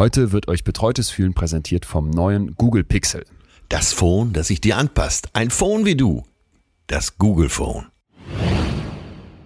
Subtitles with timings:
[0.00, 3.26] Heute wird euch betreutes Fühlen präsentiert vom neuen Google Pixel.
[3.68, 5.28] Das Phone, das sich dir anpasst.
[5.34, 6.24] Ein Phone wie du.
[6.86, 7.88] Das Google Phone.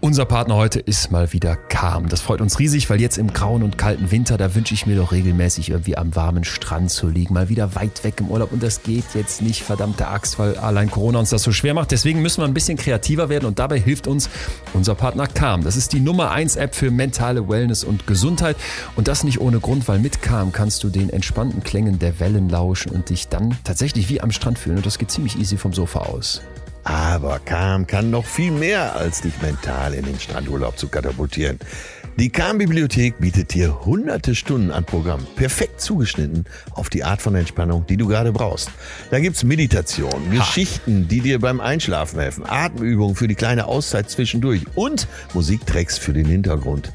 [0.04, 2.10] Unser Partner heute ist mal wieder Calm.
[2.10, 4.96] Das freut uns riesig, weil jetzt im grauen und kalten Winter, da wünsche ich mir
[4.96, 8.52] doch regelmäßig irgendwie am warmen Strand zu liegen, mal wieder weit weg im Urlaub.
[8.52, 11.90] Und das geht jetzt nicht, verdammte Axt, weil allein Corona uns das so schwer macht.
[11.90, 14.28] Deswegen müssen wir ein bisschen kreativer werden und dabei hilft uns
[14.74, 15.64] unser Partner Calm.
[15.64, 18.58] Das ist die Nummer 1 App für mentale Wellness und Gesundheit.
[18.96, 22.50] Und das nicht ohne Grund, weil mit Calm kannst du den entspannten Klängen der Wellen
[22.50, 24.76] lauschen und dich dann tatsächlich wie am Strand fühlen.
[24.76, 26.42] Und das geht ziemlich easy vom Sofa aus.
[26.84, 31.58] Aber Calm kann noch viel mehr, als dich mental in den Strandurlaub zu katapultieren.
[32.16, 37.86] Die Calm-Bibliothek bietet dir hunderte Stunden an Programm, perfekt zugeschnitten auf die Art von Entspannung,
[37.88, 38.70] die du gerade brauchst.
[39.10, 44.62] Da gibt's Meditation, Geschichten, die dir beim Einschlafen helfen, Atemübungen für die kleine Auszeit zwischendurch
[44.76, 46.92] und Musiktracks für den Hintergrund,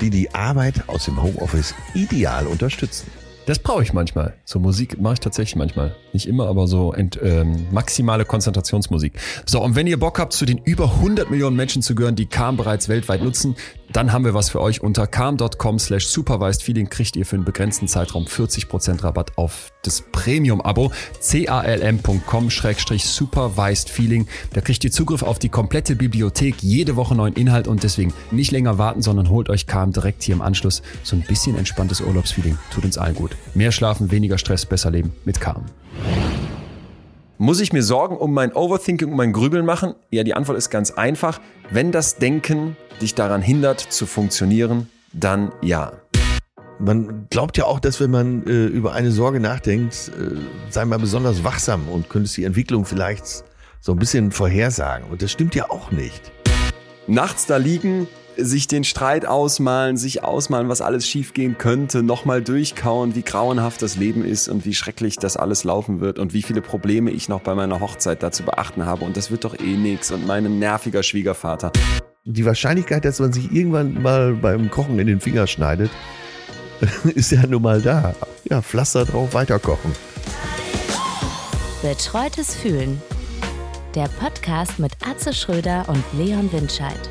[0.00, 3.08] die die Arbeit aus dem Homeoffice ideal unterstützen.
[3.46, 4.34] Das brauche ich manchmal.
[4.44, 5.96] So Musik mache ich tatsächlich manchmal.
[6.12, 9.14] Nicht immer, aber so ent, ähm, maximale Konzentrationsmusik.
[9.46, 12.26] So, und wenn ihr Bock habt, zu den über 100 Millionen Menschen zu gehören, die
[12.26, 13.56] Calm bereits weltweit nutzen,
[13.92, 14.82] dann haben wir was für euch.
[14.82, 20.02] Unter calm.com slash supervised feeling kriegt ihr für einen begrenzten Zeitraum 40% Rabatt auf das
[20.12, 20.92] Premium-Abo.
[21.20, 24.26] calm.com schrägstrich supervised feeling.
[24.52, 28.50] Da kriegt ihr Zugriff auf die komplette Bibliothek, jede Woche neuen Inhalt und deswegen nicht
[28.50, 30.82] länger warten, sondern holt euch Calm direkt hier im Anschluss.
[31.02, 32.58] So ein bisschen entspanntes Urlaubsfeeling.
[32.72, 33.36] Tut uns allen gut.
[33.54, 35.64] Mehr schlafen, weniger Stress, besser leben mit Calm.
[37.42, 39.96] Muss ich mir Sorgen um mein Overthinking, um mein Grübeln machen?
[40.10, 41.40] Ja, die Antwort ist ganz einfach.
[41.70, 45.90] Wenn das Denken dich daran hindert zu funktionieren, dann ja.
[46.78, 50.36] Man glaubt ja auch, dass wenn man äh, über eine Sorge nachdenkt, äh,
[50.70, 53.42] sei man besonders wachsam und könntest die Entwicklung vielleicht
[53.80, 55.10] so ein bisschen vorhersagen.
[55.10, 56.30] Und das stimmt ja auch nicht.
[57.08, 63.14] Nachts da liegen, sich den Streit ausmalen, sich ausmalen, was alles schiefgehen könnte, nochmal durchkauen,
[63.14, 66.62] wie grauenhaft das Leben ist und wie schrecklich das alles laufen wird und wie viele
[66.62, 69.76] Probleme ich noch bei meiner Hochzeit da zu beachten habe und das wird doch eh
[69.76, 71.72] nix und mein nerviger Schwiegervater.
[72.24, 75.90] Die Wahrscheinlichkeit, dass man sich irgendwann mal beim Kochen in den Finger schneidet,
[77.14, 78.14] ist ja nun mal da.
[78.44, 79.92] Ja, Pflaster drauf, weiterkochen.
[81.82, 83.02] Betreutes Fühlen.
[83.94, 87.10] Der Podcast mit Atze Schröder und Leon Windscheid.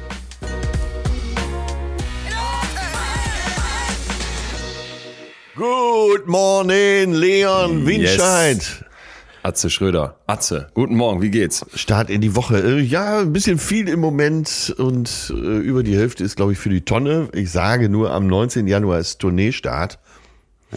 [5.62, 8.58] Good morning, Leon Windscheid.
[8.58, 8.84] Yes.
[9.44, 10.16] Atze Schröder.
[10.26, 11.64] Atze, guten Morgen, wie geht's?
[11.76, 12.58] Start in die Woche.
[12.58, 16.58] Äh, Ja, ein bisschen viel im Moment und äh, über die Hälfte ist, glaube ich,
[16.58, 17.30] für die Tonne.
[17.34, 18.66] Ich sage nur, am 19.
[18.66, 20.00] Januar ist Tourneestart.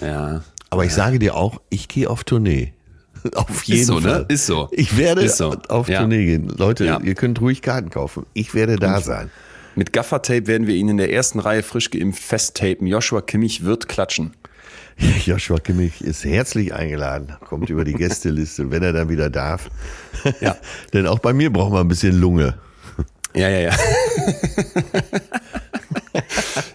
[0.03, 0.43] Ja.
[0.69, 2.75] Aber ich sage dir auch, ich gehe auf Tournee.
[3.37, 4.09] Auf jeden so, ne?
[4.11, 4.27] Fall.
[4.28, 4.69] Ist so.
[4.71, 5.56] Ich werde Ist so.
[5.71, 6.00] auf Ja.
[6.00, 6.49] Tournee gehen.
[6.59, 7.00] Leute, Ja.
[7.00, 8.27] ihr könnt ruhig Karten kaufen.
[8.34, 9.31] Ich werde da sein.
[9.77, 12.87] Mit Gaffertape werden wir ihn in der ersten Reihe frisch geimpft festtapen.
[12.87, 14.34] Joshua Kimmich wird klatschen.
[15.25, 19.71] Joshua Kimmich ist herzlich eingeladen, kommt über die Gästeliste, wenn er dann wieder darf.
[20.41, 20.56] Ja.
[20.93, 22.55] Denn auch bei mir braucht man ein bisschen Lunge.
[23.34, 23.72] Ja, ja, ja.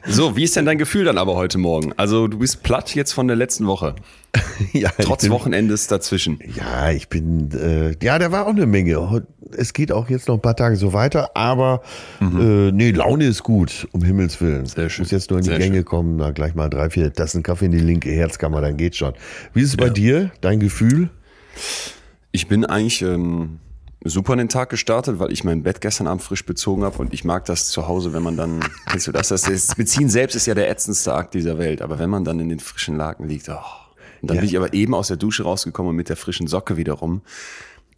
[0.10, 1.94] so, wie ist denn dein Gefühl dann aber heute Morgen?
[1.98, 3.96] Also, du bist platt jetzt von der letzten Woche.
[4.74, 6.38] Ja, Trotz bin- Wochenendes dazwischen.
[6.56, 9.24] Ja, ich bin, äh, ja, da war auch eine Menge.
[9.58, 11.82] Es geht auch jetzt noch ein paar Tage so weiter, aber
[12.22, 14.64] äh, nee, Laune ist gut, um Himmels Willen.
[14.64, 14.66] Mhm.
[14.68, 15.04] Sehr schön.
[15.04, 15.86] Muss jetzt nur in die Sehr Gänge schön.
[15.86, 19.14] kommen, na, gleich mal drei, vier Tassen Kaffee in die linke Herzkammer, dann geht's schon.
[19.54, 21.10] Wie ist es bei dir, dein Gefühl?
[22.32, 23.60] Ich bin eigentlich ähm,
[24.04, 27.14] super in den Tag gestartet, weil ich mein Bett gestern Abend frisch bezogen habe und
[27.14, 30.36] ich mag das zu Hause, wenn man dann, kennst du das, das, das Beziehen selbst
[30.36, 33.28] ist ja der ätzendste Akt dieser Welt, aber wenn man dann in den frischen Laken
[33.28, 33.56] liegt, oh.
[34.22, 34.42] und dann Ja.
[34.42, 37.22] bin ich aber eben aus der Dusche rausgekommen und mit der frischen Socke wiederum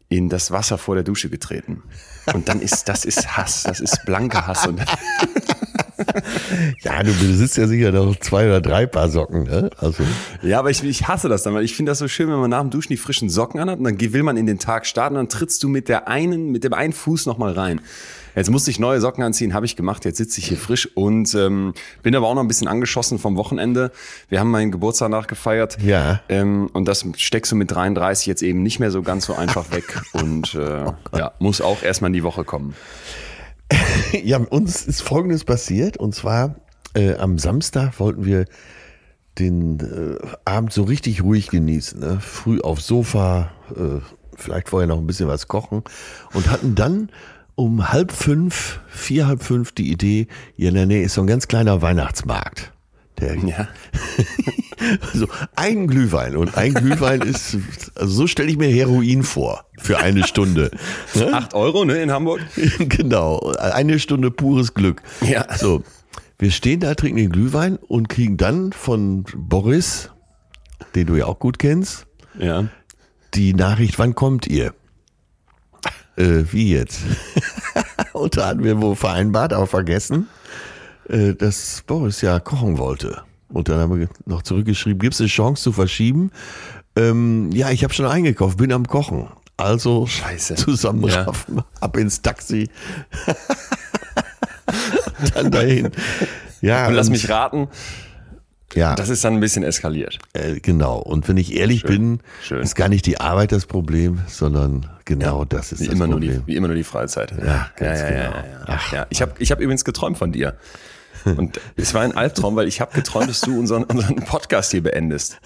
[0.10, 1.84] in das Wasser vor der Dusche getreten.
[2.34, 4.82] Und dann ist, das ist Hass, das ist blanker Hass und
[6.84, 9.70] Ja, du besitzt ja sicher noch zwei oder drei Paar Socken, ne?
[9.78, 10.04] Also,
[10.42, 12.50] Ja, aber ich, ich hasse das dann, weil ich finde das so schön, wenn man
[12.50, 15.16] nach dem Duschen die frischen Socken anhat und dann will man in den Tag starten,
[15.16, 17.82] dann trittst du mit der einen, mit dem einen Fuß nochmal rein.
[18.36, 21.34] Jetzt musste ich neue Socken anziehen, habe ich gemacht, jetzt sitze ich hier frisch und
[21.36, 23.92] ähm, bin aber auch noch ein bisschen angeschossen vom Wochenende.
[24.30, 25.78] Wir haben meinen Geburtstag nachgefeiert.
[25.84, 26.22] Ja.
[26.30, 29.72] Ähm, und das steckst du mit 33 jetzt eben nicht mehr so ganz so einfach
[29.72, 30.86] weg und äh,
[31.18, 32.74] ja, muss auch erstmal in die Woche kommen.
[34.24, 36.56] ja, uns ist Folgendes passiert und zwar
[36.94, 38.46] äh, am Samstag wollten wir
[39.40, 42.00] den äh, Abend so richtig ruhig genießen.
[42.00, 42.20] Ne?
[42.20, 44.02] Früh aufs Sofa, äh,
[44.36, 45.84] vielleicht vorher noch ein bisschen was kochen
[46.34, 47.10] und hatten dann
[47.56, 51.28] um halb fünf, vier, halb fünf die Idee, hier in der Nähe ist so ein
[51.28, 52.72] ganz kleiner Weihnachtsmarkt.
[53.22, 53.68] Der, Ja.
[55.14, 57.58] also ein Glühwein und ein Glühwein ist,
[57.96, 60.72] also so stelle ich mir Heroin vor für eine Stunde.
[61.14, 61.34] Ne?
[61.34, 62.42] Acht Euro, ne, in Hamburg?
[62.80, 65.02] genau, eine Stunde pures Glück.
[65.22, 65.46] Ja.
[65.58, 65.84] So,
[66.40, 70.10] wir stehen da, trinken den Glühwein und kriegen dann von Boris
[70.96, 72.06] den du ja auch gut kennst.
[72.38, 72.68] Ja.
[73.34, 74.74] Die Nachricht, wann kommt ihr?
[76.18, 77.02] Äh, wie jetzt?
[78.14, 80.28] Und da hatten wir wohl vereinbart, aber vergessen,
[81.12, 83.22] äh, dass Boris ja kochen wollte.
[83.50, 86.32] Und dann haben wir noch zurückgeschrieben, gibt es eine Chance zu verschieben?
[86.96, 89.28] Ähm, ja, ich habe schon eingekauft, bin am Kochen.
[89.58, 90.56] Also Scheiße.
[90.56, 92.70] zusammenraffen, ab ins Taxi.
[95.34, 95.92] dann dahin.
[96.62, 97.68] Ja, Und lass mich raten,
[98.74, 100.20] ja, das ist dann ein bisschen eskaliert.
[100.34, 101.00] äh, genau.
[101.00, 102.62] Und wenn ich ehrlich bin, schön.
[102.62, 106.20] ist gar nicht die Arbeit das Problem, sondern genau das ist Wie das immer, nur
[106.20, 106.42] Problem.
[106.42, 107.32] die, wie immer nur die Freizeit.
[107.32, 108.22] Ja, ganz ja, genau.
[108.22, 108.80] ja, ja, ja.
[108.94, 109.08] ja.
[109.10, 110.56] Ich habe ich hab übrigens geträumt von dir.
[111.26, 114.84] Und es war ein Albtraum, weil ich habe geträumt, dass du unseren, unseren Podcast hier
[114.84, 115.40] beendest.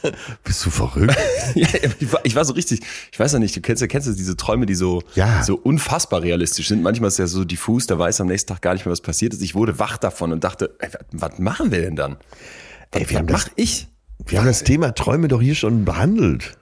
[0.44, 1.16] Bist du verrückt?
[1.56, 1.68] Ja,
[2.00, 2.82] ich war, ich war so richtig,
[3.12, 5.44] ich weiß ja nicht, du kennst ja kennst du diese Träume, die so, Ja.
[5.44, 6.82] so unfassbar realistisch sind.
[6.82, 9.34] Manchmal ist ja so diffus, da weiß am nächsten Tag gar nicht mehr, was passiert
[9.34, 9.42] ist.
[9.42, 12.18] Ich wurde wach davon und dachte, ey, was, machen wir denn dann?
[12.92, 13.88] Was, Ey, wir haben was das- mach ich?
[14.26, 16.58] Wir haben das Thema Träume doch hier schon behandelt.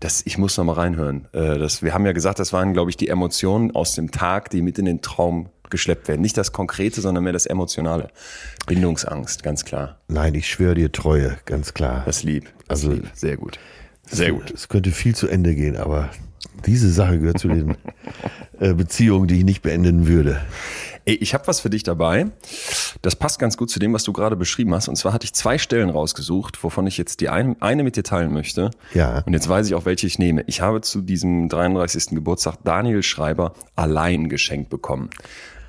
[0.00, 1.28] Das, ich muss noch mal reinhören.
[1.32, 4.50] Äh, Das, wir haben ja gesagt, das waren, glaube ich, die Emotionen aus dem Tag,
[4.50, 6.20] die mit in den Traum geschleppt werden.
[6.22, 8.08] Nicht das Konkrete, sondern mehr das Emotionale.
[8.66, 9.98] Bindungsangst, ganz klar.
[10.08, 12.02] Nein, ich schwöre dir Treue, ganz klar.
[12.06, 12.46] Das lieb.
[12.68, 13.10] Das Also- lieb.
[13.14, 13.58] Sehr gut.
[14.06, 14.50] Sehr gut.
[14.50, 16.10] Es könnte viel zu Ende gehen, aber
[16.66, 17.76] diese Sache gehört zu den
[18.60, 20.40] äh, Beziehungen, die ich nicht beenden würde.
[21.06, 22.26] Ey, ich habe was für dich dabei.
[23.02, 24.88] Das passt ganz gut zu dem, was du gerade beschrieben hast.
[24.88, 28.04] Und zwar hatte ich zwei Stellen rausgesucht, wovon ich jetzt die ein, eine mit dir
[28.04, 28.70] teilen möchte.
[28.94, 29.22] Ja.
[29.26, 30.44] Und jetzt weiß ich auch, welche ich nehme.
[30.46, 32.06] Ich habe zu diesem 33.
[32.10, 35.10] Geburtstag Daniel Schreiber allein geschenkt bekommen.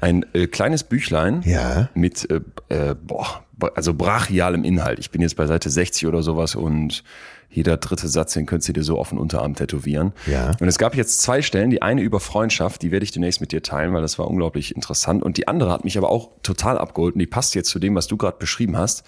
[0.02, 1.90] Ein äh, kleines Büchlein Ja.
[1.94, 3.44] mit äh, äh, boah,
[3.76, 5.00] also brachialem Inhalt.
[5.00, 7.04] Ich bin jetzt bei Seite 60 oder sowas und
[7.50, 10.12] jeder dritte Satz, den könntest du dir so auf den Unterarm tätowieren.
[10.28, 10.52] Ja.
[10.60, 13.54] Und es gab jetzt zwei Stellen, die eine über Freundschaft, die werde ich demnächst mit
[13.54, 15.24] dir teilen, weil das war unglaublich interessant.
[15.24, 17.96] Und die andere hat mich aber auch total abgeholt und die passt jetzt zu dem,
[17.96, 19.04] was du gerade beschrieben hast.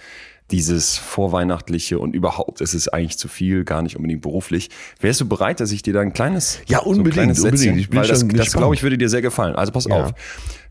[0.51, 4.69] Dieses vorweihnachtliche und überhaupt, es ist eigentlich zu viel, gar nicht unbedingt beruflich.
[5.01, 7.59] Wärst du bereit, dass ich dir da ein kleines, Ja, unbedingt, so ein kleines unbedingt.
[7.59, 9.55] Sätzchen, Ich bin weil das, das glaube ich würde dir sehr gefallen.
[9.55, 9.95] Also pass Ja.
[10.05, 10.13] auf.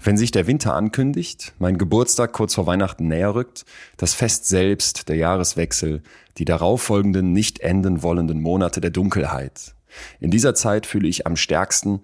[0.02, 3.66] Wenn sich der Winter ankündigt, mein Geburtstag kurz vor Weihnachten näher rückt,
[3.98, 6.02] das Fest selbst, der Jahreswechsel,
[6.38, 9.74] die darauffolgenden nicht enden wollenden Monate der Dunkelheit.
[10.20, 12.00] In dieser Zeit fühle ich am stärksten,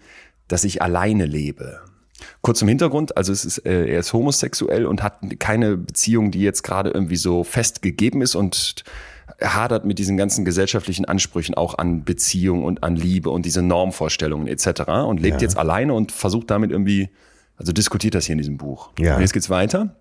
[0.48, 1.80] dass ich alleine lebe.
[2.40, 6.40] Kurz zum Hintergrund, also es ist, äh, er ist homosexuell und hat keine Beziehung, die
[6.40, 8.84] jetzt gerade irgendwie so fest gegeben ist und
[9.38, 13.62] er hadert mit diesen ganzen gesellschaftlichen Ansprüchen auch an Beziehung und an Liebe und diese
[13.62, 14.82] Normvorstellungen etc.
[15.06, 15.46] und lebt Ja.
[15.46, 17.08] jetzt alleine und versucht damit irgendwie,
[17.56, 18.90] also diskutiert das hier in diesem Buch.
[18.98, 19.16] Ja.
[19.16, 19.96] Und jetzt geht's weiter.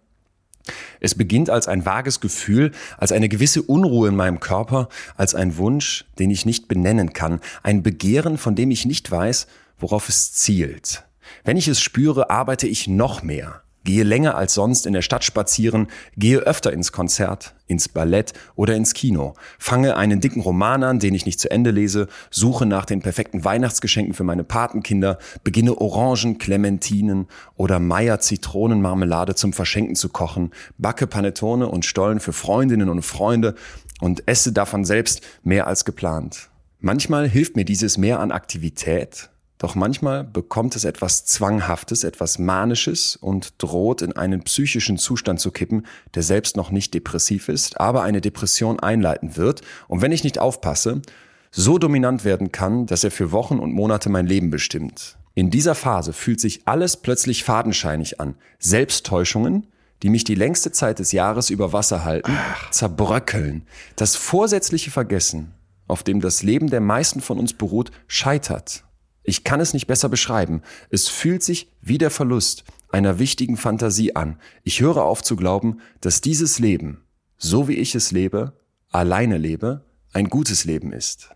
[0.99, 5.57] Es beginnt als ein vages Gefühl, als eine gewisse Unruhe in meinem Körper, als ein
[5.57, 9.47] Wunsch, den ich nicht benennen kann, ein Begehren, von dem ich nicht weiß,
[9.79, 11.03] worauf es zielt.
[11.43, 15.23] Wenn ich es spüre, arbeite ich noch mehr, gehe länger als sonst in der Stadt
[15.23, 20.99] spazieren, gehe öfter ins Konzert, ins Ballett oder ins Kino, fange einen dicken Roman an,
[20.99, 25.79] den ich nicht zu Ende lese, suche nach den perfekten Weihnachtsgeschenken für meine Patenkinder, beginne
[25.79, 32.89] Orangen, Clementinen oder Meier Zitronenmarmelade zum Verschenken zu kochen, backe Panettone und Stollen für Freundinnen
[32.89, 33.55] und Freunde
[33.99, 36.49] und esse davon selbst mehr als geplant.
[36.79, 39.29] Manchmal hilft mir dieses Mehr an Aktivität,
[39.61, 45.51] doch manchmal bekommt es etwas Zwanghaftes, etwas Manisches und droht in einen psychischen Zustand zu
[45.51, 45.85] kippen,
[46.15, 50.39] der selbst noch nicht depressiv ist, aber eine Depression einleiten wird und wenn ich nicht
[50.39, 51.03] aufpasse,
[51.51, 55.17] so dominant werden kann, dass er für Wochen und Monate mein Leben bestimmt.
[55.35, 58.33] In dieser Phase fühlt sich alles plötzlich fadenscheinig an.
[58.57, 59.67] Selbsttäuschungen,
[60.01, 62.35] die mich die längste Zeit des Jahres über Wasser halten,
[62.71, 63.67] zerbröckeln.
[63.95, 65.53] Das vorsätzliche Vergessen,
[65.87, 68.85] auf dem das Leben der meisten von uns beruht, scheitert.
[69.23, 70.61] Ich kann es nicht besser beschreiben.
[70.89, 74.39] Es fühlt sich wie der Verlust einer wichtigen Fantasie an.
[74.63, 77.03] Ich höre auf zu glauben, dass dieses Leben,
[77.37, 78.53] so wie ich es lebe,
[78.91, 81.29] alleine lebe, ein gutes Leben ist.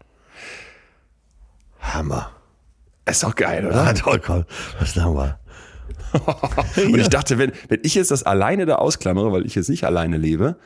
[1.80, 2.32] Hammer.
[3.06, 3.86] Ist doch geil, oder?
[3.86, 4.46] Ja, toll, komm.
[4.80, 5.39] Was haben wir?
[6.77, 9.84] Und ich dachte, wenn, wenn ich jetzt das alleine da ausklammere, weil ich jetzt nicht
[9.84, 10.58] alleine lebe,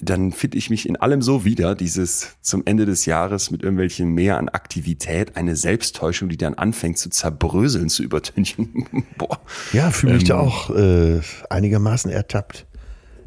[0.00, 4.10] dann finde ich mich in allem so wieder, dieses zum Ende des Jahres mit irgendwelchen
[4.12, 8.86] mehr an Aktivität, eine Selbsttäuschung, die dann anfängt zu zerbröseln, zu übertünchen.
[9.18, 9.40] Boah.
[9.72, 12.66] Ja, fühle mich da auch äh, einigermaßen ertappt.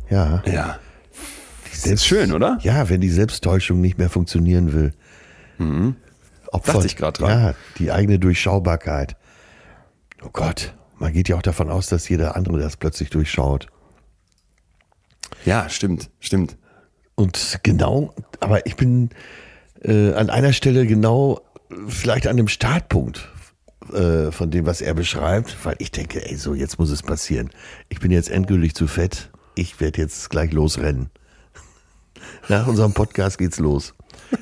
[0.10, 0.44] Ja.
[0.46, 0.80] Ja.
[1.72, 2.58] Das ist schön, oder?
[2.62, 4.94] Ja, wenn die Selbsttäuschung nicht mehr funktionieren will.
[6.52, 7.30] Opfert, Dachte ich grad dran.
[7.30, 9.16] Ja, die eigene Durchschaubarkeit.
[10.24, 13.68] Oh Gott, man geht ja auch davon aus, dass jeder andere das plötzlich durchschaut.
[15.48, 16.58] Ja, stimmt, stimmt.
[17.16, 19.12] Und genau, aber ich bin
[19.82, 21.40] äh, an einer Stelle genau
[21.88, 23.30] vielleicht an dem Startpunkt
[23.94, 27.50] äh, von dem, was er beschreibt, weil ich denke, ey, so jetzt muss es passieren.
[27.88, 29.30] Ich bin jetzt endgültig zu fett.
[29.56, 31.12] Ich werde jetzt gleich losrennen.
[32.50, 33.94] Nach unserem Podcast geht's los.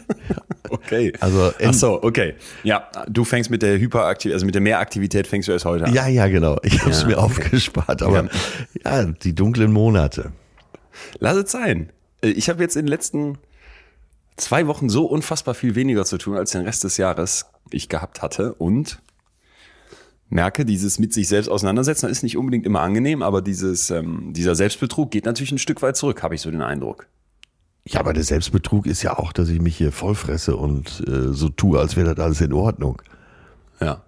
[0.68, 1.14] Okay.
[1.20, 2.34] Also Ach so, okay.
[2.64, 5.94] Ja, du fängst mit der Hyperaktivität, also mit der Mehraktivität fängst du erst heute an.
[5.94, 6.58] Ja, ja, genau.
[6.64, 7.26] Ich habe es Ja, mir okay.
[7.26, 8.28] aufgespart, aber
[8.84, 9.04] ja.
[9.04, 10.32] die dunklen Monate.
[11.20, 11.92] Lass es sein.
[12.22, 13.38] Äh, Ich habe jetzt in den letzten
[14.38, 18.22] zwei Wochen so unfassbar viel weniger zu tun, als den Rest des Jahres ich gehabt
[18.22, 19.00] hatte und
[20.30, 24.56] merke, dieses mit sich selbst auseinandersetzen ist nicht unbedingt immer angenehm, aber dieses, ähm, dieser
[24.56, 27.08] Selbstbetrug geht natürlich ein Stück weit zurück, habe ich so den Eindruck.
[27.88, 31.50] Ja, aber der Selbstbetrug ist ja auch, dass ich mich hier vollfresse und äh, so
[31.50, 33.02] tue, als wäre das alles in Ordnung.
[33.80, 34.02] Ja.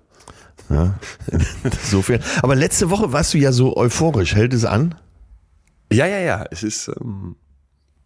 [0.70, 0.96] Ja?
[1.64, 2.22] Insofern.
[2.42, 4.36] Aber letzte Woche warst du ja so euphorisch.
[4.36, 4.96] Hält es an?
[5.92, 6.46] Ja, ja, ja.
[6.52, 7.36] Es ist, ähm,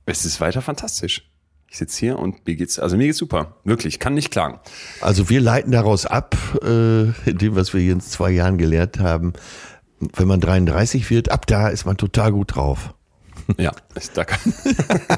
[0.05, 1.27] es ist weiter fantastisch.
[1.69, 3.55] Ich sitze hier und mir geht's, also mir geht's super.
[3.63, 4.59] Wirklich, kann nicht klagen.
[4.99, 8.99] Also wir leiten daraus ab, äh, in dem, was wir hier in zwei Jahren gelehrt
[8.99, 9.33] haben,
[9.99, 12.93] wenn man 33 wird, ab da ist man total gut drauf.
[13.57, 14.53] Ja, ist, da kann,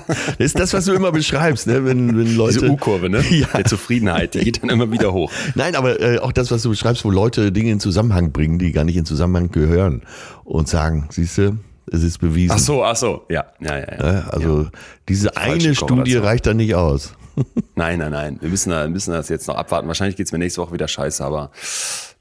[0.05, 1.85] Das ist das, was du immer beschreibst, ne?
[1.85, 2.59] wenn, wenn Leute.
[2.59, 3.23] diese U-Kurve, ne?
[3.29, 3.47] Ja.
[3.47, 5.31] Der Zufriedenheit, die geht dann immer wieder hoch.
[5.55, 8.71] Nein, aber äh, auch das, was du beschreibst, wo Leute Dinge in Zusammenhang bringen, die
[8.71, 10.03] gar nicht in Zusammenhang gehören
[10.43, 11.57] und sagen, siehst du,
[11.91, 12.53] es ist bewiesen.
[12.55, 13.85] Ach so, ach so, ja, ja, ja.
[13.99, 14.13] ja.
[14.13, 14.67] Ja, also
[15.09, 16.23] diese falsche eine Studie Korrelation.
[16.23, 17.13] reicht da nicht aus.
[17.75, 18.37] Nein, nein, nein.
[18.41, 19.87] Wir müssen, da- müssen das jetzt noch abwarten.
[19.87, 21.49] Wahrscheinlich geht's mir nächste Woche wieder scheiße, aber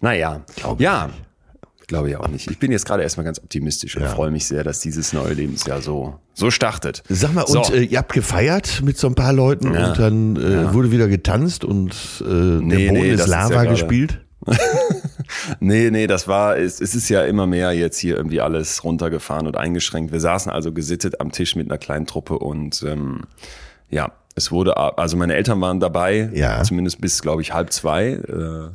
[0.00, 0.40] naja.
[0.56, 1.10] Glaub ich ja,
[1.86, 2.50] glaube ich auch nicht.
[2.50, 4.08] Ich bin jetzt gerade erstmal ganz optimistisch und Ja.
[4.08, 7.02] freue mich sehr, dass dieses neue Lebensjahr so, so startet.
[7.10, 7.58] Sag mal, so.
[7.60, 9.90] und äh, ihr habt gefeiert mit so ein paar Leuten Ja.
[9.90, 11.90] und dann äh, wurde wieder getanzt und
[12.22, 14.20] äh, der Nee, Boden nee, ist ist ja Lava gerade- gespielt.
[15.60, 19.46] Nee, nee, das war, es, es ist ja immer mehr jetzt hier irgendwie alles runtergefahren
[19.46, 20.12] und eingeschränkt.
[20.12, 23.22] Wir saßen also gesittet am Tisch mit einer kleinen Truppe und ähm,
[23.90, 26.62] ja, es wurde, also meine Eltern waren dabei, Ja.
[26.62, 28.12] zumindest bis, glaube ich, halb zwei.
[28.12, 28.70] Äh,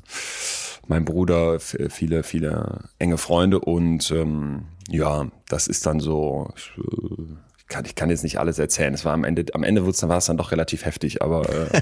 [0.88, 7.86] mein Bruder, viele, viele enge Freunde und ähm, ja, das ist dann so, ich, kann,
[7.86, 8.94] ich kann jetzt nicht alles erzählen.
[8.94, 11.82] Es war am Ende, am Ende war es dann doch relativ heftig, aber äh,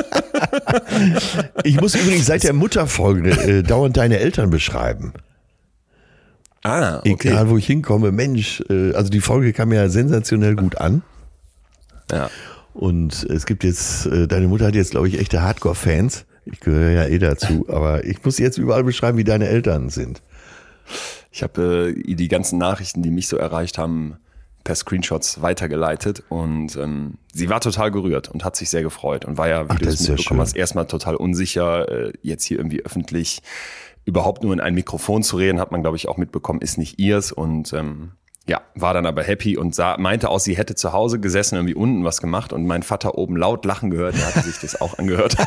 [1.64, 5.12] Ich muss übrigens seit der Mutterfolge äh, dauernd deine Eltern beschreiben.
[6.62, 11.02] ah, Egal, wo ich hinkomme, Mensch, äh, also die Folge kam ja sensationell gut an.
[12.10, 12.30] Ja.
[12.74, 16.24] Und es gibt jetzt, äh, deine Mutter hat jetzt, glaube ich, echte Hardcore-Fans.
[16.44, 20.22] Ich gehöre ja eh dazu, aber ich muss jetzt überall beschreiben, wie deine Eltern sind.
[21.32, 24.16] Ich habe äh, die ganzen Nachrichten, die mich so erreicht haben,
[24.66, 29.38] per Screenshots weitergeleitet und ähm, sie war total gerührt und hat sich sehr gefreut und
[29.38, 32.84] war ja, wie Ach, du es mitbekommen hast, erstmal total unsicher, äh, jetzt hier irgendwie
[32.84, 33.42] öffentlich
[34.04, 36.98] überhaupt nur in ein Mikrofon zu reden, hat man, glaube ich, auch mitbekommen, ist nicht
[36.98, 38.10] ihrs und ähm,
[38.48, 41.74] ja, war dann aber happy und sah, meinte auch, sie hätte zu Hause gesessen, irgendwie
[41.74, 44.98] unten was gemacht und mein Vater oben laut lachen gehört, der hatte sich das auch
[44.98, 45.36] angehört.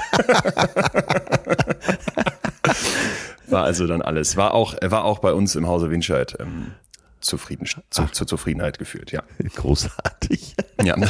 [3.48, 4.38] war also dann alles.
[4.38, 6.72] War auch, war auch bei uns im Hause Winscheid ähm,
[7.22, 9.24] zufrieden, zu, zur Zufriedenheit geführt, ja.
[9.56, 10.56] Großartig.
[10.84, 10.96] ja.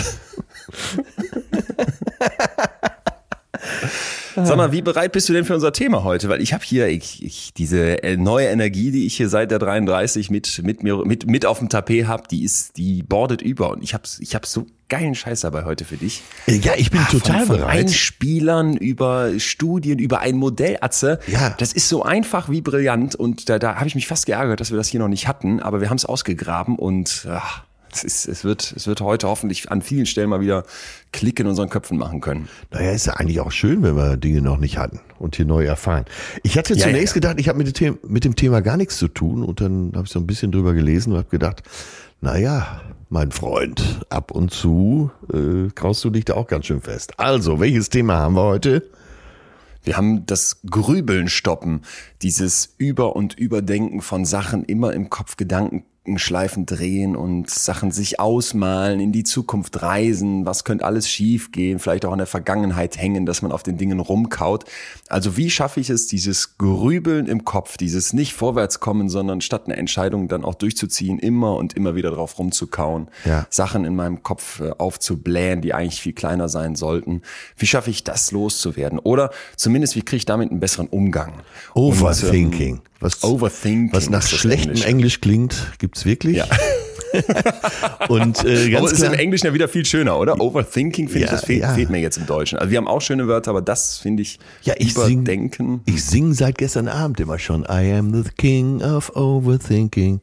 [4.46, 6.30] Sag mal, wie bereit bist du denn für unser Thema heute?
[6.30, 9.60] Weil ich habe hier ich, ich, diese äh, neue Energie, die ich hier seit der
[9.60, 13.72] 33 mit mit mir mit mit auf dem Tapet habe, die ist die bordet über
[13.72, 16.24] und ich habe ich hab so geilen Scheiß dabei heute für dich.
[16.48, 17.86] Ja, ich bin total von, von bereit.
[17.86, 21.20] Einspielern über Studien, über ein Modell, Atze.
[21.28, 21.56] Ja.
[21.60, 24.72] Das ist so einfach wie brillant und da, da habe ich mich fast geärgert, dass
[24.72, 28.28] wir das hier noch nicht hatten, aber wir haben es ausgegraben und ach, es, ist,
[28.28, 30.64] es, wird, es wird heute hoffentlich an vielen Stellen mal wieder
[31.12, 32.48] Klick in unseren Köpfen machen können.
[32.72, 35.66] Naja, ist ja eigentlich auch schön, wenn wir Dinge noch nicht hatten und hier neu
[35.66, 36.06] erfahren.
[36.44, 37.30] Ich hatte Ja, zunächst ja, ja.
[37.30, 39.92] gedacht, ich habe mit, dem Thema- mit dem Thema gar nichts zu tun und dann
[39.96, 41.64] habe ich so ein bisschen drüber gelesen und habe gedacht,
[42.22, 47.14] naja, mein Freund, ab und zu äh, kraust du dich da auch ganz schön fest.
[47.18, 48.84] Also, welches Thema haben wir heute?
[49.84, 51.82] Wir haben das Grübeln stoppen,
[52.22, 55.38] dieses Über- und Überdenken von Sachen, immer im Kopf
[56.10, 61.80] Gedankenschleifen drehen und Sachen sich ausmalen, in die Zukunft reisen, was könnte alles schief gehen,
[61.80, 64.66] vielleicht auch in der Vergangenheit hängen, dass man auf den Dingen rumkaut.
[65.08, 69.78] Also wie schaffe ich es, dieses Grübeln im Kopf, dieses nicht vorwärtskommen, sondern statt eine
[69.78, 73.46] Entscheidung dann auch durchzuziehen, immer und immer wieder drauf rumzukauen, Ja.
[73.50, 77.22] Sachen in meinem Kopf äh, aufzublähen, die eigentlich viel kleiner sein sollten.
[77.56, 79.00] Wie schaffe ich das loszuwerden?
[79.00, 81.34] Oder zumindest, wie kriege ich damit einen besseren Umgang?
[81.76, 82.76] Overthinking.
[82.76, 83.94] Und, ähm, Was, Overthinking.
[83.94, 84.88] was nach schlechtem Englische.
[84.88, 86.38] Englisch klingt, gibt's wirklich.
[86.38, 86.46] Ja.
[88.08, 90.40] Und äh, Aber ganz es ist klar, im Englischen ja wieder viel schöner, oder?
[90.40, 91.74] Overthinking finde ich, Ja, das fehlt, ja.
[91.74, 92.60] fehlt mir jetzt im Deutschen.
[92.60, 95.82] Also wir haben auch schöne Wörter, aber das finde ich, Ja, ich sing- überdenken.
[95.86, 100.22] ich sing seit gestern Abend immer schon I am the king of overthinking.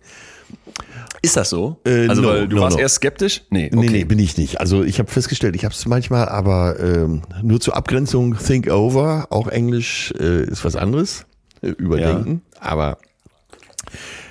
[1.23, 1.77] ist das so?
[1.85, 2.83] Äh, also no, weil du no, warst no.
[2.83, 3.43] erst skeptisch?
[3.51, 3.77] Nee, okay.
[3.77, 4.61] Nee, nee, bin ich nicht.
[4.61, 9.27] Also ich habe festgestellt, ich habe es manchmal, aber ähm, nur zur Abgrenzung think over,
[9.31, 11.27] auch Englisch äh, ist was anderes,
[11.63, 12.99] äh, überdenken, aber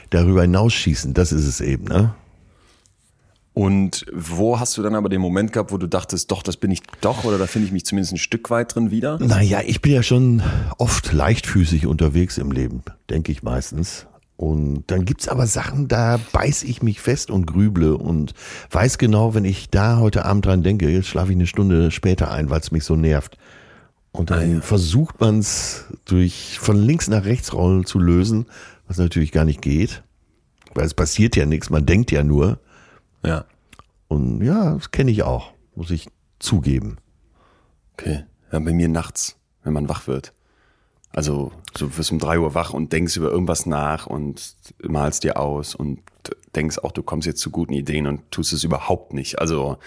[0.09, 2.13] darüber hinausschießen, das ist es eben, ne?
[3.55, 6.71] Und wo hast du dann aber den Moment gehabt, wo du dachtest, doch, das bin
[6.71, 9.17] ich doch, oder da finde ich mich zumindest ein Stück weit drin wieder?
[9.19, 10.43] Naja, ich bin ja schon
[10.77, 14.07] oft leichtfüßig unterwegs im Leben, denke ich meistens.
[14.35, 18.33] Und dann gibt's aber Sachen, da beiß ich mich fest und grüble und
[18.71, 22.31] weiß genau, wenn ich da heute Abend dran denke, jetzt schlafe ich eine Stunde später
[22.31, 23.37] ein, weil es mich so nervt.
[24.17, 24.61] Und dann Ah, ja.
[24.61, 28.45] versucht man's durch von links nach rechts rollen zu lösen,
[28.87, 30.03] was natürlich gar nicht geht.
[30.73, 32.59] Weil es passiert ja nichts, man denkt ja nur.
[33.23, 33.45] Ja.
[34.07, 36.07] Und ja, das kenne ich auch, muss ich
[36.39, 36.97] zugeben.
[37.93, 38.25] Okay.
[38.51, 40.33] Ja, bei mir nachts, wenn man wach wird.
[41.11, 45.39] Also du wirst um drei Uhr wach und denkst über irgendwas nach und malst dir
[45.39, 46.01] aus und
[46.55, 49.39] denkst auch, du kommst jetzt zu guten Ideen und tust es überhaupt nicht.
[49.39, 49.77] Also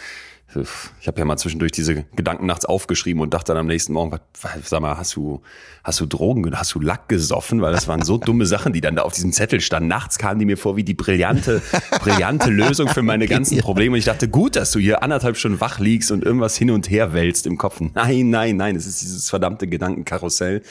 [0.57, 4.19] ich habe ja mal zwischendurch diese Gedanken nachts aufgeschrieben und dachte dann am nächsten Morgen,
[4.41, 5.43] was, sag mal, hast du,
[5.85, 7.61] hast du Drogen, hast du Lack gesoffen?
[7.61, 9.89] Weil das waren so dumme Sachen, die dann da auf diesem Zettel standen.
[9.89, 11.61] Nachts kamen die mir vor wie die brillante,
[12.01, 13.93] brillante Lösung für meine ganzen Probleme.
[13.93, 16.89] Und ich dachte, gut, dass du hier anderthalb Stunden wach liegst und irgendwas hin und
[16.89, 17.81] her wälzt im Kopf.
[17.81, 20.63] Nein, nein, nein, es ist dieses verdammte Gedankenkarussell.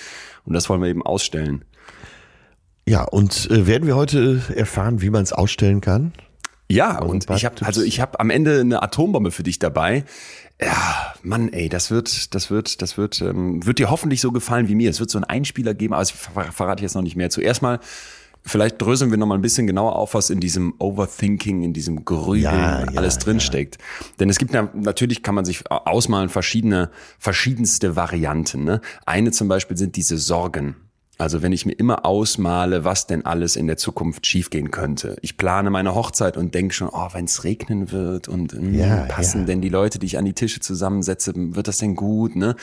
[0.46, 1.64] Und das wollen wir eben ausstellen.
[2.88, 6.14] Ja, und äh, werden wir heute erfahren, wie man es ausstellen kann?
[6.70, 10.04] Ja, und paar ich habe also ich habe am Ende eine Atombombe für dich dabei.
[10.62, 14.68] Ja, Mann, ey, das wird, das wird, das wird, ähm, wird dir hoffentlich so gefallen
[14.68, 14.90] wie mir.
[14.90, 17.30] Es wird so einen Einspieler geben, aber das ver verrate ich jetzt noch nicht mehr.
[17.30, 17.80] Zuerst mal,
[18.44, 22.06] vielleicht dröseln wir noch mal ein bisschen genauer auf, was in diesem Overthinking, in diesem
[22.06, 23.78] Grübeln Ja, ja, alles drinsteckt.
[24.20, 28.64] Denn es gibt ja, natürlich kann man sich ausmalen verschiedene, verschiedenste Varianten.
[28.64, 28.82] Ne?
[29.06, 30.76] Eine zum Beispiel sind diese Sorgen.
[31.20, 35.18] Also wenn ich mir immer ausmale, was denn alles in der Zukunft schiefgehen könnte.
[35.22, 39.06] Ich plane meine Hochzeit und denke schon, oh, wenn es regnen wird und mm, Ja,
[39.06, 39.46] passen ja.
[39.48, 42.36] denn die Leute, die ich an die Tische zusammensetze, wird das denn gut?
[42.36, 42.56] Ne?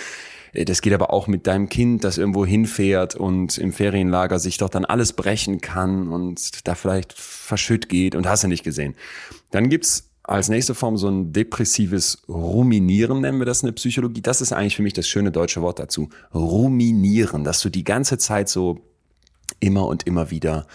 [0.52, 4.56] Äh, Das geht aber auch mit deinem Kind, das irgendwo hinfährt und im Ferienlager sich
[4.58, 8.94] doch dann alles brechen kann und da vielleicht verschütt geht und hast du nicht gesehen.
[9.50, 14.22] Dann gibt's als nächste Form so ein depressives Ruminieren, nennen wir das in der Psychologie.
[14.22, 16.08] Das ist eigentlich für mich das schöne deutsche Wort dazu.
[16.32, 18.80] Ruminieren, dass du die ganze Zeit so
[19.60, 20.66] immer und immer wieder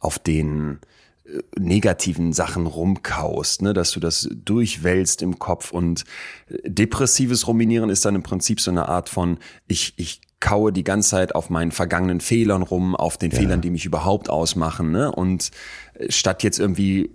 [0.00, 0.80] auf den
[1.24, 6.04] äh, negativen Sachen rumkaust, ne, dass du das durchwälzt im Kopf und
[6.48, 9.38] äh, depressives Ruminieren ist dann im Prinzip so eine Art von
[9.68, 13.70] ich ich kaue die ganze Zeit auf meinen vergangenen Fehlern rum, auf den Fehlern, die
[13.70, 15.10] mich überhaupt ausmachen, ne?
[15.10, 15.50] Und
[15.94, 17.10] äh, statt jetzt irgendwie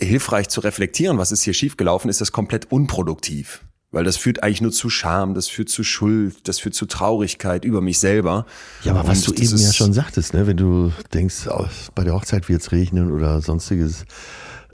[0.00, 3.64] hilfreich zu reflektieren, was ist hier schiefgelaufen, ist das komplett unproduktiv.
[3.90, 7.64] Weil das führt eigentlich nur zu Scham, das führt zu Schuld, das führt zu Traurigkeit
[7.64, 8.44] über mich selber.
[8.82, 11.66] Ja, aber was Und du das eben ja schon sagtest, ne, wenn du denkst, oh,
[11.94, 14.04] bei der Hochzeit wird's regnen oder sonstiges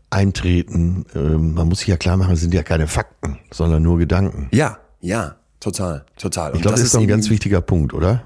[0.09, 3.98] Eintreten, ähm, man muss sich ja klar machen, es sind ja keine Fakten, sondern nur
[3.98, 4.48] Gedanken.
[4.52, 6.54] Ja, ja, total, total.
[6.54, 8.24] Ich glaube, das ist doch ein ganz wichtiger Punkt, oder?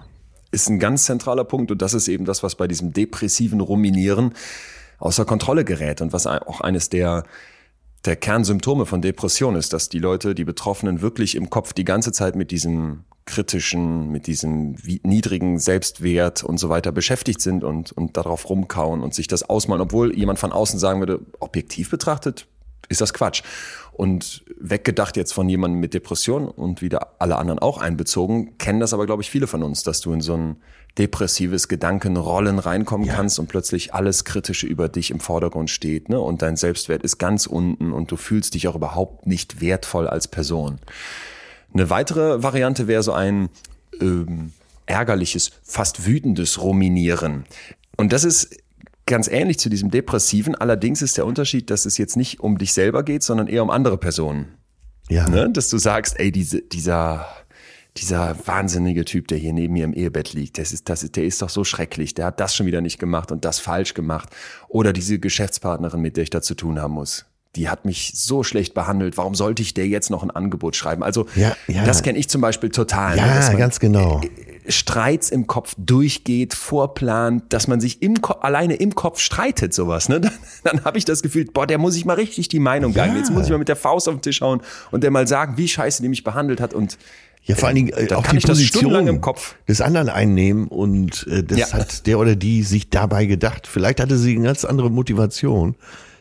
[0.54, 4.32] ist ein ganz zentraler Punkt und das ist eben das, was bei diesem depressiven Ruminieren
[4.98, 7.24] außer Kontrolle gerät und was auch eines der
[8.04, 12.12] der Kernsymptome von Depression ist, dass die Leute, die Betroffenen wirklich im Kopf die ganze
[12.12, 18.18] Zeit mit diesem kritischen, mit diesem niedrigen Selbstwert und so weiter beschäftigt sind und, und
[18.18, 22.46] darauf rumkauen und sich das ausmalen, obwohl jemand von außen sagen würde, objektiv betrachtet
[22.90, 23.42] ist das Quatsch.
[23.92, 28.92] Und weggedacht jetzt von jemandem mit Depression und wieder alle anderen auch einbezogen, kennen das
[28.92, 30.56] aber, glaube ich, viele von uns, dass du in so ein
[30.98, 36.20] depressives Gedankenrollen reinkommen kannst und plötzlich alles Kritische über dich im Vordergrund steht, ne?
[36.20, 40.28] Und dein Selbstwert ist ganz unten und du fühlst dich auch überhaupt nicht wertvoll als
[40.28, 40.78] Person.
[41.72, 43.48] Eine weitere Variante wäre so ein
[44.00, 44.52] ähm,
[44.86, 47.44] ärgerliches, fast wütendes Ruminieren.
[47.96, 48.56] Und das ist
[49.06, 50.54] ganz ähnlich zu diesem Depressiven.
[50.54, 53.70] Allerdings ist der Unterschied, dass es jetzt nicht um dich selber geht, sondern eher um
[53.70, 54.54] andere Personen.
[55.08, 55.28] Ja.
[55.28, 55.50] Ne?
[55.50, 57.26] Dass du sagst, ey, diese, dieser,
[57.96, 61.24] dieser wahnsinnige Typ, der hier neben mir im Ehebett liegt, das ist, das ist, der
[61.24, 64.30] ist doch so schrecklich, der hat das schon wieder nicht gemacht und das falsch gemacht.
[64.68, 67.26] Oder diese Geschäftspartnerin, mit der ich da zu tun haben muss.
[67.54, 69.16] Die hat mich so schlecht behandelt.
[69.16, 71.04] Warum sollte ich der jetzt noch ein Angebot schreiben?
[71.04, 71.84] Also, Ja, ja.
[71.84, 73.14] das kenne ich zum Beispiel total.
[73.14, 73.22] ne?
[73.22, 74.20] Ja, dass man ganz genau.
[74.68, 80.08] Streits im Kopf durchgeht, vorplant, dass man sich im Ko alleine im Kopf streitet, sowas,
[80.08, 80.20] ne?
[80.20, 80.32] Dann,
[80.64, 83.16] dann habe ich das Gefühl, boah, der muss ich mal richtig die Meinung geigen.
[83.16, 85.58] Jetzt muss ich mal mit der Faust auf den Tisch hauen und der mal sagen,
[85.58, 86.96] wie scheiße die mich behandelt hat und
[87.42, 89.54] Ja, vor allen Dingen äh, auch die Position stundenlang im Kopf.
[89.68, 91.72] des anderen einnehmen und äh, das Ja.
[91.74, 93.66] hat der oder die sich dabei gedacht.
[93.66, 95.74] Vielleicht hatte sie eine ganz andere Motivation,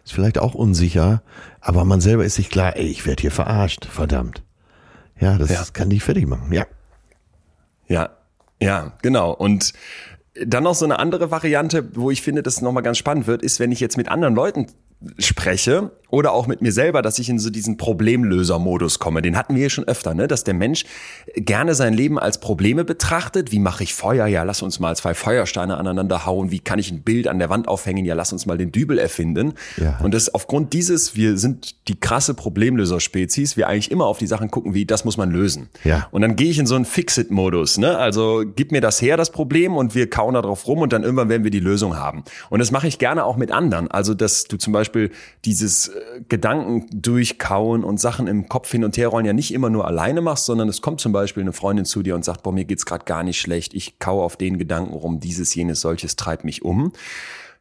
[0.04, 1.24] ist vielleicht auch unsicher,
[1.62, 4.44] aber man selber ist sich klar, ey, ich werde hier verarscht, verdammt.
[5.22, 5.64] Ja, das Ja.
[5.72, 6.52] kann dich fertig machen.
[6.52, 6.66] Ja.
[7.88, 8.10] Ja,
[8.64, 9.32] ja, genau.
[9.32, 9.74] Und
[10.46, 13.44] dann noch so eine andere Variante, wo ich finde, dass es nochmal ganz spannend wird,
[13.44, 14.68] ist, wenn ich jetzt mit anderen Leuten
[15.20, 19.24] spreche oder auch mit mir selber, dass ich in so diesen Problemlöser-Modus komme.
[19.24, 20.28] Den hatten wir hier schon öfter, ne?
[20.28, 20.86] dass der Mensch
[21.36, 23.52] gerne sein Leben als Probleme betrachtet.
[23.52, 24.28] Wie mache ich Feuer?
[24.28, 26.52] Ja, lass uns mal zwei Feuersteine aneinander hauen.
[26.52, 28.06] Wie kann ich ein Bild an der Wand aufhängen?
[28.06, 29.56] Ja, lass uns mal den Dübel erfinden.
[29.78, 29.98] Ja.
[30.04, 34.52] Und das aufgrund dieses, wir sind die krasse Problemlöser-Spezies, wir eigentlich immer auf die Sachen
[34.52, 35.70] gucken, wie das muss man lösen.
[35.84, 36.10] Ja.
[36.12, 37.80] Und dann gehe ich in so einen Fix-It-Modus.
[37.80, 37.98] Ne?
[37.98, 41.02] Also gib mir das her, das Problem, und wir kauen da drauf rum und dann
[41.02, 42.24] irgendwann werden wir die Lösung haben.
[42.52, 43.90] Und das mache ich gerne auch mit anderen.
[43.90, 45.10] Also, dass du zum Beispiel
[45.44, 49.70] dieses äh, Gedanken durchkauen und Sachen im Kopf hin und her rollen ja nicht immer
[49.70, 52.54] nur alleine machst, sondern es kommt zum Beispiel eine Freundin zu dir und sagt, boah,
[52.54, 56.16] mir geht's gerade gar nicht schlecht, ich kau auf den Gedanken rum, dieses, jenes, solches
[56.16, 56.92] treibt mich um.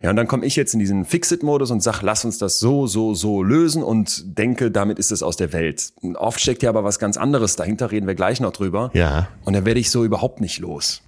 [0.03, 2.89] Ja, und dann komme ich jetzt in diesen Fix-It-Modus und sag, lass uns das so,
[2.89, 5.93] so, so lösen und denke, damit ist es aus der Welt.
[6.17, 8.91] Oft steckt ja aber was ganz anderes dahinter, reden wir gleich noch drüber.
[8.95, 9.29] Ja.
[9.45, 11.03] Und dann werde ich so überhaupt nicht los.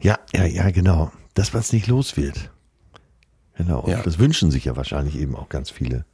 [0.00, 1.12] Ja, ja, ja, genau.
[1.34, 2.50] Das, was nicht los wird.
[3.56, 3.84] Genau.
[3.86, 4.02] Ja.
[4.02, 6.04] das wünschen sich ja wahrscheinlich eben auch ganz viele.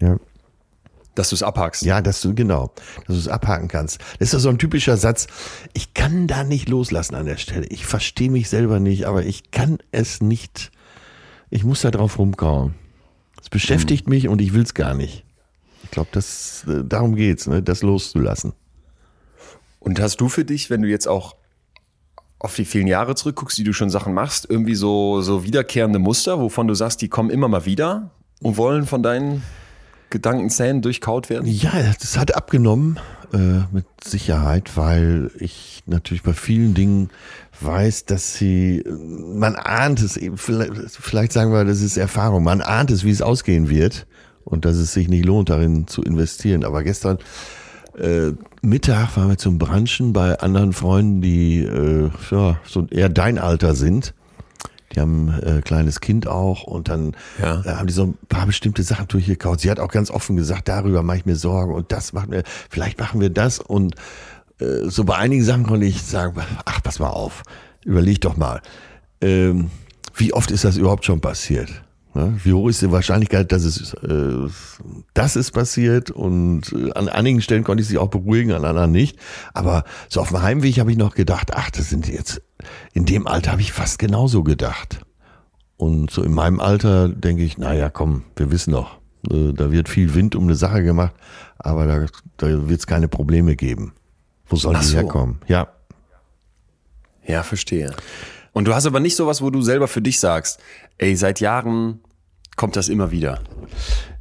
[0.00, 0.16] Ja.
[1.14, 1.82] Dass du es abhackst.
[1.82, 2.72] Ja, dass du, genau,
[3.06, 4.00] dass du es abhaken kannst.
[4.18, 5.26] Das ist ja so ein typischer Satz.
[5.72, 7.66] Ich kann da nicht loslassen an der Stelle.
[7.66, 10.70] Ich verstehe mich selber nicht, aber ich kann es nicht.
[11.48, 12.74] Ich muss da drauf rumkauen.
[13.42, 15.24] Es beschäftigt mich und ich will es gar nicht.
[15.84, 18.52] Ich glaube, das, äh, darum geht's, ne, das loszulassen.
[19.78, 21.35] Und hast du für dich, wenn du jetzt auch
[22.38, 26.38] auf die vielen Jahre zurückguckst, die du schon Sachen machst, irgendwie so, so wiederkehrende Muster,
[26.38, 28.10] wovon du sagst, die kommen immer mal wieder
[28.42, 29.42] und wollen von deinen
[30.10, 31.46] Gedankenzähnen durchkaut werden?
[31.46, 33.00] Ja, das hat abgenommen,
[33.32, 37.10] äh, mit Sicherheit, weil ich natürlich bei vielen Dingen
[37.60, 42.60] weiß, dass sie, man ahnt es eben, vielleicht, vielleicht sagen wir, das ist Erfahrung, man
[42.60, 44.06] ahnt es, wie es ausgehen wird
[44.44, 46.64] und dass es sich nicht lohnt, darin zu investieren.
[46.64, 47.18] Aber gestern
[47.98, 48.32] äh,
[48.62, 53.74] Mittag waren wir zum Branchen bei anderen Freunden, die äh, ja, so eher dein Alter
[53.74, 54.14] sind.
[54.94, 57.60] Die haben äh, kleines Kind auch und dann Ja.
[57.64, 59.60] äh, haben die so ein paar bestimmte Sachen durchgekaut.
[59.60, 62.42] Sie hat auch ganz offen gesagt, darüber mache ich mir Sorgen und das machen wir,
[62.70, 63.94] vielleicht machen wir das und
[64.60, 67.42] äh, so bei einigen Sachen konnte ich sagen, ach, pass mal auf,
[67.84, 68.62] überleg doch mal,
[69.20, 69.70] ähm,
[70.14, 71.68] wie oft ist das überhaupt schon passiert?
[72.16, 72.40] Ne?
[72.42, 74.48] Wie hoch ist die Wahrscheinlichkeit, dass es äh,
[75.12, 76.10] das ist passiert?
[76.10, 79.18] Und äh, an einigen Stellen konnte ich sie auch beruhigen, an anderen nicht.
[79.52, 82.40] Aber so auf dem Heimweg habe ich noch gedacht, ach, das sind jetzt
[82.94, 85.00] in dem Alter habe ich fast genauso gedacht.
[85.76, 88.96] Und so in meinem Alter denke ich, na ja, komm, wir wissen doch,
[89.30, 91.12] äh, da wird viel Wind um eine Sache gemacht,
[91.58, 92.06] aber da,
[92.38, 93.92] da wird es keine Probleme geben.
[94.46, 94.96] Wo sollen Ach die so.
[94.96, 95.42] herkommen?
[95.48, 95.68] Ja,
[97.26, 97.94] Ja, verstehe.
[98.52, 100.60] Und du hast aber nicht sowas, wo du selber für dich sagst,
[100.96, 102.00] ey, seit Jahren
[102.56, 103.40] kommt das immer wieder.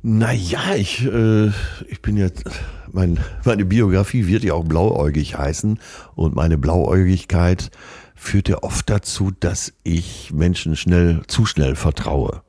[0.01, 1.47] Naja, ich, äh,
[1.87, 2.43] ich bin jetzt,
[2.91, 5.79] mein, meine Biografie wird ja auch blauäugig heißen
[6.15, 7.71] und meine Blauäugigkeit
[8.13, 12.43] führt ja oft dazu, dass ich Menschen schnell, zu schnell vertraue.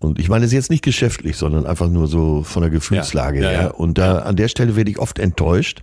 [0.00, 3.44] Und ich meine es jetzt nicht geschäftlich, sondern einfach nur so von der Gefühlslage Ja,
[3.44, 3.60] ja, her.
[3.62, 3.70] ja.
[3.70, 5.82] Und da an der Stelle werde ich oft enttäuscht.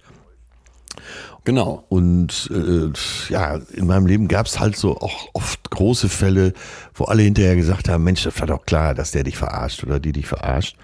[1.46, 1.86] Genau.
[1.90, 2.90] Und äh,
[3.32, 6.54] ja, in meinem Leben gab es halt so auch oft große Fälle,
[6.94, 10.00] wo alle hinterher gesagt haben, Mensch, das war doch klar, dass der dich verarscht oder
[10.00, 10.76] die dich verarscht.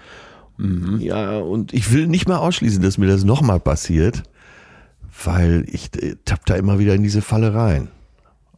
[1.00, 4.22] Ja, und ich will nicht mal ausschließen, dass mir das nochmal passiert,
[5.24, 7.88] weil ich äh, tapp da immer wieder in diese Falle rein.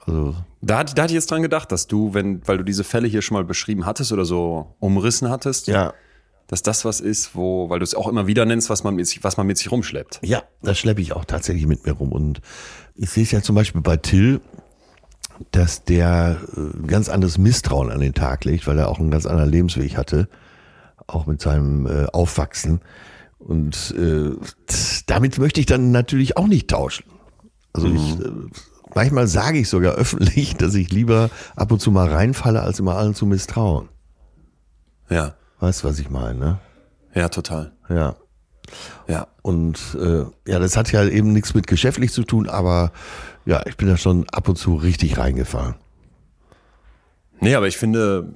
[0.06, 2.84] Also, Da, hat- da hatte ich jetzt dran gedacht, dass du, wenn, weil du diese
[2.84, 5.94] Fälle hier schon mal beschrieben hattest oder so umrissen hattest, ja,
[6.54, 9.08] dass das was ist, wo, weil du es auch immer wieder nennst, was man mit
[9.08, 10.20] sich, was man mit sich rumschleppt.
[10.22, 12.12] Ja, das schleppe ich auch tatsächlich mit mir rum.
[12.12, 12.40] Und
[12.94, 14.40] ich sehe es ja zum Beispiel bei Till,
[15.50, 19.10] dass der äh, ein ganz anderes Misstrauen an den Tag legt, weil er auch einen
[19.10, 20.28] ganz anderen Lebensweg hatte,
[21.08, 22.80] auch mit seinem äh, Aufwachsen.
[23.40, 24.30] Und äh,
[25.06, 27.04] damit möchte ich dann natürlich auch nicht tauschen.
[27.72, 28.30] Also ich, äh,
[28.94, 32.94] manchmal sage ich sogar öffentlich, dass ich lieber ab und zu mal reinfalle, als immer
[32.94, 33.88] allen zu misstrauen.
[35.10, 35.34] Ja.
[35.60, 36.58] Weißt du, was ich meine, ne?
[37.14, 37.72] Ja, total.
[37.88, 38.16] Ja.
[39.08, 39.28] Ja.
[39.42, 42.92] Und äh, ja, das hat ja eben nichts mit geschäftlich zu tun, aber
[43.46, 45.74] ja, ich bin da schon ab und zu richtig reingefallen.
[47.40, 48.32] Nee, aber ich finde,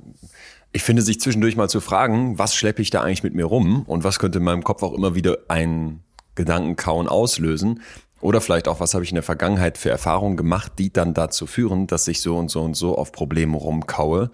[0.73, 3.83] ich finde, sich zwischendurch mal zu fragen, was schleppe ich da eigentlich mit mir rum
[3.87, 6.03] und was könnte in meinem Kopf auch immer wieder ein
[6.35, 7.83] Gedankenkauen auslösen.
[8.21, 11.47] Oder vielleicht auch, was habe ich in der Vergangenheit für Erfahrungen gemacht, die dann dazu
[11.47, 14.31] führen, dass ich so und so und so auf Probleme rumkaue,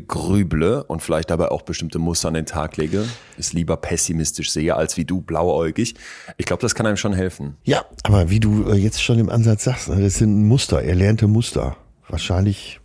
[0.00, 3.04] grüble und vielleicht dabei auch bestimmte Muster an den Tag lege,
[3.38, 5.94] es lieber pessimistisch sehe, als wie du blauäugig.
[6.36, 7.56] Ich glaube, das kann einem schon helfen.
[7.64, 11.26] Ja, aber wie du äh, jetzt schon im Ansatz sagst, ne, das sind Muster, erlernte
[11.26, 11.76] Muster.
[12.08, 12.80] Wahrscheinlich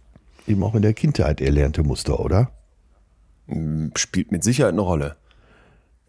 [0.47, 2.51] eben auch in der Kindheit erlernte Muster, oder?
[3.95, 5.15] spielt mit Sicherheit eine Rolle.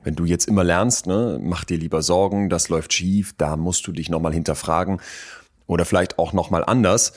[0.02, 3.86] Wenn du jetzt immer lernst, ne, mach dir lieber Sorgen, das läuft schief, da musst
[3.86, 5.00] du dich nochmal hinterfragen
[5.66, 7.12] oder vielleicht auch nochmal anders.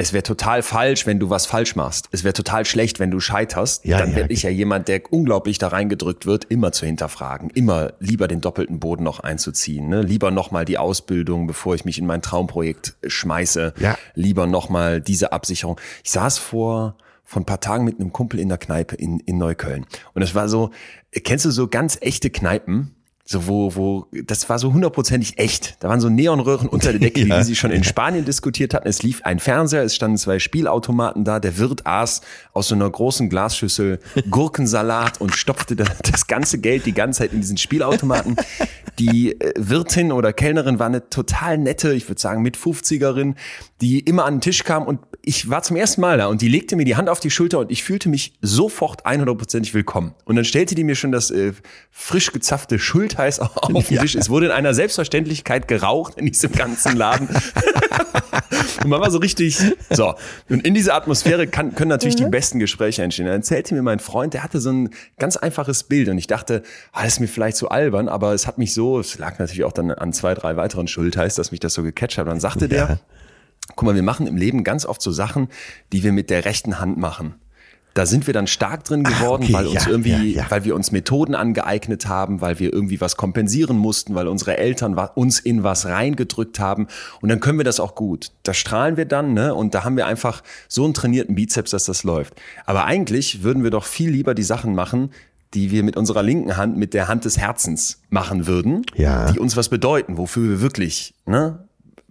[0.00, 2.08] Es wäre total falsch, wenn du was falsch machst.
[2.12, 3.84] Es wäre total schlecht, wenn du scheiterst.
[3.84, 4.16] Ja, dann ja.
[4.16, 8.40] werde ich ja jemand, der unglaublich da reingedrückt wird, immer zu hinterfragen, immer lieber den
[8.40, 10.02] doppelten Boden noch einzuziehen, ne?
[10.02, 13.98] lieber nochmal die Ausbildung, bevor ich mich in mein Traumprojekt schmeiße, Ja.
[14.14, 15.80] lieber nochmal diese Absicherung.
[16.04, 19.36] Ich saß vor vor ein paar Tagen mit einem Kumpel in der Kneipe in, in
[19.36, 19.84] Neukölln.
[20.14, 20.70] Und es war so,
[21.12, 22.94] kennst du so ganz echte Kneipen?
[23.30, 25.76] So, wo, wo, das war so hundertprozentig echt.
[25.80, 28.72] Da waren so Neonröhren unter der Decke, wie Ja, wir sie schon in Spanien diskutiert
[28.72, 28.88] hatten.
[28.88, 31.38] Es lief ein Fernseher, es standen zwei Spielautomaten da.
[31.38, 32.22] Der Wirt aß
[32.54, 37.34] aus so einer großen Glasschüssel Gurkensalat und stopfte da- das ganze Geld die ganze Zeit
[37.34, 38.36] in diesen Spielautomaten.
[38.98, 43.34] Die äh, Wirtin oder Kellnerin war eine total nette, ich würde sagen mit 50erin,
[43.80, 46.48] die immer an den Tisch kam und ich war zum ersten Mal da und die
[46.48, 50.14] legte mir die Hand auf die Schulter und ich fühlte mich sofort 100%ig willkommen.
[50.24, 51.52] Und dann stellte die mir schon das äh,
[51.90, 54.14] frisch gezapfte Schultheiß auf den Tisch.
[54.14, 57.28] Es wurde in einer Selbstverständlichkeit geraucht in diesem ganzen Laden.
[58.82, 59.58] Und man war so richtig,
[59.90, 60.14] so.
[60.48, 63.26] Und in dieser Atmosphäre kann, können natürlich die besten Gespräche entstehen.
[63.26, 66.62] Dann erzählte mir mein Freund, der hatte so ein ganz einfaches Bild und ich dachte,
[66.92, 69.64] ah, das ist mir vielleicht zu albern, aber es hat mich so, es lag natürlich
[69.64, 72.26] auch dann an zwei, drei weiteren Schultheiß, dass mich das so gecatcht hat.
[72.28, 73.00] Dann sagte der,
[73.76, 75.48] guck mal, wir machen im Leben ganz oft so Sachen,
[75.92, 77.34] die wir mit der rechten Hand machen.
[77.94, 80.50] Da sind wir dann stark drin geworden, okay, weil uns ja, irgendwie, ja, ja.
[80.50, 84.94] weil wir uns Methoden angeeignet haben, weil wir irgendwie was kompensieren mussten, weil unsere Eltern
[85.16, 86.86] uns in was reingedrückt haben.
[87.20, 88.30] Und dann können wir das auch gut.
[88.44, 89.52] Da strahlen wir dann, ne?
[89.52, 92.34] Und da haben wir einfach so einen trainierten Bizeps, dass das läuft.
[92.66, 95.10] Aber eigentlich würden wir doch viel lieber die Sachen machen,
[95.54, 99.32] die wir mit unserer linken Hand, mit der Hand des Herzens machen würden, Ja.
[99.32, 101.64] die uns was bedeuten, wofür wir wirklich, ne?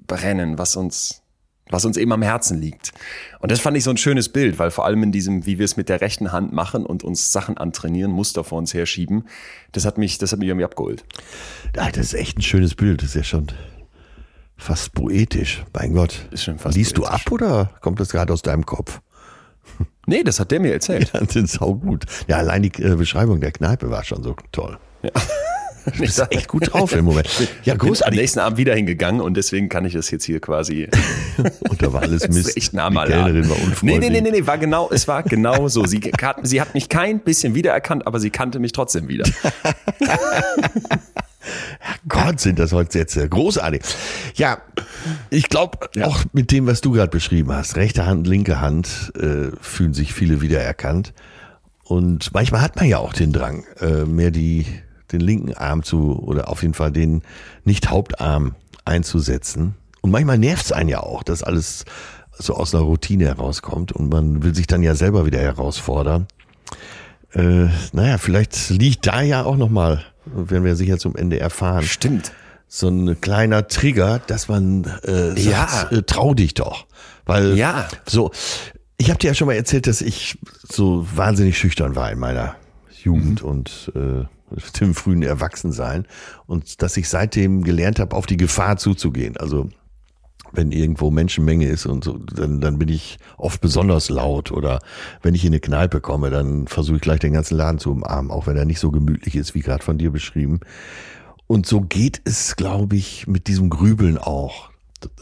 [0.08, 1.22] brennen, was uns,
[1.70, 2.92] was uns eben am Herzen liegt.
[3.40, 5.66] Und das fand ich so ein schönes Bild, weil vor allem in diesem, wie wir
[5.66, 9.26] es mit der rechten Hand machen und uns Sachen antrainieren, Muster vor uns herschieben,
[9.72, 11.04] das hat mich, das hat mich irgendwie abgeholt.
[11.78, 13.02] Ah, das ist echt ein schönes Bild.
[13.02, 13.48] Das ist ja schon
[14.58, 15.64] fast poetisch.
[15.74, 16.28] Mein Gott.
[16.32, 17.26] Ist schon fast Liest du poetisch.
[17.26, 19.02] ab oder kommt das gerade aus deinem Kopf?
[20.10, 21.12] Nee, das hat der mir erzählt.
[21.14, 22.06] Das ist saugut.
[22.30, 24.78] Ja, allein die äh, Beschreibung der Kneipe war schon so toll.
[25.94, 27.28] Du bist echt gut drauf im Moment.
[27.64, 28.20] Ja, Bin am großartig.
[28.20, 30.90] nächsten Abend wieder hingegangen und deswegen kann ich das jetzt hier quasi.
[31.70, 32.50] Und da war alles Mist.
[32.50, 34.00] ist echt nah mal Die Kellnerin war unfreundlich.
[34.00, 35.86] Nee, nee, nee, nee, war genau, es war genau so.
[35.86, 39.24] Sie, hat- sie hat mich kein bisschen wiedererkannt, aber sie kannte mich trotzdem wieder.
[42.10, 43.28] Gott, sind das heute Sätze.
[43.30, 43.82] Großartig.
[44.36, 44.58] Ja,
[45.30, 49.52] ich glaube, auch mit dem, was du gerade beschrieben hast, rechte Hand, linke Hand, äh,
[49.62, 51.14] fühlen sich viele wiedererkannt.
[51.84, 54.66] Und manchmal hat man ja auch den Drang, äh, mehr die,
[55.12, 57.22] den linken Arm zu, oder auf jeden Fall den
[57.66, 59.76] Nicht-Hauptarm einzusetzen.
[60.02, 61.86] Und manchmal nervt es einen ja auch, dass alles
[62.38, 66.28] so aus einer Routine herauskommt und man will sich dann ja selber wieder herausfordern.
[67.34, 72.32] Äh, naja, vielleicht liegt da ja auch nochmal, werden wir sicher zum Ende erfahren, Stimmt.
[72.68, 75.90] so ein kleiner Trigger, dass man äh, sagt, Ja.
[75.92, 76.86] äh, trau dich doch.
[77.26, 77.88] Weil Ja.
[78.06, 78.32] so,
[78.98, 82.56] ich habe dir ja schon mal erzählt, dass ich so wahnsinnig schüchtern war in meiner
[83.04, 83.50] Jugend Mhm.
[83.50, 84.26] und äh,
[84.80, 86.06] im frühen Erwachsensein
[86.46, 89.38] und dass ich seitdem gelernt habe, auf die Gefahr zuzugehen.
[89.38, 89.70] Also
[90.52, 94.80] wenn irgendwo Menschenmenge ist und so, dann, dann bin ich oft besonders laut oder
[95.22, 98.32] wenn ich in eine Kneipe komme, dann versuche ich gleich den ganzen Laden zu umarmen,
[98.32, 100.60] auch wenn er nicht so gemütlich ist, wie gerade von dir beschrieben.
[101.48, 104.70] Und so geht es, glaube ich, mit diesem Grübeln auch.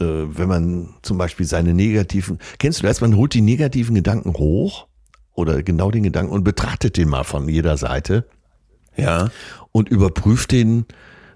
[0.00, 4.34] Äh, wenn man zum Beispiel seine negativen, kennst du das, man holt die negativen Gedanken
[4.34, 4.86] hoch
[5.34, 8.26] oder genau den Gedanken und betrachtet den mal von jeder Seite
[8.96, 9.28] Ja.
[9.72, 10.86] und überprüft den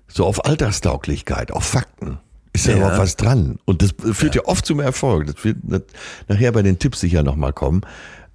[0.09, 2.19] so auf Alltagstauglichkeit, auf Fakten.
[2.53, 2.79] Ist da Ja.
[2.79, 3.59] überhaupt was dran?
[3.65, 5.27] Und das führt ja, oft zum Erfolg.
[5.27, 5.83] Das wird das
[6.29, 7.83] nachher bei den Tipps sicher nochmal kommen.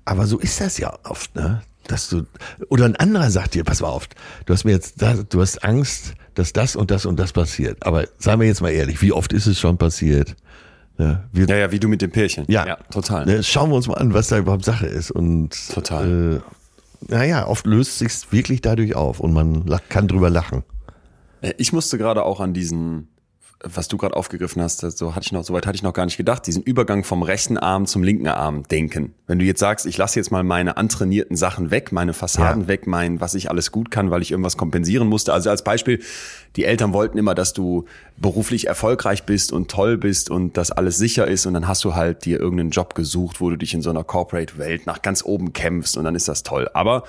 [0.06, 1.62] Aber so ist das ja oft, ne?
[1.88, 2.24] Dass du,
[2.70, 4.08] oder ein anderer sagt dir, pass mal auf,
[4.46, 7.86] du hast mir jetzt, da- du hast Angst, dass das und das und das passiert.
[7.86, 10.36] Aber seien wir jetzt mal ehrlich, wie oft ist es schon passiert?
[10.98, 11.24] Ne?
[11.34, 12.46] Wir, Ja, ja, wie du mit dem Pärchen.
[12.48, 13.26] ja, total.
[13.26, 15.12] Ne, schauen wir uns mal an, was da überhaupt Sache ist.
[15.12, 16.36] Und Total.
[16.38, 16.40] Äh,
[17.08, 20.64] naja, oft löst sich's wirklich dadurch auf und man kann drüber lachen.
[21.42, 23.08] Äh, Ich musste gerade auch an diesen,
[23.74, 26.18] was du gerade aufgegriffen hast, so hatte ich noch, soweit hatte ich noch gar nicht
[26.18, 29.14] gedacht, diesen Übergang vom rechten Arm zum linken Arm denken.
[29.28, 32.68] Wenn du jetzt sagst, ich lasse jetzt mal meine antrainierten Sachen weg, meine Fassaden Ja.
[32.68, 35.34] weg, mein, was ich alles gut kann, weil ich irgendwas kompensieren musste.
[35.34, 36.02] Also als Beispiel,
[36.56, 37.86] die Eltern wollten immer, dass du
[38.18, 41.96] beruflich erfolgreich bist und toll bist und dass alles sicher ist und dann hast du
[41.96, 45.54] halt dir irgendeinen Job gesucht, wo du dich in so einer Corporate-Welt nach ganz oben
[45.54, 46.70] kämpfst und dann ist das toll.
[46.74, 47.04] Aber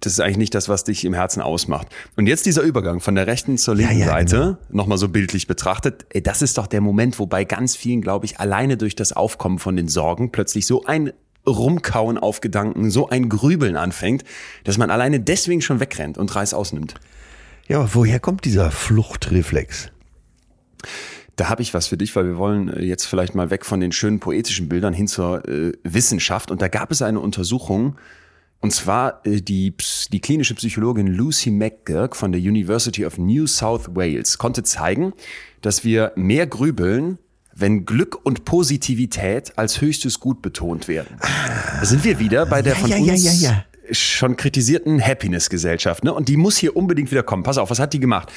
[0.00, 1.88] das ist eigentlich nicht das, was dich im Herzen ausmacht.
[2.16, 4.58] Und jetzt dieser Übergang von der rechten zur linken ja, Seite, genau.
[4.70, 8.26] nochmal so bildlich betrachtet, ey, das ist doch der Moment, wo bei ganz vielen, glaube
[8.26, 11.12] ich, alleine durch das Aufkommen von den Sorgen plötzlich so ein
[11.46, 14.24] Rumkauen auf Gedanken, so ein Grübeln anfängt,
[14.64, 16.94] dass man alleine deswegen schon wegrennt und Reiß ausnimmt.
[17.68, 19.90] Ja, aber woher kommt dieser Fluchtreflex?
[21.36, 23.80] Da habe ich was für dich, weil wir wollen äh, jetzt vielleicht mal weg von
[23.80, 26.50] den schönen poetischen Bildern hin zur äh, Wissenschaft.
[26.50, 27.96] Und da gab es eine Untersuchung,
[28.60, 29.74] und zwar äh, die,
[30.12, 35.12] die klinische Psychologin Lucy McGurk von der University of New South Wales konnte zeigen,
[35.62, 37.18] dass wir mehr grübeln,
[37.54, 41.16] wenn Glück und Positivität als höchstes Gut betont werden.
[41.80, 43.64] Da sind wir wieder bei der Ja, von ja, uns ja.
[43.92, 46.04] schon kritisierten Happiness-Gesellschaft.
[46.04, 46.12] Ne?
[46.12, 47.44] Und die muss hier unbedingt wieder kommen.
[47.44, 48.30] Pass auf, was hat die gemacht?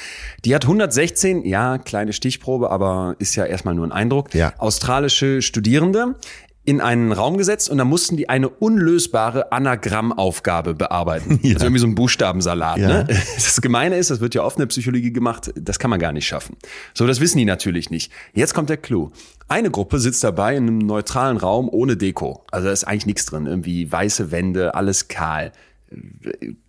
[0.44, 4.54] Die hat 116, ja, kleine Stichprobe, aber ist ja erstmal nur ein Eindruck, Ja.
[4.58, 6.14] australische Studierende
[6.70, 11.40] in einen Raum gesetzt und da mussten die eine unlösbare Anagrammaufgabe bearbeiten.
[11.50, 12.78] Also irgendwie so ein Buchstabensalat.
[12.78, 12.88] Ja.
[12.88, 13.06] Ne?
[13.34, 16.12] Das Gemeine ist, das wird ja oft in der Psychologie gemacht, das kann man gar
[16.12, 16.56] nicht schaffen.
[16.94, 18.12] So, das wissen die natürlich nicht.
[18.34, 19.10] Jetzt kommt der Clou.
[19.48, 22.44] Eine Gruppe sitzt dabei in einem neutralen Raum ohne Deko.
[22.52, 23.46] Also da ist eigentlich nichts drin.
[23.46, 25.50] Irgendwie weiße Wände, alles kahl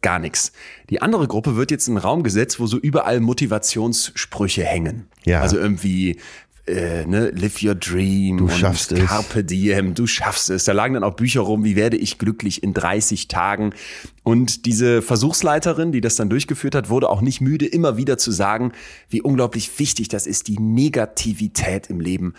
[0.02, 0.52] gar nichts.
[0.90, 5.06] Die andere Gruppe wird jetzt in einen Raum gesetzt, wo so überall Motivationssprüche hängen.
[5.26, 5.42] Ja.
[5.42, 6.20] Also irgendwie
[6.68, 9.08] äh, ne, live your dream Du schaffst es.
[9.08, 10.66] Carpe diem, du schaffst es.
[10.66, 13.74] Da lagen dann auch Bücher rum, wie werde ich glücklich in 30 Tagen.
[14.24, 18.32] Und diese Versuchsleiterin, die das dann durchgeführt hat, wurde auch nicht müde, immer wieder zu
[18.32, 18.72] sagen,
[19.10, 22.34] wie unglaublich wichtig das ist, die Negativität im Leben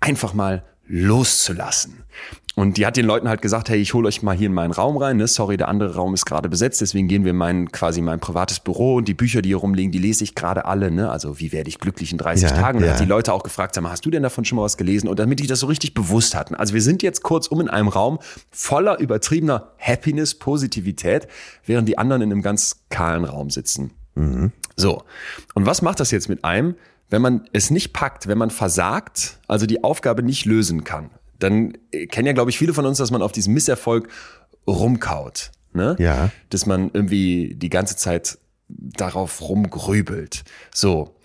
[0.00, 1.99] einfach mal loszulassen.
[2.56, 4.72] Und die hat den Leuten halt gesagt, hey, ich hole euch mal hier in meinen
[4.72, 5.16] Raum rein.
[5.16, 5.26] Ne?
[5.28, 8.60] Sorry, der andere Raum ist gerade besetzt, deswegen gehen wir in mein quasi mein privates
[8.60, 10.90] Büro und die Bücher, die hier rumliegen, die lese ich gerade alle.
[10.90, 11.10] Ne?
[11.10, 12.80] Also wie werde ich glücklich in 30 Ja, Tagen?
[12.84, 12.92] Ja.
[12.92, 15.08] hat die Leute auch gefragt, sag mal, hast du denn davon schon mal was gelesen?
[15.08, 16.54] Und damit die das so richtig bewusst hatten.
[16.54, 18.18] Also wir sind jetzt kurzum in einem Raum
[18.50, 21.28] voller übertriebener Happiness, Positivität,
[21.64, 23.92] während die anderen in einem ganz kahlen Raum sitzen.
[24.76, 25.02] So.
[25.54, 26.74] Und was macht das jetzt mit einem,
[27.08, 31.10] wenn man es nicht packt, wenn man versagt, also die Aufgabe nicht lösen kann?
[31.40, 34.08] Dann äh, kennen ja, glaube ich, viele von uns, dass man auf diesem Misserfolg
[34.66, 35.50] rumkaut.
[35.72, 35.96] Ne?
[35.98, 36.30] Ja.
[36.50, 40.44] Dass man irgendwie die ganze Zeit darauf rumgrübelt.
[40.72, 41.16] So.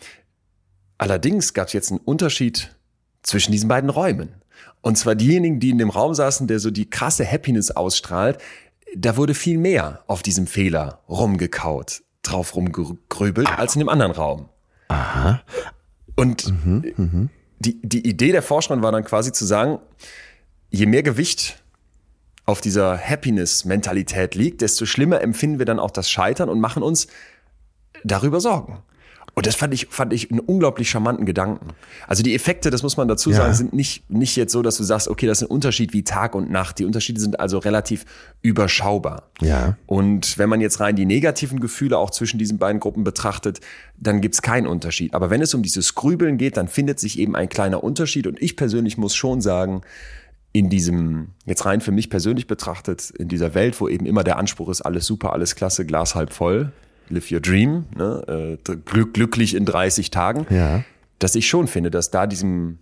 [0.97, 2.75] Allerdings gab es jetzt einen Unterschied
[3.21, 4.29] zwischen diesen beiden Räumen.
[4.81, 8.37] Und zwar diejenigen, die in dem Raum saßen, der so die krasse Happiness ausstrahlt,
[8.95, 14.49] da wurde viel mehr auf diesem Fehler rumgekaut, drauf rumgegrübelt, als in dem anderen Raum.
[14.87, 15.41] Aha.
[16.15, 16.53] Und
[17.59, 19.79] die, die Idee der Forscherin war dann quasi zu sagen,
[20.69, 21.61] je mehr Gewicht
[22.45, 27.07] auf dieser Happiness-Mentalität liegt, desto schlimmer empfinden wir dann auch das Scheitern und machen uns
[28.03, 28.83] darüber Sorgen.
[29.35, 31.67] Und das fand ich, fand ich einen unglaublich charmanten Gedanken.
[32.07, 33.35] Also die Effekte, das muss man dazu Ja.
[33.37, 36.03] sagen, sind nicht, nicht jetzt so, dass du sagst, okay, das ist ein Unterschied wie
[36.05, 36.79] Tag und Nacht.
[36.79, 38.05] Die Unterschiede sind also relativ
[38.41, 39.23] überschaubar.
[39.41, 39.75] Ja.
[39.87, 43.59] Und wenn man jetzt rein die negativen Gefühle auch zwischen diesen beiden Gruppen betrachtet,
[43.97, 45.13] dann gibt's keinen Unterschied.
[45.13, 48.27] Aber wenn es um dieses Grübeln geht, dann findet sich eben ein kleiner Unterschied.
[48.27, 49.81] Und ich persönlich muss schon sagen,
[50.53, 54.37] in diesem, jetzt rein für mich persönlich betrachtet, in dieser Welt, wo eben immer der
[54.37, 56.71] Anspruch ist, alles super, alles klasse, Glas halb voll,
[57.09, 60.83] live your dream, ne, äh, glück, glücklich in 30 Tagen, Ja.
[61.19, 62.79] dass ich schon finde, dass da diesem,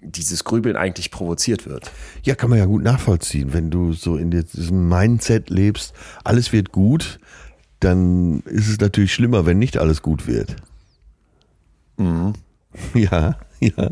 [0.00, 1.90] dieses Grübeln eigentlich provoziert wird.
[2.24, 3.52] Ja, kann man ja gut nachvollziehen.
[3.54, 7.18] Wenn du so in diesem Mindset lebst, alles wird gut,
[7.80, 10.56] dann ist es natürlich schlimmer, wenn nicht alles gut wird.
[12.94, 13.90] Ja, ja.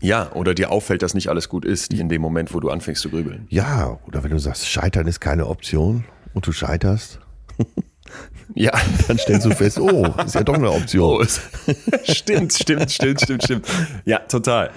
[0.00, 3.02] Ja, oder dir auffällt, dass nicht alles gut ist, in dem Moment, wo du anfängst
[3.02, 3.46] zu grübeln.
[3.50, 7.20] Ja, oder wenn du sagst, Scheitern ist keine Option und du scheiterst,
[8.54, 8.72] Ja.
[9.08, 11.22] dann stellst du fest, oh, ist ja doch eine Oh, Option.
[11.22, 11.40] es-
[12.16, 13.66] stimmt, stimmt, stimmt, stimmt, stimmt.
[14.04, 14.70] Ja, total.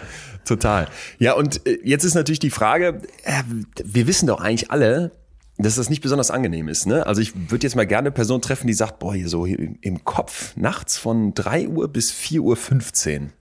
[0.46, 0.88] Total.
[1.20, 3.44] Ja, und äh, jetzt ist natürlich die Frage, äh,
[3.84, 5.12] wir wissen doch eigentlich alle,
[5.58, 6.86] dass das nicht besonders angenehm ist.
[6.88, 7.06] Ne?
[7.06, 10.04] Also ich würde jetzt mal gerne eine Person treffen, die sagt, boah, hier so im
[10.04, 13.32] Kopf nachts von 3 Uhr bis 4 Uhr 15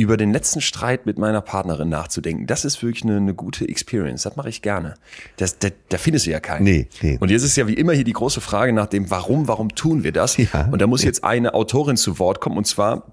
[0.00, 4.22] über den letzten Streit mit meiner Partnerin nachzudenken, das ist wirklich eine, eine gute Experience.
[4.22, 4.94] Das mache ich gerne.
[5.36, 6.64] Das, da, da findest du ja keinen.
[6.64, 7.16] Nee, nee.
[7.20, 10.04] Und jetzt ist ja wie immer hier die große Frage nach dem, warum, warum tun
[10.04, 10.36] wir das?
[10.36, 10.68] Ja.
[10.70, 13.12] Und da muss jetzt eine Autorin zu Wort kommen, und zwar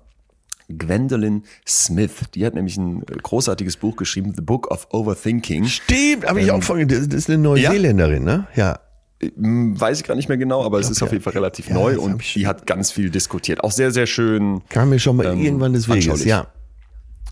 [0.70, 2.12] Gwendolyn Smith.
[2.36, 5.66] Die hat nämlich ein großartiges Buch geschrieben, The Book of Overthinking.
[5.66, 8.48] Stimmt, habe ich auch von, das ist eine Neuseeländerin, ne?
[8.56, 8.80] Ja.
[9.22, 11.74] Hm, Weiß ich gar nicht mehr genau, aber es ist auf jeden Fall relativ Ja,
[11.74, 13.64] neu das und die hat ganz viel diskutiert.
[13.64, 14.62] Auch sehr, sehr schön.
[14.70, 16.48] Kam mir schon mal Ähm, irgendwann des Weges, ja.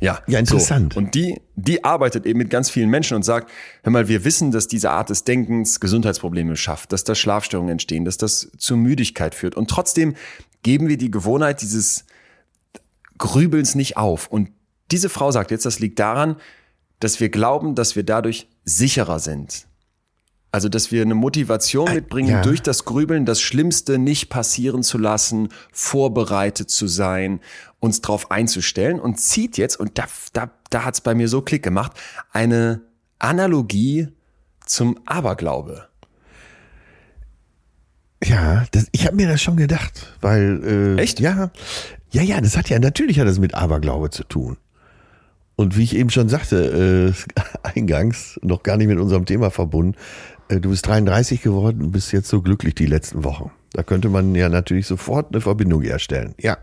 [0.01, 0.93] Ja, Ja, interessant.
[0.93, 0.99] So.
[0.99, 3.49] Und die, die arbeitet eben mit ganz vielen Menschen und sagt,
[3.83, 8.05] hör mal, wir wissen, dass diese Art des Denkens Gesundheitsprobleme schafft, dass da Schlafstörungen entstehen,
[8.05, 9.55] dass das zu Müdigkeit führt.
[9.55, 10.15] Und trotzdem
[10.63, 12.05] geben wir die Gewohnheit dieses
[13.17, 14.27] Grübelns nicht auf.
[14.27, 14.49] Und
[14.91, 16.35] diese Frau sagt jetzt, das liegt daran,
[16.99, 19.67] dass wir glauben, dass wir dadurch sicherer sind.
[20.55, 22.41] Also, dass wir eine Motivation mitbringen, ja.
[22.41, 27.41] durch das Grübeln das Schlimmste nicht passieren zu lassen, vorbereitet zu sein,
[27.81, 31.61] uns darauf einzustellen und zieht jetzt, und da, da, da hat's bei mir so Klick
[31.61, 31.91] gemacht,
[32.31, 32.83] eine
[33.19, 34.07] Analogie
[34.65, 35.89] zum Aberglaube.
[38.23, 41.19] Ja, das, ich habe mir das schon gedacht, weil äh, Echt?
[41.19, 41.51] Ja,
[42.11, 44.55] Ja, ja, das hat ja, natürlich hat das mit Aberglaube zu tun.
[45.57, 49.95] Und wie ich eben schon sagte, äh, eingangs, noch gar nicht mit unserem Thema verbunden,
[49.95, 53.51] äh, du bist 33 geworden und bist jetzt so glücklich die letzten Wochen.
[53.73, 56.35] Da könnte man ja natürlich sofort eine Verbindung herstellen.
[56.39, 56.57] Ja.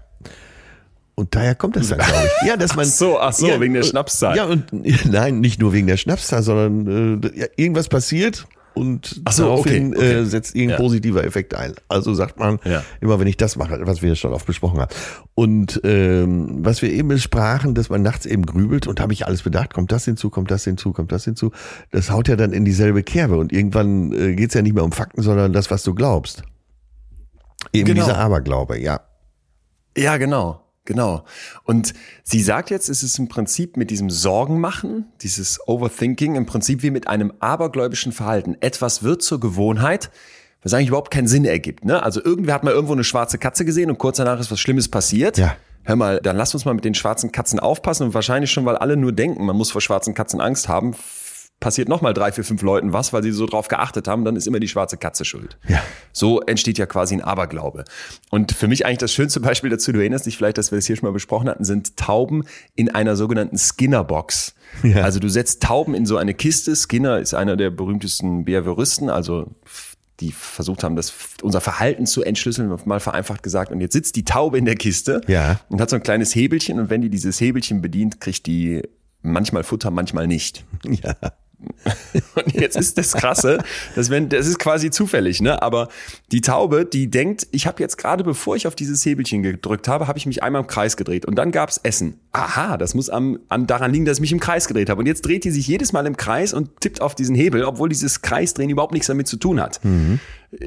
[1.15, 2.49] Und daher kommt das dann, glaube ich.
[2.49, 2.87] Ja, dass man.
[2.87, 4.37] Ach so, ach so, ja, wegen der Schnapszahl.
[4.37, 4.73] Ja, und
[5.05, 9.99] nein, nicht nur wegen der Schnapszahl, sondern äh, ja, irgendwas passiert und so, daraufhin okay,
[9.99, 10.13] okay.
[10.21, 10.83] Äh, setzt irgendein Ja.
[10.83, 11.75] positiver Effekt ein.
[11.89, 12.83] Also sagt man, Ja.
[13.01, 14.93] immer wenn ich das mache, was wir schon oft besprochen haben.
[15.35, 19.43] Und ähm, was wir eben besprachen, dass man nachts eben grübelt und habe ich alles
[19.43, 21.51] bedacht, kommt das hinzu, kommt das hinzu, kommt das hinzu.
[21.91, 24.93] Das haut ja dann in dieselbe Kerbe und irgendwann äh, geht's ja nicht mehr um
[24.93, 26.43] Fakten, sondern das, was du glaubst.
[27.73, 28.05] Eben Genau.
[28.05, 29.01] dieser Aberglaube, ja.
[29.97, 30.62] Ja, genau.
[30.85, 31.25] Genau.
[31.65, 36.83] Und sie sagt jetzt, es ist im Prinzip mit diesem Sorgenmachen, dieses Overthinking, im Prinzip
[36.83, 38.57] wie mit einem abergläubischen Verhalten.
[38.61, 40.11] Etwas wird zur Gewohnheit,
[40.63, 41.85] was eigentlich überhaupt keinen Sinn ergibt.
[41.85, 42.03] Ne?
[42.03, 44.89] Also irgendwer hat mal irgendwo eine schwarze Katze gesehen und kurz danach ist was Schlimmes
[44.89, 45.39] passiert.
[45.39, 45.57] Ja.
[45.85, 48.77] Hör mal, dann lass uns mal mit den schwarzen Katzen aufpassen und wahrscheinlich schon, weil
[48.77, 50.95] alle nur denken, man muss vor schwarzen Katzen Angst haben,
[51.63, 54.47] passiert nochmal drei, vier, fünf Leuten was, weil sie so drauf geachtet haben, dann ist
[54.49, 55.57] immer die schwarze Katze schuld.
[55.69, 55.81] Ja.
[56.13, 57.85] So entsteht ja quasi ein Aberglaube.
[58.31, 60.87] Und für mich eigentlich das schönste Beispiel dazu, du erinnerst dich vielleicht, dass wir das
[60.87, 62.43] hier schon mal besprochen hatten, sind Tauben
[62.75, 64.55] in einer sogenannten Skinner-Box.
[64.83, 65.03] Ja.
[65.03, 66.75] Also du setzt Tauben in so eine Kiste.
[66.75, 69.47] Skinner ist einer der berühmtesten Behavioristen, also
[70.19, 73.71] die versucht haben, das unser Verhalten zu entschlüsseln, mal vereinfacht gesagt.
[73.71, 75.61] Und jetzt sitzt die Taube in der Kiste Ja.
[75.69, 76.81] und hat so ein kleines Hebelchen.
[76.81, 78.83] Und wenn die dieses Hebelchen bedient, kriegt die
[79.23, 80.65] manchmal Futter, manchmal nicht.
[80.85, 81.15] Ja.
[82.35, 83.59] Und jetzt ist das Krasse,
[83.95, 85.63] dass wenn, das ist quasi zufällig, ne?
[85.63, 85.89] Aber
[86.31, 90.07] die Taube, die denkt, ich habe jetzt gerade, bevor ich auf dieses Hebelchen gedrückt habe,
[90.07, 92.19] habe ich mich einmal im Kreis gedreht und dann gab's Essen.
[92.33, 95.01] Aha, das muss am, an, daran liegen, dass ich mich im Kreis gedreht habe.
[95.01, 97.89] Und jetzt dreht die sich jedes Mal im Kreis und tippt auf diesen Hebel, obwohl
[97.89, 99.81] dieses Kreisdrehen überhaupt nichts damit zu tun hat.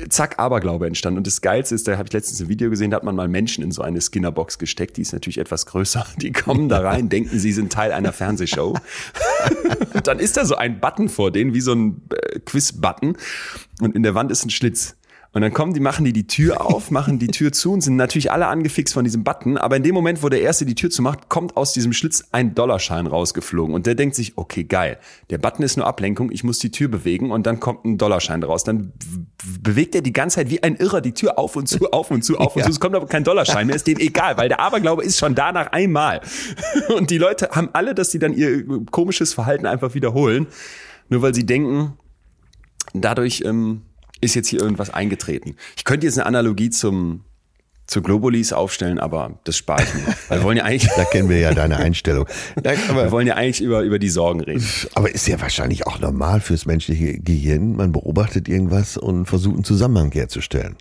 [0.09, 1.19] Zack, Aberglaube entstanden.
[1.19, 3.27] Und das Geilste ist, da habe ich letztens ein Video gesehen, da hat man mal
[3.27, 4.97] Menschen in so eine Skinnerbox gesteckt.
[4.97, 6.05] Die ist natürlich etwas größer.
[6.17, 8.75] Die kommen da rein, denken, sie sind Teil einer Fernsehshow.
[10.03, 13.15] Dann ist da so ein Button vor denen, wie so ein äh, Quiz-Button.
[13.81, 14.95] Und in der Wand ist ein Schlitz.
[15.36, 17.97] Und dann kommen die, machen die die Tür auf, machen die Tür zu und sind
[17.97, 19.57] natürlich alle angefixt von diesem Button.
[19.57, 22.55] Aber in dem Moment, wo der Erste die Tür zumacht, kommt aus diesem Schlitz ein
[22.55, 23.75] Dollarschein rausgeflogen.
[23.75, 24.97] Und der denkt sich, okay, geil.
[25.31, 28.41] Der Button ist nur Ablenkung, ich muss die Tür bewegen und dann kommt ein Dollarschein
[28.43, 28.63] raus.
[28.63, 28.93] Dann
[29.59, 32.23] bewegt er die ganze Zeit wie ein Irrer die Tür auf und zu, auf und
[32.23, 32.69] zu, auf und zu.
[32.69, 35.51] Es kommt aber kein Dollarschein mehr, ist dem egal, weil der Aberglaube ist schon da
[35.51, 36.21] nach einmal.
[36.95, 40.47] Und die Leute haben alle, dass sie dann ihr komisches Verhalten einfach wiederholen,
[41.09, 41.97] nur weil sie denken,
[42.93, 43.81] dadurch ähm,
[44.26, 45.55] ist jetzt hier irgendwas eingetreten.
[45.78, 47.23] Ich könnte jetzt eine Analogie zum
[47.88, 50.15] zu Globulis aufstellen, aber das spare ich mir.
[50.28, 52.26] Weil wir wollen ja eigentlich, Da kennen wir ja deine Einstellung.
[52.63, 54.65] Nein, wir wollen ja eigentlich über, über die Sorgen reden.
[54.95, 57.76] aber ist ja wahrscheinlich auch normal fürs menschliche Gehirn.
[57.76, 60.76] Man beobachtet irgendwas und versucht einen Zusammenhang herzustellen.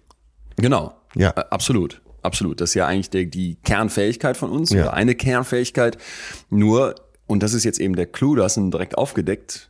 [0.56, 0.94] Genau.
[1.14, 1.30] Ja.
[1.36, 2.00] Äh, Absolut.
[2.22, 2.62] Absolut.
[2.62, 4.84] Das ist ja eigentlich der, die Kernfähigkeit von uns Ja.
[4.84, 5.98] oder eine Kernfähigkeit.
[6.48, 6.94] Nur,
[7.26, 9.68] und das ist jetzt eben der Clou, das ist direkt aufgedeckt,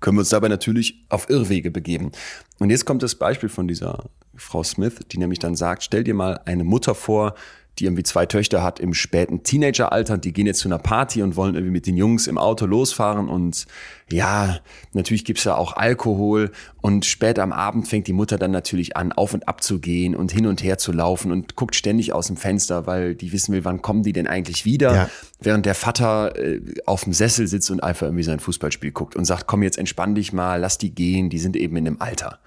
[0.00, 2.12] können wir uns dabei natürlich auf Irrwege begeben.
[2.58, 6.14] Und jetzt kommt das Beispiel von dieser Frau Smith, die nämlich dann sagt, stell dir
[6.14, 7.34] mal eine Mutter vor,
[7.80, 11.34] die irgendwie zwei Töchter hat im späten Teenageralter, die gehen jetzt zu einer Party und
[11.36, 13.66] wollen irgendwie mit den Jungs im Auto losfahren und
[14.12, 14.58] ja,
[14.92, 16.50] natürlich gibt's da auch Alkohol
[16.80, 20.14] und später am Abend fängt die Mutter dann natürlich an, auf und ab zu gehen
[20.16, 23.52] und hin und her zu laufen und guckt ständig aus dem Fenster, weil die wissen
[23.54, 25.10] will, wann kommen die denn eigentlich wieder, Ja.
[25.40, 29.24] während der Vater äh, auf dem Sessel sitzt und einfach irgendwie sein Fußballspiel guckt und
[29.24, 32.40] sagt, komm jetzt entspann dich mal, lass die gehen, die sind eben in dem Alter.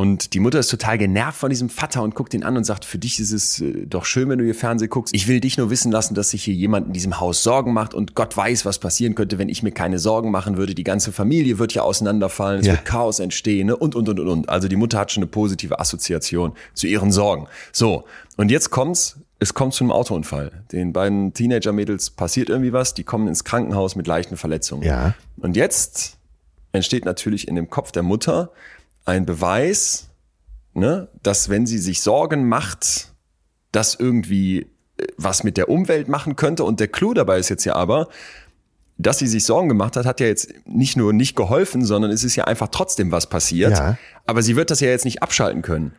[0.00, 2.86] Und die Mutter ist total genervt von diesem Vater und guckt ihn an und sagt,
[2.86, 5.14] für dich ist es äh, doch schön, wenn du hier Fernsehen guckst.
[5.14, 7.92] Ich will dich nur wissen lassen, dass sich hier jemand in diesem Haus Sorgen macht
[7.92, 10.74] und Gott weiß, was passieren könnte, wenn ich mir keine Sorgen machen würde.
[10.74, 12.72] Die ganze Familie wird ja auseinanderfallen, es Ja.
[12.72, 13.76] wird Chaos entstehen ne?
[13.76, 14.48] und, und, und, und, und.
[14.48, 17.46] Also die Mutter hat schon eine positive Assoziation zu ihren Sorgen.
[17.70, 18.04] So,
[18.38, 20.64] und jetzt kommt's, es kommt zu einem Autounfall.
[20.72, 24.82] Den beiden Teenager-Mädels passiert irgendwie was, die kommen ins Krankenhaus mit leichten Verletzungen.
[24.82, 25.12] Ja.
[25.36, 26.16] Und jetzt
[26.72, 28.50] entsteht natürlich in dem Kopf der Mutter
[29.04, 30.08] ein Beweis,
[30.74, 33.12] ne, dass wenn sie sich Sorgen macht,
[33.72, 34.66] das irgendwie
[34.98, 36.64] äh, was mit der Umwelt machen könnte.
[36.64, 38.08] Und der Clou dabei ist jetzt ja aber,
[38.98, 42.22] dass sie sich Sorgen gemacht hat, hat ja jetzt nicht nur nicht geholfen, sondern es
[42.22, 43.72] ist ja einfach trotzdem was passiert.
[43.72, 43.98] Ja.
[44.26, 45.92] Aber sie wird das ja jetzt nicht abschalten können.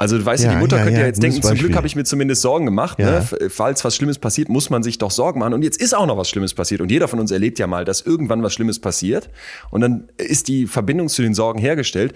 [0.00, 1.96] Also du weißt ja, die Mutter ja, könnte ja, jetzt denken, zum Glück habe ich
[1.96, 3.00] mir zumindest Sorgen gemacht.
[3.00, 3.18] Ja.
[3.18, 3.50] Ne?
[3.50, 5.54] Falls was Schlimmes passiert, muss man sich doch Sorgen machen.
[5.54, 6.80] Und jetzt ist auch noch was Schlimmes passiert.
[6.80, 9.28] Und jeder von uns erlebt ja mal, dass irgendwann was Schlimmes passiert.
[9.70, 12.14] Und dann ist die Verbindung zu den Sorgen hergestellt.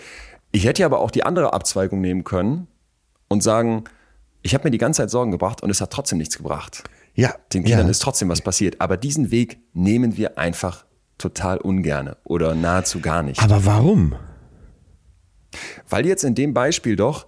[0.52, 2.68] Ich hätte ja aber auch die andere Abzweigung nehmen können
[3.26, 3.82] und sagen,
[4.42, 6.84] ich habe mir die ganze Zeit Sorgen gebracht und es hat trotzdem nichts gebracht.
[7.14, 7.34] Ja.
[7.52, 8.80] Den Kindern ist trotzdem was passiert.
[8.80, 10.84] Aber diesen Weg nehmen wir einfach
[11.18, 13.42] total ungerne oder nahezu gar nicht.
[13.42, 14.14] Aber warum?
[15.88, 17.26] Weil jetzt in dem Beispiel doch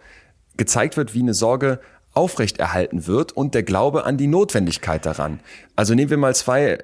[0.56, 1.80] gezeigt wird, wie eine Sorge
[2.12, 5.40] aufrechterhalten wird und der Glaube an die Notwendigkeit daran.
[5.76, 6.78] Also nehmen wir mal zwei, äh,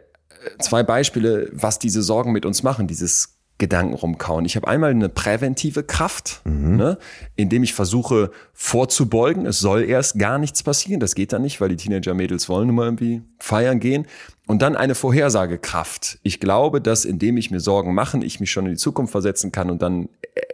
[0.59, 4.47] zwei Beispiele, was diese Sorgen mit uns machen, dieses Gedanken rumkauen.
[4.47, 6.77] Ich habe einmal eine präventive Kraft, mhm.
[6.77, 6.99] ne,
[7.37, 9.47] indem ich versuche vorzubeugen.
[9.47, 10.99] Es soll erst gar nichts passieren.
[10.99, 14.07] Das geht dann nicht, weil die Teenager-Mädels wollen nun mal irgendwie feiern gehen.
[14.47, 16.19] Und dann eine Vorhersagekraft.
[16.23, 19.53] Ich glaube, dass indem ich mir Sorgen mache, ich mich schon in die Zukunft versetzen
[19.53, 20.09] kann und dann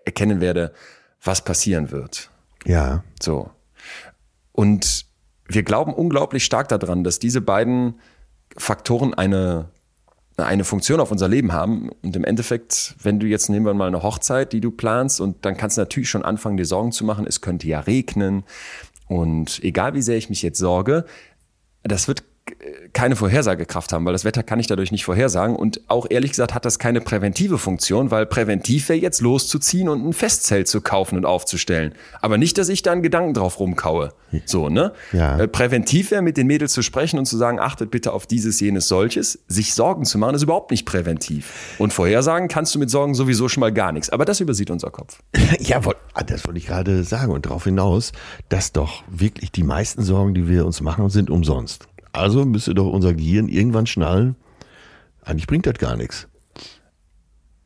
[0.04, 0.72] erkennen werde,
[1.22, 2.30] was passieren wird.
[2.66, 3.04] Ja.
[3.22, 3.50] So.
[4.52, 5.06] Und
[5.48, 8.00] wir glauben unglaublich stark daran, dass diese beiden
[8.56, 9.70] Faktoren eine
[10.44, 11.90] eine Funktion auf unser Leben haben.
[12.02, 15.44] Und im Endeffekt, wenn du jetzt nehmen wir mal eine Hochzeit, die du planst, und
[15.44, 17.26] dann kannst du natürlich schon anfangen, dir Sorgen zu machen.
[17.26, 18.44] Es könnte ja regnen.
[19.08, 21.06] Und egal wie sehr ich mich jetzt sorge,
[21.82, 22.24] das wird
[22.92, 25.56] keine Vorhersagekraft haben, weil das Wetter kann ich dadurch nicht vorhersagen.
[25.56, 30.06] Und auch ehrlich gesagt hat das keine präventive Funktion, weil präventiv wäre jetzt loszuziehen und
[30.06, 31.92] ein Festzelt zu kaufen und aufzustellen.
[32.20, 34.12] Aber nicht, dass ich da einen Gedanken drauf rumkaue.
[34.44, 34.92] So, ne?
[35.12, 35.38] Ja.
[35.38, 38.60] Äh, präventiv wäre, mit den Mädels zu sprechen und zu sagen, achtet bitte auf dieses,
[38.60, 39.40] jenes, solches.
[39.48, 41.74] Sich Sorgen zu machen, ist überhaupt nicht präventiv.
[41.78, 44.10] Und vorhersagen kannst du mit Sorgen sowieso schon mal gar nichts.
[44.10, 45.20] Aber das übersieht unser Kopf.
[45.60, 45.80] ja,
[46.14, 47.32] ah, das wollte ich gerade sagen.
[47.32, 48.12] Und darauf hinaus,
[48.48, 51.88] dass doch wirklich die meisten Sorgen, die wir uns machen, sind umsonst.
[52.16, 54.36] Also müsste doch unser Gehirn irgendwann schnallen,
[55.22, 56.28] eigentlich bringt das gar nichts.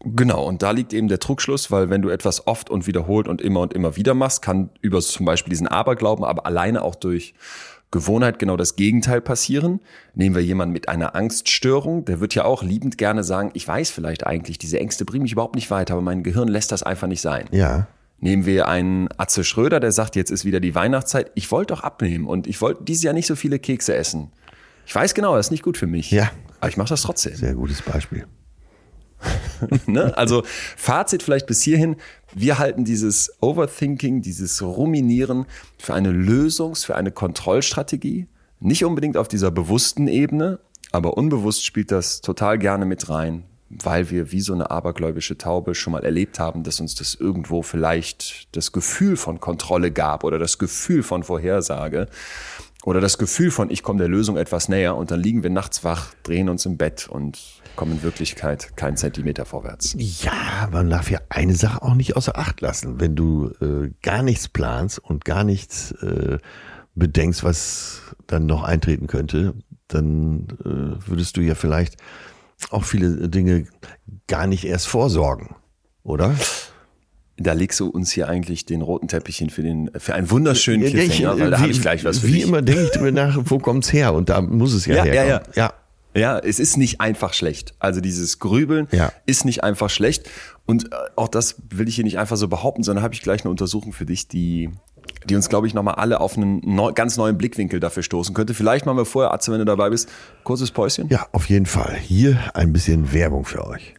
[0.03, 3.43] Genau, und da liegt eben der Trugschluss, weil wenn du etwas oft und wiederholt und
[3.43, 7.35] immer und immer wieder machst, kann über zum Beispiel diesen Aberglauben, aber alleine auch durch
[7.91, 9.81] Gewohnheit genau das Gegenteil passieren.
[10.15, 13.91] Nehmen wir jemanden mit einer Angststörung, der wird ja auch liebend gerne sagen, ich weiß
[13.91, 17.09] vielleicht eigentlich, diese Ängste bringen mich überhaupt nicht weiter, aber mein Gehirn lässt das einfach
[17.09, 17.47] nicht sein.
[17.51, 17.87] Ja.
[18.21, 21.83] Nehmen wir einen Atze Schröder, der sagt, jetzt ist wieder die Weihnachtszeit, ich wollte doch
[21.83, 24.31] abnehmen und ich wollte dieses Jahr nicht so viele Kekse essen.
[24.91, 26.11] Ich weiß genau, das ist nicht gut für mich.
[26.11, 26.33] Ja.
[26.59, 27.37] Aber ich mache das trotzdem.
[27.37, 28.27] Sehr gutes Beispiel.
[29.87, 30.19] ne?
[30.19, 31.95] Also Fazit vielleicht bis hierhin.
[32.35, 35.47] Wir halten dieses Overthinking, dieses Ruminieren
[35.79, 38.27] für eine Lösungs-, für eine Kontrollstrategie.
[38.59, 40.59] Nicht unbedingt auf dieser bewussten Ebene,
[40.91, 45.77] aber unbewusst spielt das total gerne mit rein, weil wir wie so eine abergläubische Taube
[45.77, 50.41] schon mal erlebt haben, dass uns das irgendwo vielleicht das Gefühl von Kontrolle gab oder
[50.41, 52.09] das Gefühl von Vorhersage
[52.85, 55.85] oder das Gefühl von, ich komme der Lösung etwas näher und dann liegen wir nachts
[55.85, 57.39] wach, drehen uns im Bett und
[57.77, 59.95] kommen in Wirklichkeit keinen Zentimeter vorwärts.
[59.99, 63.01] Ja, man darf ja eine Sache auch nicht außer Acht lassen.
[63.01, 66.39] Wenn du äh, gar nichts planst und gar nichts äh,
[66.95, 69.55] bedenkst, was dann noch eintreten könnte,
[69.89, 71.97] dann äh, würdest du ja vielleicht
[72.71, 73.67] auch viele Dinge
[74.27, 75.55] gar nicht erst vorsorgen,
[76.03, 76.35] oder?
[77.41, 80.83] Da legst du uns hier eigentlich den roten Teppich hin für, den, für einen wunderschönen
[80.83, 82.43] ja, Cliffhanger, weil da habe ich gleich was für Wie dich.
[82.43, 84.13] immer denke ich mir nach, wo kommt's her?
[84.13, 85.29] Und da muss es ja, ja herkommen.
[85.29, 85.73] Ja, ja.
[86.15, 86.21] ja.
[86.21, 87.75] ja, es ist nicht einfach schlecht.
[87.79, 89.11] Also dieses Grübeln ja.
[89.25, 90.29] ist nicht einfach schlecht.
[90.67, 93.43] Und äh, auch das will ich hier nicht einfach so behaupten, sondern habe ich gleich
[93.43, 94.69] eine Untersuchung für dich, die,
[95.25, 98.53] die uns, glaube ich, nochmal alle auf einen neu, ganz neuen Blickwinkel dafür stoßen könnte.
[98.53, 100.11] Vielleicht machen wir vorher, Atze, wenn du dabei bist,
[100.45, 101.09] kurzes Päuschen.
[101.09, 101.97] Ja, auf jeden Fall.
[101.97, 103.95] Hier ein bisschen Werbung für euch.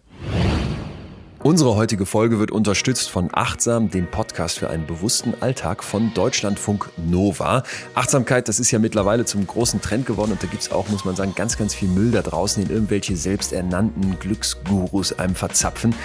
[1.44, 6.92] Unsere heutige Folge wird unterstützt von Achtsam, dem Podcast für einen bewussten Alltag von Deutschlandfunk
[6.98, 7.64] Nova.
[7.96, 11.16] Achtsamkeit, das ist ja mittlerweile zum großen Trend geworden und da gibt's auch, muss man
[11.16, 15.96] sagen, ganz, ganz viel Müll da draußen, den irgendwelche selbsternannten Glücksgurus einem verzapfen.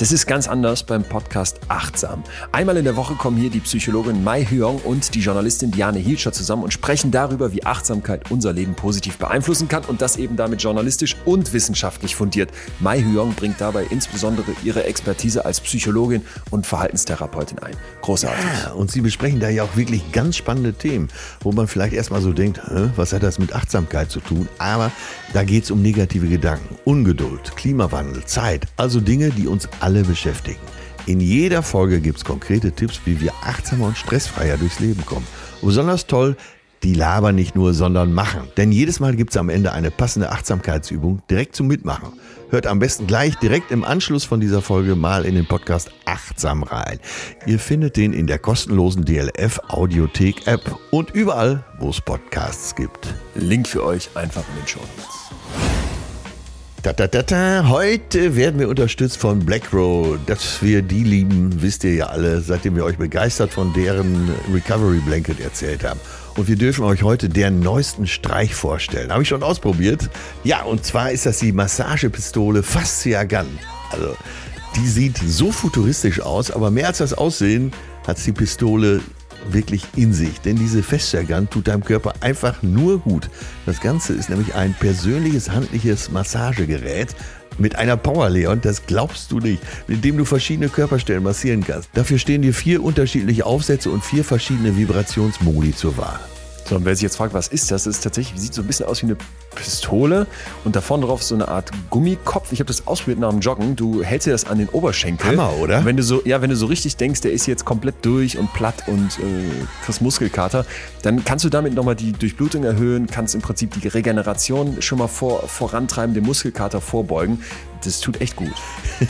[0.00, 2.24] Das ist ganz anders beim Podcast Achtsam.
[2.52, 6.32] Einmal in der Woche kommen hier die Psychologin Mai Hyong und die Journalistin Diane Hielscher
[6.32, 10.62] zusammen und sprechen darüber, wie Achtsamkeit unser Leben positiv beeinflussen kann und das eben damit
[10.62, 12.50] journalistisch und wissenschaftlich fundiert.
[12.78, 17.76] Mai Hyong bringt dabei insbesondere ihre Expertise als Psychologin und Verhaltenstherapeutin ein.
[18.00, 18.42] Großartig.
[18.64, 21.08] Ja, und sie besprechen da ja auch wirklich ganz spannende Themen,
[21.42, 22.58] wo man vielleicht erstmal so denkt,
[22.96, 24.48] was hat das mit Achtsamkeit zu tun?
[24.56, 24.92] Aber
[25.32, 30.60] da geht es um negative Gedanken, Ungeduld, Klimawandel, Zeit, also Dinge, die uns alle beschäftigen.
[31.06, 35.26] In jeder Folge gibt es konkrete Tipps, wie wir achtsamer und stressfreier durchs Leben kommen.
[35.62, 36.36] Besonders toll,
[36.82, 38.42] die labern nicht nur, sondern machen.
[38.56, 42.12] Denn jedes Mal gibt es am Ende eine passende Achtsamkeitsübung direkt zum Mitmachen.
[42.50, 46.62] Hört am besten gleich direkt im Anschluss von dieser Folge mal in den Podcast Achtsam
[46.62, 46.98] rein.
[47.46, 53.14] Ihr findet den in der kostenlosen DLF Audiothek App und überall, wo es Podcasts gibt.
[53.34, 55.19] Link für euch einfach in den Show Notes.
[56.82, 57.68] Da, da, da, da.
[57.68, 60.20] Heute werden wir unterstützt von BlackRoad.
[60.26, 65.00] Dass wir die lieben, wisst ihr ja alle, seitdem wir euch begeistert von deren Recovery
[65.00, 66.00] Blanket erzählt haben.
[66.38, 69.12] Und wir dürfen euch heute deren neuesten Streich vorstellen.
[69.12, 70.08] Habe ich schon ausprobiert.
[70.42, 73.58] Ja, und zwar ist das die Massagepistole Fascia Gun.
[73.90, 74.16] Also,
[74.76, 77.72] die sieht so futuristisch aus, aber mehr als das Aussehen
[78.06, 79.02] hat die Pistole
[79.48, 83.30] wirklich in sich, denn diese Feststärkern tut deinem Körper einfach nur gut.
[83.66, 87.14] Das Ganze ist nämlich ein persönliches handliches Massagegerät
[87.58, 91.90] mit einer Power, Leon, das glaubst du nicht, mit dem du verschiedene Körperstellen massieren kannst.
[91.94, 96.20] Dafür stehen dir vier unterschiedliche Aufsätze und vier verschiedene Vibrationsmodi zur Wahl.
[96.68, 97.84] So, und wer sich jetzt fragt, was ist das?
[97.84, 99.16] Das ist tatsächlich, sieht so ein bisschen aus wie eine
[99.54, 100.26] Pistole
[100.64, 102.52] und da vorne drauf so eine Art Gummikopf.
[102.52, 103.76] Ich habe das ausprobiert nach dem Joggen.
[103.76, 105.30] Du hältst dir das an den Oberschenkel.
[105.30, 105.84] Hammer, oder?
[105.84, 108.52] Wenn du so, ja, wenn du so richtig denkst, der ist jetzt komplett durch und
[108.52, 109.50] platt und äh,
[109.84, 110.66] kriegst Muskelkater,
[111.02, 115.08] dann kannst du damit nochmal die Durchblutung erhöhen, kannst im Prinzip die Regeneration schon mal
[115.08, 117.42] vor, vorantreiben, den Muskelkater vorbeugen.
[117.84, 118.54] Das tut echt gut.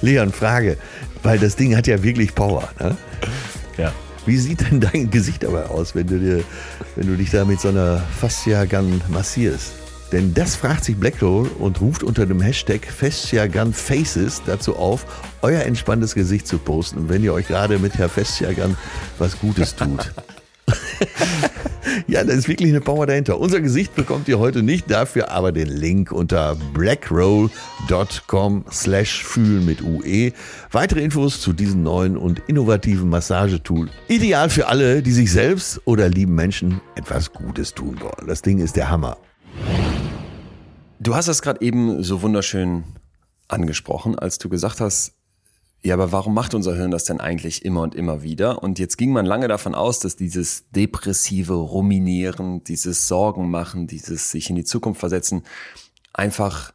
[0.00, 0.76] Leon, Frage,
[1.22, 2.68] weil das Ding hat ja wirklich Power.
[2.78, 2.96] Ne?
[3.76, 3.92] Ja.
[4.28, 6.44] Wie sieht denn dein Gesicht aber aus, wenn du, dir,
[6.96, 9.72] wenn du dich da mit so einer Fascia Gun massierst?
[10.12, 15.06] Denn das fragt sich Blackroll und ruft unter dem Hashtag Fascia Gun Faces dazu auf,
[15.40, 18.76] euer entspanntes Gesicht zu posten, wenn ihr euch gerade mit Herr Fascia Gun
[19.18, 20.12] was Gutes tut.
[22.06, 23.38] ja, da ist wirklich eine Power dahinter.
[23.38, 29.82] Unser Gesicht bekommt ihr heute nicht, dafür aber den Link unter blackroll.com slash fühlen mit
[29.82, 30.32] UE.
[30.70, 33.88] Weitere Infos zu diesem neuen und innovativen Massagetool.
[34.08, 38.26] Ideal für alle, die sich selbst oder lieben Menschen etwas Gutes tun wollen.
[38.26, 39.16] Das Ding ist der Hammer.
[41.00, 42.84] Du hast das gerade eben so wunderschön
[43.46, 45.17] angesprochen, als du gesagt hast,
[45.82, 48.62] ja, aber warum macht unser Hirn das denn eigentlich immer und immer wieder?
[48.62, 54.30] Und jetzt ging man lange davon aus, dass dieses depressive Ruminieren, dieses Sorgen machen, dieses
[54.32, 55.44] sich in die Zukunft versetzen,
[56.12, 56.72] einfach,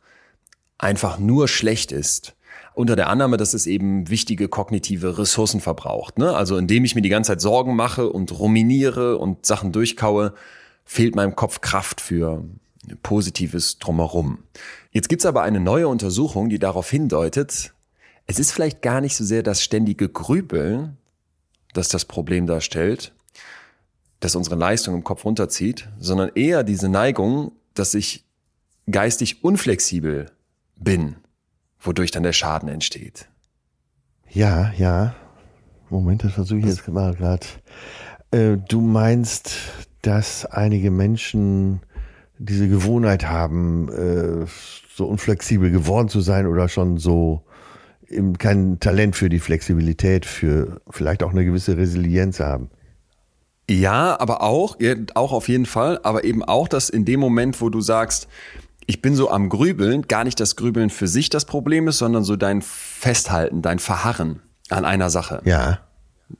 [0.78, 2.36] einfach nur schlecht ist.
[2.76, 6.18] Unter der Annahme, dass es eben wichtige kognitive Ressourcen verbraucht.
[6.18, 6.34] Ne?
[6.34, 10.34] Also indem ich mir die ganze Zeit Sorgen mache und ruminiere und Sachen durchkaue,
[10.86, 12.46] fehlt meinem Kopf Kraft für
[13.04, 14.40] Positives drumherum.
[14.92, 17.74] Jetzt gibt's aber eine neue Untersuchung, die darauf hindeutet,
[18.28, 20.98] es ist vielleicht gar nicht so sehr das ständige Grübeln,
[21.74, 23.14] das das Problem darstellt,
[24.20, 28.26] das unsere Leistung im Kopf runterzieht, sondern eher diese Neigung, dass ich
[28.90, 30.32] geistig unflexibel
[30.78, 31.16] bin,
[31.80, 33.28] wodurch dann der Schaden entsteht.
[34.30, 35.16] Ja, ja.
[35.90, 37.46] Moment, das versuche ich jetzt mal gerade.
[38.32, 39.52] Äh, du meinst,
[40.02, 41.82] dass einige Menschen
[42.40, 44.46] diese Gewohnheit haben, äh,
[44.96, 47.44] so unflexibel geworden zu sein oder schon so
[48.14, 52.70] eben kein Talent für die Flexibilität, für vielleicht auch eine gewisse Resilienz haben.
[53.70, 57.62] Ja, aber auch, ja, auch auf jeden Fall, aber eben auch, dass in dem Moment,
[57.62, 58.28] wo du sagst,
[58.86, 62.24] ich bin so am Grübeln, gar nicht das Grübeln für sich das Problem ist, sondern
[62.24, 65.42] so dein Festhalten, dein Verharren an einer Sache.
[65.46, 65.80] Ja.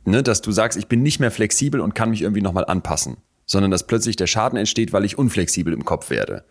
[0.06, 3.18] Ne, dass du sagst, ich bin nicht mehr flexibel und kann mich irgendwie nochmal anpassen,
[3.46, 6.44] sondern dass plötzlich der Schaden entsteht, weil ich unflexibel im Kopf werde.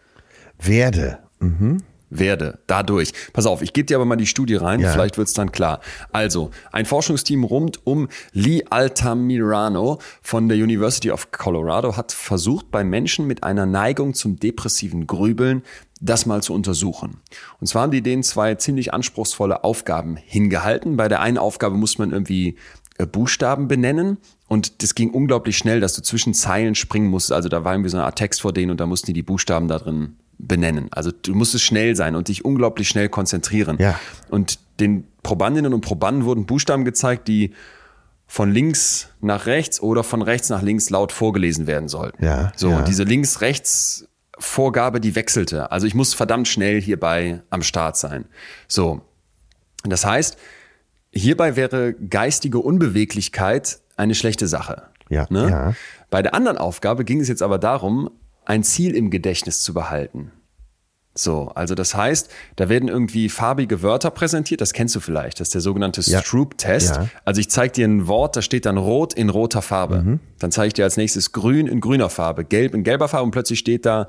[0.59, 1.19] Werde.
[1.41, 1.83] Mhm
[2.19, 3.13] werde dadurch.
[3.33, 4.93] Pass auf, ich gebe dir aber mal die Studie rein, ja.
[4.93, 5.81] vielleicht wird's dann klar.
[6.13, 12.85] Also, ein Forschungsteam rund um Lee Altamirano von der University of Colorado hat versucht, bei
[12.85, 15.63] Menschen mit einer Neigung zum depressiven Grübeln
[16.01, 17.19] das mal zu untersuchen.
[17.61, 20.97] Und zwar haben die denen zwei ziemlich anspruchsvolle Aufgaben hingehalten.
[20.97, 22.57] Bei der einen Aufgabe muss man irgendwie
[22.99, 27.33] äh, Buchstaben benennen und das ging unglaublich schnell, dass du zwischen Zeilen springen musst.
[27.33, 29.23] Also da war irgendwie so eine Art Text vor denen und da mussten die die
[29.23, 30.89] Buchstaben da drin benennen.
[30.93, 33.79] Also du musstest schnell sein und dich unglaublich schnell konzentrieren.
[33.81, 33.99] Ja.
[34.29, 37.55] Und den Probandinnen und Probanden wurden Buchstaben gezeigt, die
[38.27, 42.25] von links nach rechts oder von rechts nach links laut vorgelesen werden sollten.
[42.25, 42.83] Ja, so, ja.
[42.83, 45.71] diese links-rechts Vorgabe, die wechselte.
[45.71, 48.25] Also ich muss verdammt schnell hierbei am Start sein.
[48.67, 49.03] So.
[49.85, 50.39] Das heißt,
[51.13, 54.85] hierbei wäre geistige Unbeweglichkeit eine schlechte Sache.
[55.09, 55.51] Ja, ne?
[55.51, 55.75] ja.
[56.11, 58.11] Bei der anderen Aufgabe ging es jetzt aber darum,
[58.45, 60.33] ein Ziel im Gedächtnis zu behalten.
[61.15, 65.49] So, also das heißt, da werden irgendwie farbige Wörter präsentiert, das kennst du vielleicht, das
[65.49, 66.23] ist der sogenannte Ja.
[66.23, 66.97] Stroop-Test.
[66.97, 67.09] Ja.
[67.27, 70.03] Also ich zeige dir ein Wort, da steht dann rot in roter Farbe.
[70.03, 70.21] Mhm.
[70.39, 73.31] Dann zeige ich dir als nächstes grün in grüner Farbe, gelb in gelber Farbe und
[73.31, 74.09] plötzlich steht da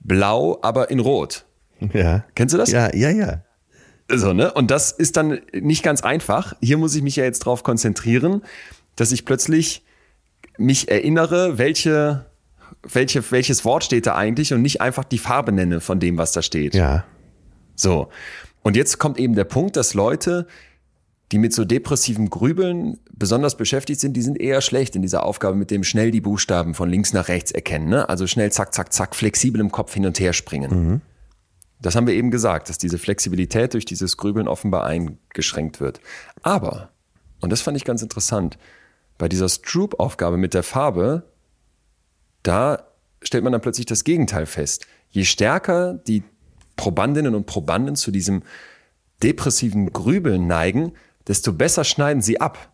[0.00, 1.44] blau, aber in rot.
[1.92, 2.24] Ja.
[2.34, 2.70] Kennst du das?
[2.70, 3.42] Ja, ja, ja.
[4.10, 4.52] So, ne?
[4.54, 6.54] Und das ist dann nicht ganz einfach.
[6.62, 8.42] Hier muss ich mich ja jetzt drauf konzentrieren,
[8.96, 9.84] dass ich plötzlich
[10.56, 12.24] mich erinnere, welche,
[12.82, 16.32] welche, welches Wort steht da eigentlich und nicht einfach die Farbe nenne von dem, was
[16.32, 16.74] da steht.
[16.74, 17.04] Ja.
[17.74, 18.08] So.
[18.62, 20.46] Und jetzt kommt eben der Punkt, dass Leute,
[21.32, 25.56] die mit so depressivem Grübeln besonders beschäftigt sind, die sind eher schlecht in dieser Aufgabe
[25.56, 27.88] mit dem schnell die Buchstaben von links nach rechts erkennen.
[27.88, 28.08] Ne?
[28.08, 31.02] Also schnell zack, zack, zack, flexibel im Kopf hin und her springen.
[31.80, 36.00] Das haben wir eben gesagt, dass diese Flexibilität durch dieses Grübeln offenbar eingeschränkt wird.
[36.42, 36.90] Aber,
[37.40, 38.58] und das fand ich ganz interessant,
[39.16, 41.24] bei dieser Stroop-Aufgabe mit der Farbe,
[42.42, 42.84] da
[43.22, 44.86] stellt man dann plötzlich das Gegenteil fest.
[45.10, 46.22] Je stärker die
[46.76, 48.42] Probandinnen und Probanden zu diesem
[49.22, 50.92] depressiven Grübeln neigen,
[51.26, 52.72] desto besser schneiden sie ab.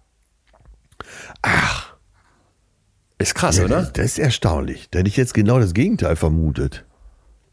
[1.43, 1.95] Ach.
[3.19, 3.81] Ist krass, ja oder?
[3.81, 4.89] das, das ist erstaunlich.
[4.91, 6.85] Da hätte ich jetzt genau das Gegenteil vermutet.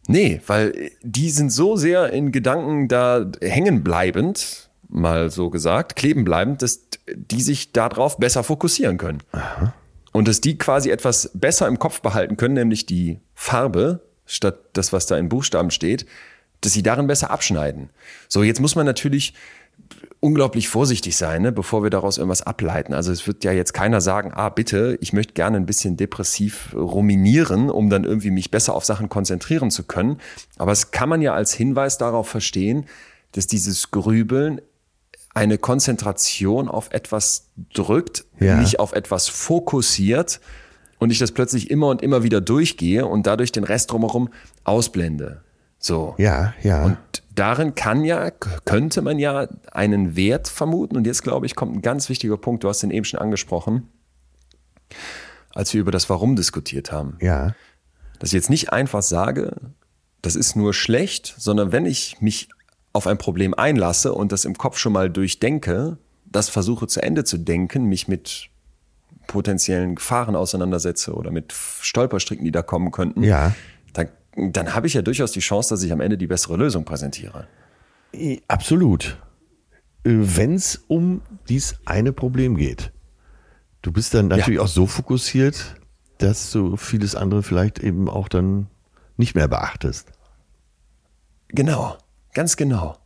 [0.07, 6.23] Nee, weil die sind so sehr in Gedanken da hängen bleibend, mal so gesagt, kleben
[6.23, 6.81] bleibend, dass
[7.15, 9.21] die sich darauf besser fokussieren können.
[10.11, 14.93] Und dass die quasi etwas besser im Kopf behalten können, nämlich die Farbe, statt das,
[14.93, 16.05] was da in Buchstaben steht,
[16.61, 17.89] dass sie darin besser abschneiden.
[18.27, 19.33] So, jetzt muss man natürlich
[20.19, 22.93] unglaublich vorsichtig sein, ne, bevor wir daraus irgendwas ableiten.
[22.93, 26.75] Also es wird ja jetzt keiner sagen, ah bitte, ich möchte gerne ein bisschen depressiv
[26.75, 30.17] ruminieren, um dann irgendwie mich besser auf Sachen konzentrieren zu können.
[30.57, 32.85] Aber es kann man ja als Hinweis darauf verstehen,
[33.31, 34.61] dass dieses Grübeln
[35.33, 38.57] eine Konzentration auf etwas drückt, Ja.
[38.57, 40.41] mich auf etwas fokussiert
[40.99, 44.29] und ich das plötzlich immer und immer wieder durchgehe und dadurch den Rest drumherum
[44.63, 45.41] ausblende.
[45.79, 46.13] So.
[46.19, 46.83] Ja, ja.
[46.85, 46.97] Und
[47.33, 50.95] darin kann ja, könnte man ja einen Wert vermuten.
[50.95, 52.63] Und jetzt, glaube ich, kommt ein ganz wichtiger Punkt.
[52.63, 53.87] Du hast den eben schon angesprochen,
[55.53, 57.17] als wir über das Warum diskutiert haben.
[57.21, 57.55] ja.
[58.19, 59.55] Dass ich jetzt nicht einfach sage,
[60.21, 62.49] das ist nur schlecht, sondern wenn ich mich
[62.93, 67.23] auf ein Problem einlasse und das im Kopf schon mal durchdenke, das versuche zu Ende
[67.23, 68.49] zu denken, mich mit
[69.27, 73.53] potenziellen Gefahren auseinandersetze oder mit Stolperstricken, die da kommen könnten, Ja.
[73.93, 76.83] dann, dann habe ich ja durchaus die Chance, dass ich am Ende die bessere Lösung
[76.85, 77.47] präsentiere.
[78.47, 79.17] Absolut.
[80.03, 82.91] Wenn es um dies eine Problem geht.
[83.81, 85.75] Du bist dann natürlich auch so fokussiert,
[86.17, 88.67] dass du vieles andere vielleicht eben auch dann
[89.17, 90.11] nicht mehr beachtest.
[91.49, 91.97] Genau,
[92.33, 92.97] ganz genau.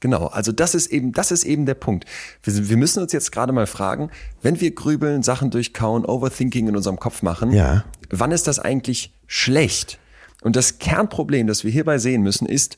[0.00, 2.04] Genau, also das ist eben, das ist eben der Punkt.
[2.42, 4.10] Wir, wir müssen uns jetzt gerade mal fragen,
[4.42, 7.84] wenn wir grübeln, Sachen durchkauen, Overthinking in unserem Kopf machen, Ja.
[8.10, 9.98] wann ist das eigentlich schlecht?
[10.42, 12.76] Und das Kernproblem, das wir hierbei sehen müssen, ist,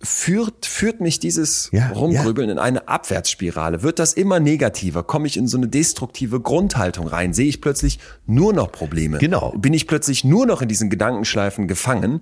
[0.00, 3.82] führt, führt mich dieses Ja, Rumgrübeln in eine Abwärtsspirale?
[3.82, 5.02] Wird das immer negativer?
[5.02, 7.32] Komme ich in so eine destruktive Grundhaltung rein?
[7.34, 9.18] Sehe ich plötzlich nur noch Probleme?
[9.18, 9.52] Genau.
[9.56, 12.20] Bin ich plötzlich nur noch in diesen Gedankenschleifen gefangen?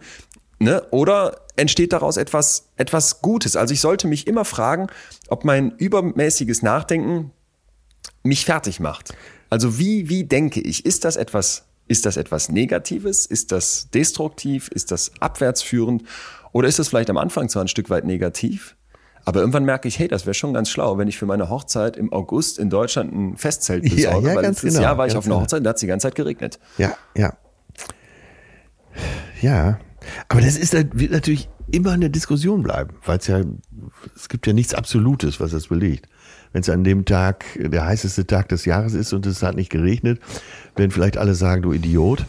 [0.58, 0.82] Ne?
[0.90, 3.56] Oder entsteht daraus etwas, etwas Gutes?
[3.56, 4.88] Also ich sollte mich immer fragen,
[5.28, 7.32] ob mein übermäßiges Nachdenken
[8.22, 9.14] mich fertig macht.
[9.50, 10.84] Also wie, wie denke ich?
[10.84, 13.26] Ist das etwas, ist das etwas Negatives?
[13.26, 14.68] Ist das destruktiv?
[14.68, 16.04] Ist das abwärtsführend?
[16.52, 18.76] Oder ist das vielleicht am Anfang zwar ein Stück weit negativ?
[19.24, 21.96] Aber irgendwann merke ich, hey, das wäre schon ganz schlau, wenn ich für meine Hochzeit
[21.96, 25.06] im August in Deutschland ein Festzelt Ja, besorge, ja, weil ganz letztes genau, Jahr war
[25.06, 25.44] ich auf einer genau.
[25.44, 26.58] Hochzeit, da hat es die ganze Zeit geregnet.
[26.76, 27.34] Ja, ja.
[29.40, 29.78] Ja.
[30.28, 33.42] Aber das ist, wird natürlich immer eine Diskussion bleiben, weil es ja,
[34.14, 36.08] es gibt ja nichts Absolutes, was das belegt.
[36.52, 39.70] Wenn es an dem Tag der heißeste Tag des Jahres ist und es hat nicht
[39.70, 40.20] geregnet,
[40.76, 42.24] werden vielleicht alle sagen, du Idiot.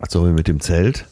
[0.00, 1.06] Was sollen wir mit dem Zelt?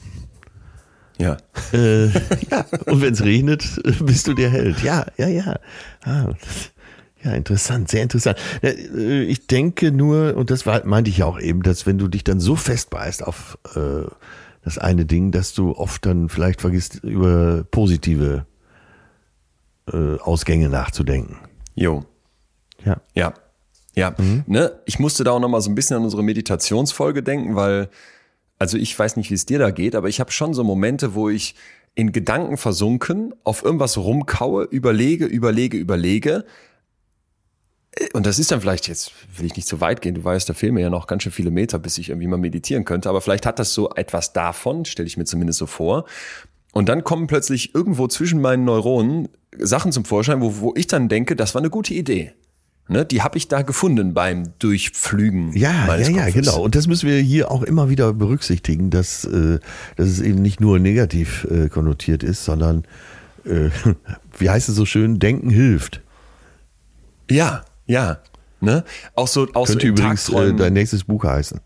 [1.19, 1.37] Ja.
[1.73, 2.07] Äh,
[2.51, 4.83] ja, und wenn es regnet, bist du der Held.
[4.83, 5.57] Ja, ja, ja.
[6.05, 6.33] Ah,
[7.23, 8.37] ja, interessant, sehr interessant.
[8.63, 12.25] Äh, Ich denke nur, und das meinte ich ja auch eben, dass wenn du dich
[12.25, 14.11] dann so festbeißt auf äh,
[14.65, 18.47] das eine Ding, dass du oft dann vielleicht vergisst, über positive
[19.93, 21.37] äh, Ausgänge nachzudenken.
[21.75, 22.05] Jo.
[22.85, 23.01] Ja.
[23.15, 23.35] Ja.
[23.95, 24.15] Ja,
[24.47, 27.91] ne, ich musste da auch noch mal so ein bisschen an unsere Meditationsfolge denken, weil,
[28.59, 31.15] also ich weiß nicht, wie es dir da geht, aber ich habe schon so Momente,
[31.15, 31.55] wo ich
[31.95, 36.47] in Gedanken versunken auf irgendwas rumkaue, überlege, überlege, überlege.
[38.15, 40.55] Und das ist dann vielleicht jetzt, will ich nicht zu weit gehen, du weißt, da
[40.55, 43.21] fehlen mir ja noch ganz schön viele Meter, bis ich irgendwie mal meditieren könnte, aber
[43.21, 46.07] vielleicht hat das so etwas davon, stelle ich mir zumindest so vor.
[46.73, 49.29] Und dann kommen plötzlich irgendwo zwischen meinen Neuronen
[49.59, 52.33] Sachen zum Vorschein, wo, wo ich dann denke, das war eine gute Idee.
[52.89, 55.53] Ne, die habe ich da gefunden beim Durchpflügen.
[55.53, 56.35] Ja, ja, ja, Kopfes.
[56.35, 56.63] genau.
[56.63, 59.61] Und das müssen wir hier auch immer wieder berücksichtigen, dass, äh,
[59.97, 62.85] dass es eben nicht nur negativ äh, konnotiert ist, sondern,
[63.45, 63.71] äh,
[64.39, 66.01] wie heißt es so schön, Denken hilft.
[67.31, 68.19] Ja, ja.
[68.61, 68.85] Ne?
[69.15, 71.61] Auch so, auch so Könnte in übrigens äh, dein nächstes Buch heißen.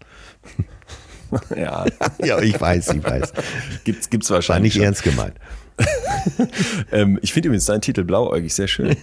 [1.56, 1.84] ja,
[2.24, 3.32] Ja, ich weiß, ich weiß.
[3.84, 4.74] gibt's, gibt's War wahrscheinlich.
[4.74, 5.34] nicht ernst gemeint.
[6.90, 8.96] Ähm, ich finde übrigens deinen Titel blauäugig sehr schön.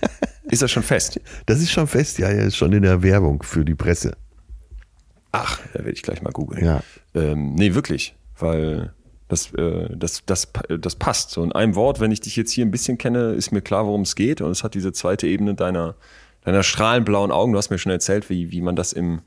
[0.50, 1.20] Ist das schon fest?
[1.46, 4.18] Das ist schon fest, ja, ja, ist schon in der Werbung für die Presse.
[5.32, 6.66] Ach, da werde ich gleich mal googeln.
[6.66, 6.84] Ja.
[7.16, 8.94] Ähm, nee, wirklich, weil
[9.28, 10.50] das, äh, das, das,
[10.80, 11.32] das passt.
[11.32, 13.86] So in einem Wort, wenn ich dich jetzt hier ein bisschen kenne, ist mir klar,
[13.86, 14.42] worum es geht.
[14.42, 15.96] Und es hat diese zweite Ebene deiner,
[16.46, 17.52] deiner strahlenblauen Augen.
[17.54, 19.22] Du hast mir schon erzählt, wie, wie man das im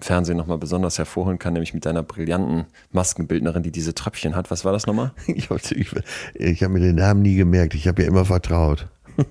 [0.00, 4.50] Fernsehen nochmal besonders hervorholen kann, nämlich mit deiner brillanten Maskenbildnerin, die diese Tröpfchen hat.
[4.50, 5.12] Was war das nochmal?
[5.26, 5.88] Ich, hab- ich,
[6.34, 7.74] ich habe mir den Namen nie gemerkt.
[7.74, 8.88] Ich habe ja immer vertraut.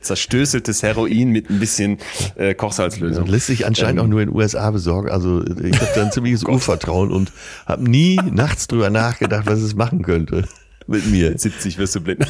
[0.00, 1.98] Zerstößeltes Heroin mit ein bisschen
[2.36, 3.26] äh, Kochsalzlösung.
[3.26, 5.10] Lässt sich anscheinend auch nur in den USA besorgen.
[5.10, 7.32] Also ich habe da ein ziemliches Urvertrauen und
[7.66, 10.44] habe nie nachts drüber nachgedacht, was es machen könnte
[10.86, 11.36] mit mir.
[11.36, 12.24] 70 wirst du blind.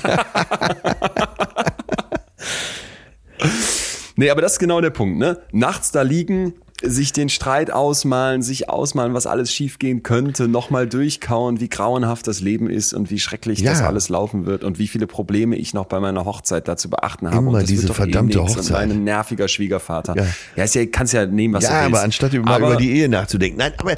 [4.19, 5.39] Nee, aber das ist genau der Punkt, ne?
[5.53, 11.59] Nachts da liegen, sich den Streit ausmalen, sich ausmalen, was alles schiefgehen könnte, nochmal durchkauen,
[11.59, 13.73] wie grauenhaft das Leben ist und wie schrecklich Ja.
[13.73, 16.89] das alles laufen wird und wie viele Probleme ich noch bei meiner Hochzeit da zu
[16.89, 17.39] beachten habe.
[17.39, 18.83] Immer und das diese wird doch verdammte eh Hochzeit.
[18.85, 20.15] Und mein nerviger Schwiegervater.
[20.17, 20.27] Ja.
[20.55, 21.95] Ja, ist ja kannst ja nehmen, was du Ja, willst.
[21.97, 23.59] aber anstatt über, mal Aber- über die Ehe nachzudenken.
[23.59, 23.95] Nein, aber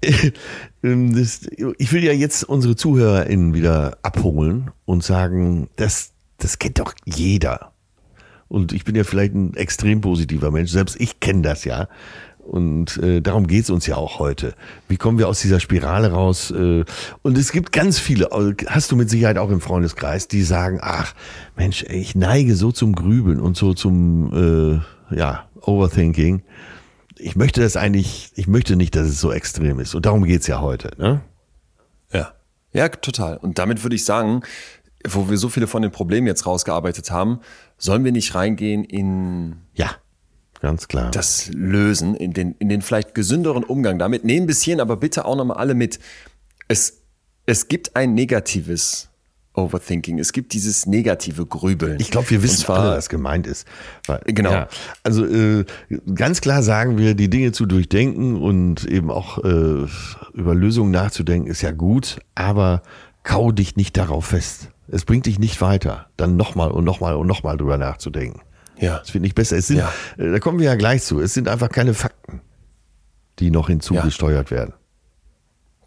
[0.00, 0.12] äh,
[0.82, 1.42] ähm, das,
[1.78, 7.70] ich will ja jetzt unsere ZuhörerInnen wieder abholen und sagen, das, das kennt doch jeder.
[8.48, 10.70] Und ich bin ja vielleicht ein extrem positiver Mensch.
[10.70, 11.88] Selbst ich kenne das ja.
[12.46, 14.54] Und äh, darum geht's uns ja auch heute.
[14.88, 16.52] Wie kommen wir aus dieser Spirale raus?
[16.52, 16.84] Äh,
[17.22, 18.28] und es gibt ganz viele,
[18.68, 21.12] hast du mit Sicherheit auch im Freundeskreis, die sagen, ach
[21.56, 24.80] Mensch, ich neige so zum Grübeln und so zum
[25.10, 26.42] äh, ja, Overthinking.
[27.18, 29.96] Ich möchte das eigentlich, ich möchte nicht, dass es so extrem ist.
[29.96, 30.90] Und darum geht's ja heute.
[30.98, 31.22] Ne?
[32.12, 32.32] Ja.
[32.72, 33.38] Ja, total.
[33.38, 34.42] Und damit würde ich sagen,
[35.08, 37.40] wo wir so viele von den Problemen jetzt rausgearbeitet haben,
[37.78, 39.90] sollen wir nicht reingehen in Ja,
[40.60, 41.10] ganz klar.
[41.10, 44.24] das Lösen, in den, in den vielleicht gesünderen Umgang damit.
[44.24, 45.98] Nehmen bis hierhin aber bitte auch nochmal alle mit.
[46.68, 47.02] Es,
[47.44, 49.08] es gibt ein negatives
[49.54, 50.18] Overthinking.
[50.18, 51.98] Es gibt dieses negative Grübeln.
[51.98, 53.66] Ich glaube, wir wissen zwar- alle, was gemeint ist.
[54.06, 54.50] Weil, Genau.
[54.52, 54.68] Ja,
[55.02, 55.64] also äh,
[56.14, 59.86] ganz klar sagen wir, die Dinge zu durchdenken und eben auch äh,
[60.34, 62.82] über Lösungen nachzudenken, ist ja gut, aber
[63.22, 64.68] kau dich nicht darauf fest.
[64.88, 68.40] Es bringt dich nicht weiter, dann nochmal und nochmal und nochmal drüber nachzudenken.
[68.78, 68.98] Ja.
[68.98, 69.56] Das finde ich besser.
[69.56, 69.92] Es sind, Ja.
[70.18, 71.20] äh, da kommen wir ja gleich zu.
[71.20, 72.40] Es sind einfach keine Fakten,
[73.38, 74.74] die noch hinzugesteuert werden.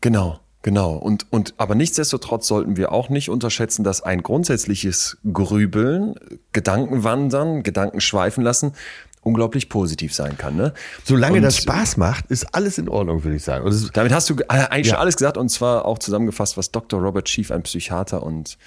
[0.02, 0.94] Genau, genau.
[0.94, 6.16] Und, und, aber nichtsdestotrotz sollten wir auch nicht unterschätzen, dass ein grundsätzliches Grübeln,
[6.54, 8.74] Gedankenwandern, Gedanken schweifen lassen,
[9.22, 10.56] unglaublich positiv sein kann.
[10.56, 10.74] Ne?
[11.04, 13.68] Solange Und das Spaß macht, ist alles in Ordnung, würde ich sagen.
[13.68, 14.94] Es ist, Damit hast du äh, eigentlich Ja.
[14.94, 17.02] schon alles gesagt und zwar auch zusammengefasst, was Dr.
[17.02, 18.58] Robert Schief, ein Psychiater und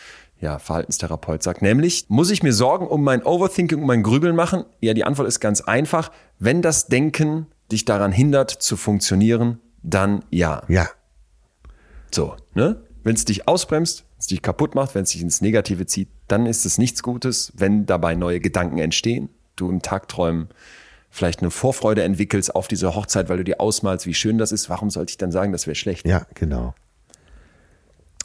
[0.42, 1.62] ja, Verhaltenstherapeut sagt.
[1.62, 4.64] Nämlich, muss ich mir Sorgen um mein Overthinking, um mein Grübeln machen?
[4.80, 6.10] Ja, die Antwort ist ganz einfach.
[6.38, 10.62] Wenn das Denken dich daran hindert zu funktionieren, dann ja.
[10.68, 10.88] ja,
[12.12, 12.82] So, ne?
[13.04, 16.08] Wenn es dich ausbremst, wenn es dich kaputt macht, wenn es dich ins Negative zieht,
[16.26, 17.52] dann ist es nichts Gutes.
[17.56, 20.48] Wenn dabei neue Gedanken entstehen, du im Tagträumen
[21.08, 24.68] vielleicht eine Vorfreude entwickelst auf diese Hochzeit, weil du dir ausmalst, wie schön das ist,
[24.68, 26.06] warum sollte ich dann sagen, das wäre schlecht?
[26.06, 26.74] ja, genau.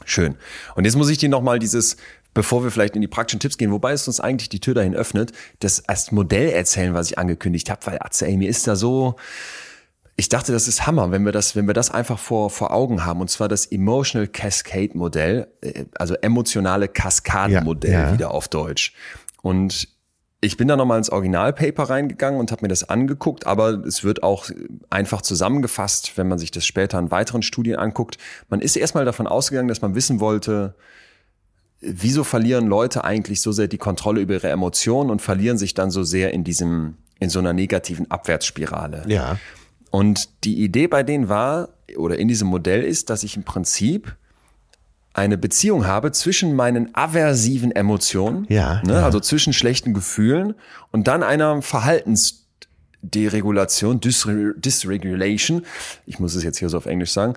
[0.08, 0.36] Schön.
[0.74, 1.96] Und jetzt muss ich dir nochmal dieses,
[2.34, 4.94] bevor wir vielleicht in die praktischen Tipps gehen, wobei es uns eigentlich die Tür dahin
[4.94, 8.76] öffnet, das als Modell erzählen, was ich angekündigt habe, weil Atze, ey, mir ist da
[8.76, 9.16] so,
[10.16, 13.04] ich dachte, das ist Hammer, wenn wir das, wenn wir das einfach vor, vor Augen
[13.04, 13.20] haben.
[13.20, 18.12] Und zwar das Emotional Cascade Modell, äh, also emotionale Kaskadenmodell Ja, ja.
[18.14, 18.94] wieder auf Deutsch.
[19.42, 19.88] Und
[20.40, 24.22] ich bin da nochmal ins Originalpaper reingegangen und habe mir das angeguckt, aber es wird
[24.22, 24.50] auch
[24.88, 28.18] einfach zusammengefasst, wenn man sich das später in weiteren Studien anguckt.
[28.48, 30.74] Man ist erstmal davon ausgegangen, dass man wissen wollte,
[31.80, 35.90] wieso verlieren Leute eigentlich so sehr die Kontrolle über ihre Emotionen und verlieren sich dann
[35.90, 39.04] so sehr in diesem, in so einer negativen Abwärtsspirale.
[39.08, 39.38] Ja,
[39.90, 44.16] Und die Idee bei denen war, oder in diesem Modell ist, dass ich im Prinzip
[45.18, 49.04] eine Beziehung habe zwischen meinen aversiven Emotionen, Ja, ne, ja.
[49.04, 50.54] also zwischen schlechten Gefühlen
[50.90, 55.66] und dann einer Verhaltensderegulation, Dysre Dysregulation,
[56.06, 57.34] ich muss es jetzt hier so auf Englisch sagen,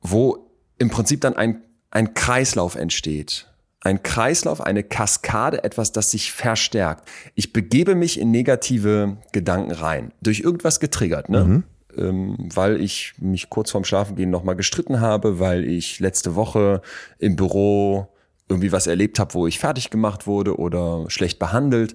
[0.00, 0.48] wo
[0.78, 3.46] im Prinzip dann ein, ein Kreislauf entsteht.
[3.84, 7.08] Ein Kreislauf, eine Kaskade, etwas, das sich verstärkt.
[7.34, 10.12] Ich begebe mich in negative Gedanken rein.
[10.20, 11.38] Durch irgendwas getriggert, ne?
[11.38, 11.64] Ähm,
[11.94, 16.82] weil ich mich kurz vorm Schlafengehen nochmal gestritten habe, weil ich letzte Woche
[17.18, 18.08] im Büro
[18.48, 21.94] irgendwie was erlebt habe, wo ich fertig gemacht wurde oder schlecht behandelt.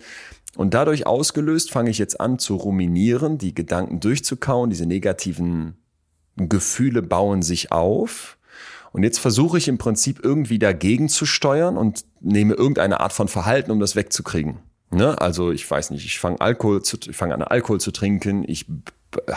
[0.55, 5.77] Und dadurch ausgelöst fange ich jetzt an zu ruminieren, die Gedanken durchzukauen, diese negativen
[6.35, 8.37] Gefühle bauen sich auf.
[8.91, 13.27] Und jetzt versuche ich im Prinzip irgendwie dagegen zu steuern und nehme irgendeine Art von
[13.27, 14.57] Verhalten, um das wegzukriegen.
[14.89, 15.19] Ne?
[15.19, 18.65] Also ich weiß nicht, ich fange Alkohol zu, ich fange an Alkohol zu trinken, ich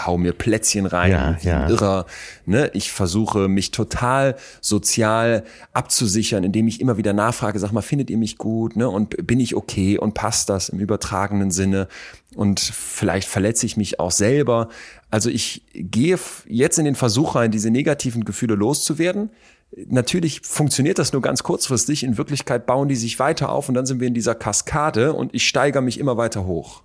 [0.04, 1.68] hau mir Plätzchen rein, Ja, ja.
[1.68, 2.06] Irrer.
[2.44, 2.70] Ne?
[2.74, 8.18] Ich versuche mich total sozial abzusichern, indem ich immer wieder nachfrage, sag mal, findet ihr
[8.18, 8.76] mich gut?
[8.76, 8.88] Ne?
[8.88, 9.98] Und bin ich okay?
[9.98, 11.88] Und passt das im übertragenen Sinne?
[12.34, 14.68] Und vielleicht verletze ich mich auch selber.
[15.10, 19.30] Also ich gehe jetzt in den Versuch rein, diese negativen Gefühle loszuwerden.
[19.86, 22.02] Natürlich funktioniert das nur ganz kurzfristig.
[22.02, 25.32] In Wirklichkeit bauen die sich weiter auf und dann sind wir in dieser Kaskade und
[25.32, 26.82] ich steigere mich immer weiter hoch.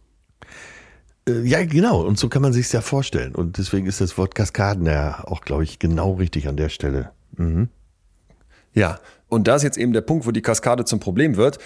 [1.28, 2.02] Äh, Ja, genau.
[2.02, 3.36] Und so kann man sich ja vorstellen.
[3.36, 7.12] Und deswegen ist das Wort Kaskaden ja auch, glaube ich, genau richtig an der Stelle.
[8.74, 11.60] Ja, und da ist jetzt eben der Punkt, wo die Kaskade zum Problem wird.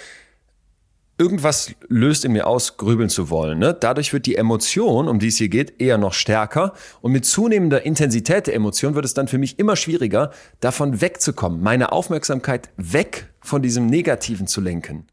[1.17, 3.59] Irgendwas löst in mir aus, grübeln zu wollen.
[3.59, 3.75] Ne?
[3.77, 6.73] Dadurch wird die Emotion, um die es hier geht, eher noch stärker.
[7.01, 10.31] Und mit zunehmender Intensität der Emotion wird es dann für mich immer schwieriger,
[10.61, 15.07] davon wegzukommen, meine Aufmerksamkeit weg von diesem Negativen zu lenken.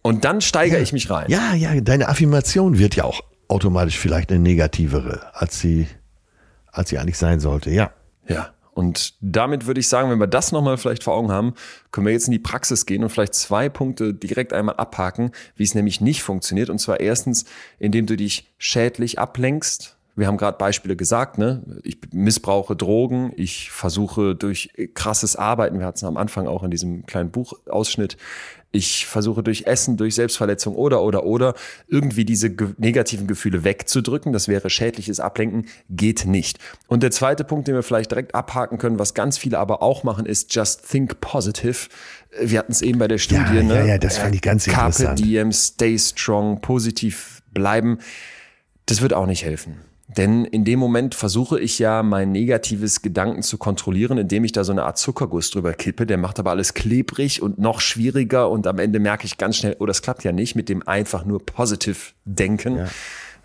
[0.00, 1.26] Und dann steigere ich mich rein.
[1.28, 5.86] Ja, ja, deine Affirmation wird ja auch automatisch vielleicht eine negativere, als sie,
[6.70, 7.70] als sie eigentlich sein sollte.
[7.70, 7.92] Ja.
[8.28, 8.54] Ja.
[8.74, 11.54] Und damit würde ich sagen, wenn wir das nochmal vielleicht vor Augen haben,
[11.92, 15.62] können wir jetzt in die Praxis gehen und vielleicht zwei Punkte direkt einmal abhaken, wie
[15.62, 16.70] es nämlich nicht funktioniert.
[16.70, 17.44] Und zwar erstens,
[17.78, 19.96] indem du dich schädlich ablenkst.
[20.16, 21.62] Wir haben gerade Beispiele gesagt, ne?
[21.82, 26.70] Ich missbrauche Drogen, ich versuche durch krasses Arbeiten, wir hatten es am Anfang auch in
[26.70, 28.16] diesem kleinen Buchausschnitt,
[28.74, 31.54] ich versuche durch Essen, durch Selbstverletzung oder, oder, oder
[31.86, 34.32] irgendwie diese ge negativen Gefühle wegzudrücken.
[34.32, 36.58] Das wäre schädliches Ablenken, geht nicht.
[36.88, 40.02] Und der zweite Punkt, den wir vielleicht direkt abhaken können, was ganz viele aber auch
[40.02, 41.88] machen, ist just think positive.
[42.40, 43.74] Wir hatten es eben bei der Studie, ja, ne?
[43.74, 45.18] Ja, ja, das fand ich ganz Carpe interessant.
[45.20, 47.98] diem, stay strong, positiv bleiben.
[48.86, 49.76] Das wird auch nicht helfen.
[50.08, 54.62] Denn in dem Moment versuche ich ja, mein negatives Gedanken zu kontrollieren, indem ich da
[54.62, 56.04] so eine Art Zuckerguss drüber kippe.
[56.04, 59.76] Der macht aber alles klebrig und noch schwieriger und am Ende merke ich ganz schnell,
[59.78, 62.78] oh, das klappt ja nicht mit dem einfach nur positive Denken.
[62.78, 62.88] Ja.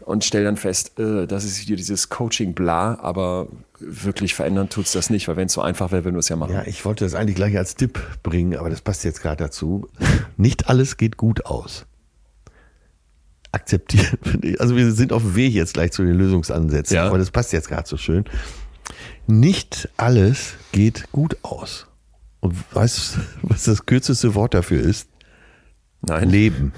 [0.01, 3.47] Und stelle dann fest, äh, das ist wieder dieses Coaching-Bla, aber
[3.79, 6.35] wirklich verändern tut's das nicht, weil wenn es so einfach wäre, würden wir es ja
[6.35, 6.53] machen.
[6.53, 9.87] Ja, ich wollte das eigentlich gleich als Tipp bringen, aber das passt jetzt gerade dazu.
[10.37, 11.85] Nicht alles geht gut aus
[13.51, 14.17] akzeptieren.
[14.59, 17.07] Also wir sind auf dem Weg jetzt gleich zu den Lösungsansätzen, ja.
[17.07, 18.25] aber das passt jetzt gerade so schön.
[19.27, 21.87] Nicht alles geht gut aus.
[22.39, 23.19] Und weißt du,
[23.49, 25.09] was das kürzeste Wort dafür ist?
[26.01, 26.29] Nein.
[26.29, 26.73] Leben.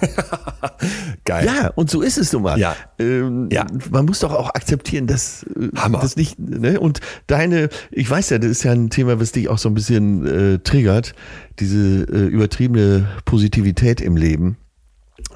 [1.24, 1.46] Geil.
[1.46, 2.58] Ja, und so ist es nun mal.
[2.58, 2.74] Ja.
[2.98, 3.66] Ähm, ja.
[3.90, 6.00] Man muss doch auch akzeptieren, dass äh, Hammer.
[6.00, 6.38] das nicht.
[6.38, 6.80] Ne?
[6.80, 9.74] Und deine, ich weiß ja, das ist ja ein Thema, was dich auch so ein
[9.74, 11.14] bisschen äh, triggert,
[11.58, 14.56] diese äh, übertriebene Positivität im Leben.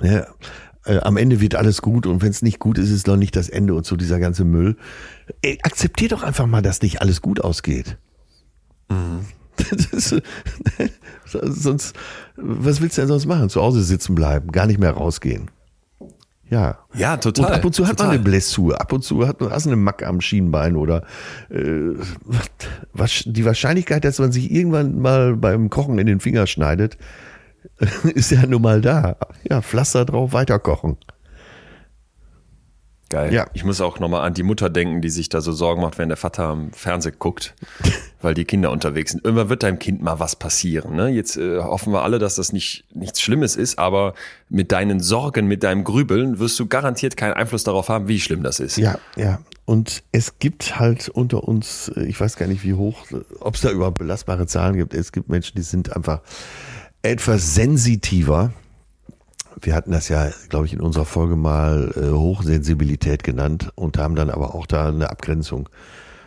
[0.02, 0.26] Ja,
[0.84, 3.16] äh, am Ende wird alles gut und wenn es nicht gut ist, ist es noch
[3.16, 4.76] nicht das Ende und so dieser ganze Müll.
[5.42, 7.96] Ey, akzeptier doch einfach mal, dass nicht alles gut ausgeht.
[8.88, 9.20] Mhm.
[9.92, 10.14] Ist,
[11.44, 11.94] sonst,
[12.36, 13.48] was willst du denn sonst machen?
[13.48, 15.50] Zu Hause sitzen bleiben, gar nicht mehr rausgehen.
[16.52, 16.80] Ja.
[16.94, 17.46] Ja, total.
[17.46, 18.08] Und ab und zu hat total.
[18.08, 21.04] man eine Blessur, ab und zu hat man hast eine Mack am Schienbein oder
[21.48, 21.94] äh,
[22.92, 26.98] was, die Wahrscheinlichkeit, dass man sich irgendwann mal beim Kochen in den Finger schneidet,
[28.14, 29.16] ist ja nun mal da.
[29.48, 30.96] Ja, Pflaster drauf, weiterkochen.
[33.12, 33.34] Geil.
[33.34, 33.46] Ja.
[33.52, 36.08] Ich muss auch nochmal an die Mutter denken, die sich da so Sorgen macht, wenn
[36.08, 37.54] der Vater am Fernsehen guckt,
[38.22, 39.22] weil die Kinder unterwegs sind.
[39.22, 40.96] Irgendwann wird deinem Kind mal was passieren.
[40.96, 41.10] Ne?
[41.10, 44.14] Jetzt äh, hoffen wir alle, dass das nicht nichts Schlimmes ist, aber
[44.48, 48.42] mit deinen Sorgen, mit deinem Grübeln wirst du garantiert keinen Einfluss darauf haben, wie schlimm
[48.42, 48.78] das ist.
[48.78, 49.40] Ja, ja.
[49.66, 53.04] Und es gibt halt unter uns, äh, ich weiß gar nicht wie hoch,
[53.40, 54.94] ob es da überhaupt belastbare Zahlen gibt.
[54.94, 56.22] Es gibt Menschen, die sind einfach
[57.02, 58.52] etwas sensitiver.
[59.60, 64.14] Wir hatten das ja, glaube ich, in unserer Folge mal äh, Hochsensibilität genannt und haben
[64.14, 65.68] dann aber auch da eine Abgrenzung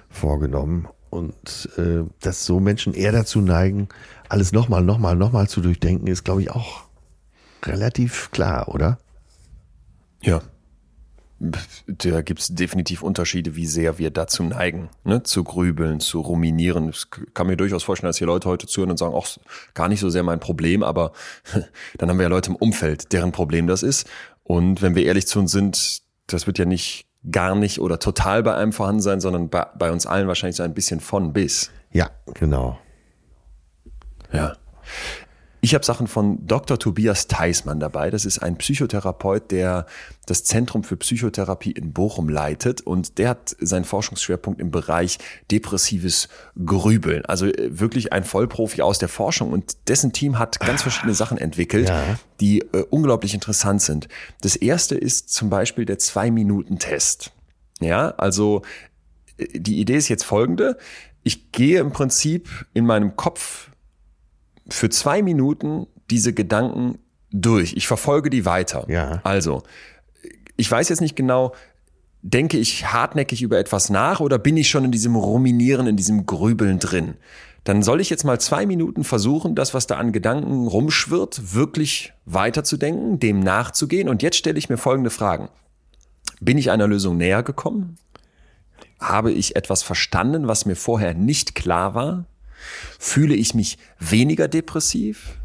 [0.09, 0.87] vorgenommen.
[1.09, 3.89] Und äh, dass so Menschen eher dazu neigen,
[4.29, 6.83] alles nochmal, nochmal, nochmal zu durchdenken, ist, glaube ich, auch
[7.63, 8.97] relativ klar, oder?
[10.21, 10.41] Ja,
[11.39, 15.23] da gibt es definitiv Unterschiede, wie sehr wir dazu neigen, ne?
[15.23, 16.89] zu grübeln, zu ruminieren.
[16.89, 19.37] Ich kann mir durchaus vorstellen, dass hier Leute heute zuhören und sagen, ach,
[19.73, 21.11] gar nicht so sehr mein Problem, aber
[21.97, 24.07] dann haben wir ja Leute im Umfeld, deren Problem das ist.
[24.43, 28.43] Und wenn wir ehrlich zu uns sind, das wird ja nicht gar nicht oder total
[28.43, 31.71] bei einem vorhanden sein, sondern bei, bei uns allen wahrscheinlich so ein bisschen von bis.
[31.91, 32.79] Ja, genau.
[34.31, 34.55] Ja.
[35.65, 36.77] Ich habe Sachen von Dr.
[36.77, 38.11] Tobias Theismann dabei.
[38.11, 39.87] Das ist ein Psychotherapeut, der
[40.27, 45.17] das Zentrum für Psychotherapie in Bochum leitet und der hat seinen Forschungsschwerpunkt im Bereich
[45.49, 46.29] depressives
[46.63, 47.25] Grübeln.
[47.25, 51.39] Also äh, wirklich ein Vollprofi aus der Forschung und dessen Team hat ganz verschiedene Sachen
[51.39, 52.19] entwickelt, ja.
[52.39, 54.07] die äh, unglaublich interessant sind.
[54.41, 57.31] Das erste ist zum Beispiel der Zwei-Minuten-Test.
[57.79, 58.61] Ja, also
[59.37, 60.77] äh, die Idee ist jetzt folgende.
[61.23, 63.71] Ich gehe im Prinzip in meinem Kopf
[64.69, 66.99] für zwei Minuten diese Gedanken
[67.31, 67.73] durch.
[67.73, 68.85] Ich verfolge die weiter.
[68.89, 69.21] Ja.
[69.23, 69.63] Also,
[70.57, 71.53] ich weiß jetzt nicht genau,
[72.21, 76.25] denke ich hartnäckig über etwas nach oder bin ich schon in diesem Ruminieren, in diesem
[76.25, 77.15] Grübeln drin?
[77.65, 82.13] Dann soll ich jetzt mal zwei Minuten versuchen, das, was da an Gedanken rumschwirrt, wirklich
[82.25, 84.07] weiterzudenken, dem nachzugehen.
[84.07, 85.49] Und jetzt stelle ich mir folgende Fragen.
[86.39, 87.97] Bin ich einer Lösung näher gekommen?
[88.99, 92.25] Habe ich etwas verstanden, was mir vorher nicht klar war?
[92.99, 95.37] Fühle ich mich weniger depressiv?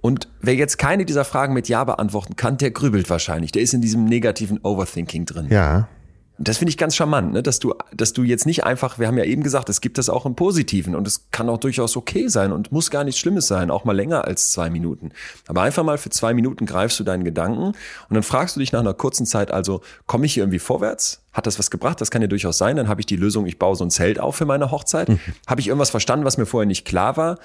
[0.00, 3.52] Und wer jetzt keine dieser Fragen mit Ja beantworten kann, der grübelt wahrscheinlich.
[3.52, 5.46] Der ist in diesem negativen Overthinking drin.
[5.48, 5.88] Ja.
[6.36, 7.42] Und das finde ich ganz charmant, ne?
[7.42, 10.08] dass du, dass du jetzt nicht einfach, wir haben ja eben gesagt, es gibt das
[10.08, 13.46] auch im Positiven und es kann auch durchaus okay sein und muss gar nichts Schlimmes
[13.46, 15.12] sein, auch mal länger als zwei Minuten.
[15.46, 17.74] Aber einfach mal für zwei Minuten greifst du deinen Gedanken und
[18.10, 21.23] dann fragst du dich nach einer kurzen Zeit also, komme ich hier irgendwie vorwärts?
[21.34, 22.00] Hat das was gebracht?
[22.00, 22.76] Das kann ja durchaus sein.
[22.76, 25.08] Dann habe ich die Lösung, ich baue so ein Zelt auf für meine Hochzeit.
[25.08, 25.18] Mhm.
[25.46, 27.38] Habe ich irgendwas verstanden, was mir vorher nicht klar war?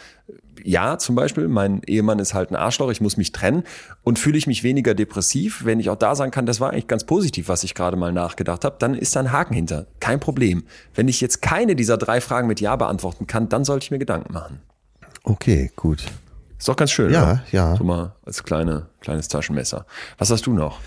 [0.64, 3.64] Ja, zum Beispiel, mein Ehemann ist halt ein Arschloch, ich muss mich trennen.
[4.04, 6.88] Und fühle ich mich weniger depressiv, wenn ich auch da sagen kann, das war eigentlich
[6.88, 9.88] ganz positiv, was ich gerade mal nachgedacht habe, dann ist da ein Haken hinter.
[10.00, 10.64] Kein Problem.
[10.94, 14.00] Wenn ich jetzt keine dieser drei Fragen mit Ja beantworten kann, dann sollte ich mir
[14.00, 14.60] Gedanken machen.
[15.24, 16.06] Okay, gut.
[16.60, 17.12] Ist doch ganz schön.
[17.12, 17.44] Ja, oder?
[17.52, 17.76] ja.
[17.76, 19.86] So mal als kleine, kleines Taschenmesser.
[20.18, 20.80] Was hast du noch?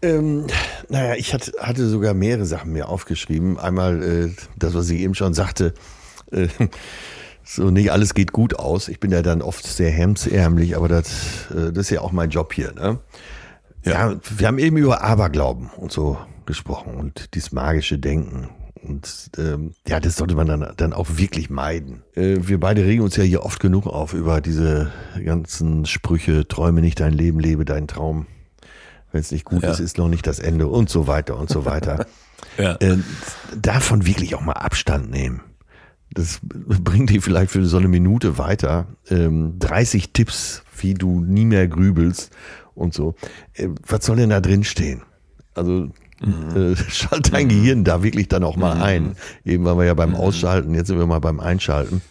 [0.00, 0.46] Ähm,
[0.88, 3.58] naja, ich hatte, hatte sogar mehrere Sachen mir aufgeschrieben.
[3.58, 5.74] Einmal äh, das, was ich eben schon sagte,
[6.30, 6.48] äh,
[7.44, 8.88] so nicht alles geht gut aus.
[8.88, 12.30] Ich bin ja dann oft sehr hemsärmlich, aber das, äh, das ist ja auch mein
[12.30, 12.72] Job hier.
[12.72, 12.98] Ne?
[13.84, 14.12] Ja.
[14.12, 18.48] ja, wir haben eben über Aberglauben und so gesprochen und dieses magische Denken.
[18.82, 22.02] Und ähm, ja, das sollte man dann, dann auch wirklich meiden.
[22.14, 24.92] Äh, wir beide regen uns ja hier oft genug auf über diese
[25.24, 28.26] ganzen Sprüche, träume nicht dein Leben, lebe deinen Traum.
[29.12, 29.70] Wenn es nicht gut ja.
[29.70, 32.06] ist, ist noch nicht das Ende und so weiter und so weiter.
[32.58, 32.76] ja.
[32.76, 32.98] äh,
[33.56, 35.40] davon wirklich auch mal Abstand nehmen.
[36.12, 38.86] Das bringt dich vielleicht für so eine Minute weiter.
[39.10, 42.30] Ähm, 30 Tipps, wie du nie mehr grübelst
[42.74, 43.14] und so.
[43.54, 45.02] Äh, was soll denn da drin stehen?
[45.54, 45.90] Also
[46.20, 46.72] Mhm.
[46.72, 48.82] Äh, schalt dein Gehirn da wirklich dann auch mal mhm.
[48.82, 49.16] ein.
[49.44, 50.16] Eben waren wir ja beim mhm.
[50.16, 52.02] Ausschalten, jetzt sind wir mal beim Einschalten.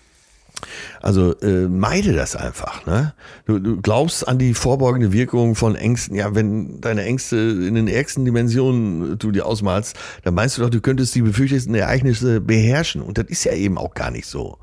[1.01, 2.85] Also äh, meide das einfach.
[2.85, 3.13] Ne?
[3.45, 6.15] Du, du glaubst an die vorbeugende Wirkung von Ängsten.
[6.15, 10.61] Ja, wenn deine Ängste in den ärgsten Dimensionen äh, du dir ausmalst, dann meinst du
[10.61, 13.01] doch, du könntest die befürchteten Ereignisse beherrschen.
[13.01, 14.57] Und das ist ja eben auch gar nicht so.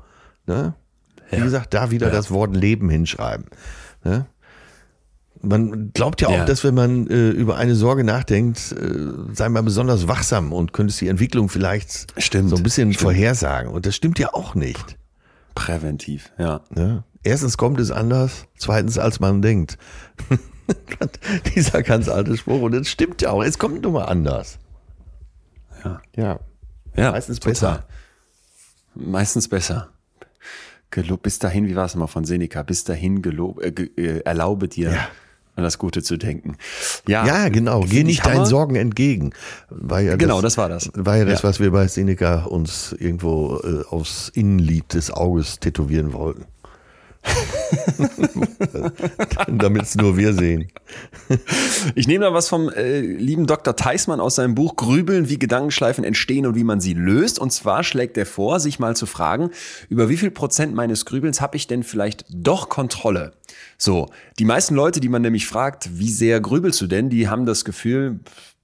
[0.47, 0.75] Ne?
[1.29, 1.43] Wie ja.
[1.43, 2.13] gesagt, da wieder ja.
[2.13, 3.45] das Wort Leben hinschreiben.
[4.03, 4.25] Ne?
[5.41, 6.45] Man glaubt ja auch, ja.
[6.45, 11.01] dass wenn man äh, über eine Sorge nachdenkt, äh, sei man besonders wachsam und könntest
[11.01, 13.01] die Entwicklung vielleicht stimmt, so ein bisschen stimmt.
[13.01, 13.71] vorhersagen.
[13.71, 14.97] Und das stimmt ja auch nicht.
[15.55, 16.61] Präventiv, ja.
[16.75, 17.03] ja.
[17.23, 19.77] Erstens kommt es anders, zweitens als man denkt.
[21.55, 22.61] Dieser ganz alte Spruch.
[22.61, 23.43] Und das stimmt ja auch.
[23.43, 24.59] Es kommt nur mal anders.
[25.83, 26.01] Ja.
[26.15, 26.39] Ja.
[26.95, 27.51] ja Meistens total.
[27.51, 27.87] besser.
[28.93, 29.89] Meistens besser.
[30.91, 32.61] Gelob, bis dahin, wie war es mal von Seneca?
[32.63, 34.91] Bis dahin gelob, äh, äh, erlaube dir.
[34.91, 35.07] Ja
[35.55, 36.57] an das Gute zu denken.
[37.07, 37.81] Ja, ja genau.
[37.81, 39.31] Geh nicht deinen Sorgen entgegen.
[39.69, 40.91] War ja genau, das, das war das.
[40.93, 41.49] War ja das, ja.
[41.49, 46.45] was wir bei Seneca uns irgendwo äh, aufs Innenlied des Auges tätowieren wollten.
[49.47, 50.67] Damit es nur wir sehen.
[51.95, 53.75] Ich nehme da was vom äh, lieben Dr.
[53.75, 57.39] Theismann aus seinem Buch Grübeln, wie Gedankenschleifen entstehen und wie man sie löst.
[57.39, 59.51] Und zwar schlägt er vor, sich mal zu fragen,
[59.89, 63.33] über wie viel Prozent meines Grübelns habe ich denn vielleicht doch Kontrolle?
[63.77, 64.09] So,
[64.39, 67.65] die meisten Leute, die man nämlich fragt, wie sehr grübelst du denn, die haben das
[67.65, 68.19] Gefühl,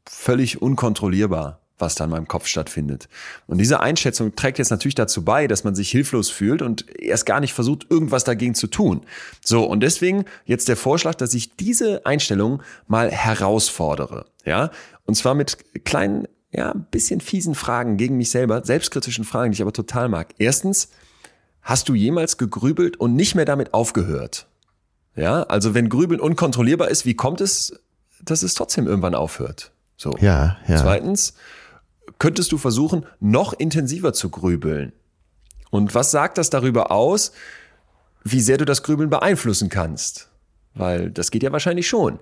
[0.05, 3.09] völlig unkontrollierbar was da in meinem Kopf stattfindet.
[3.47, 7.25] Und diese Einschätzung trägt jetzt natürlich dazu bei, dass man sich hilflos fühlt und erst
[7.25, 9.01] gar nicht versucht, irgendwas dagegen zu tun.
[9.43, 14.25] So, und deswegen jetzt der Vorschlag, dass ich diese Einstellung mal herausfordere.
[14.45, 14.71] Ja,
[15.05, 19.61] und zwar mit kleinen, ja, bisschen fiesen Fragen gegen mich selber, selbstkritischen Fragen, die ich
[19.61, 20.33] aber total mag.
[20.37, 20.89] Erstens,
[21.61, 24.47] hast du jemals gegrübelt und nicht mehr damit aufgehört?
[25.15, 27.73] Ja, also wenn Grübeln unkontrollierbar ist, wie kommt es,
[28.23, 29.71] dass es trotzdem irgendwann aufhört?
[29.97, 30.15] So.
[30.19, 30.77] Ja, ja.
[30.77, 31.33] Zweitens,
[32.21, 34.93] könntest du versuchen, noch intensiver zu grübeln.
[35.71, 37.31] Und was sagt das darüber aus,
[38.23, 40.29] wie sehr du das Grübeln beeinflussen kannst?
[40.75, 42.19] Weil das geht ja wahrscheinlich schon.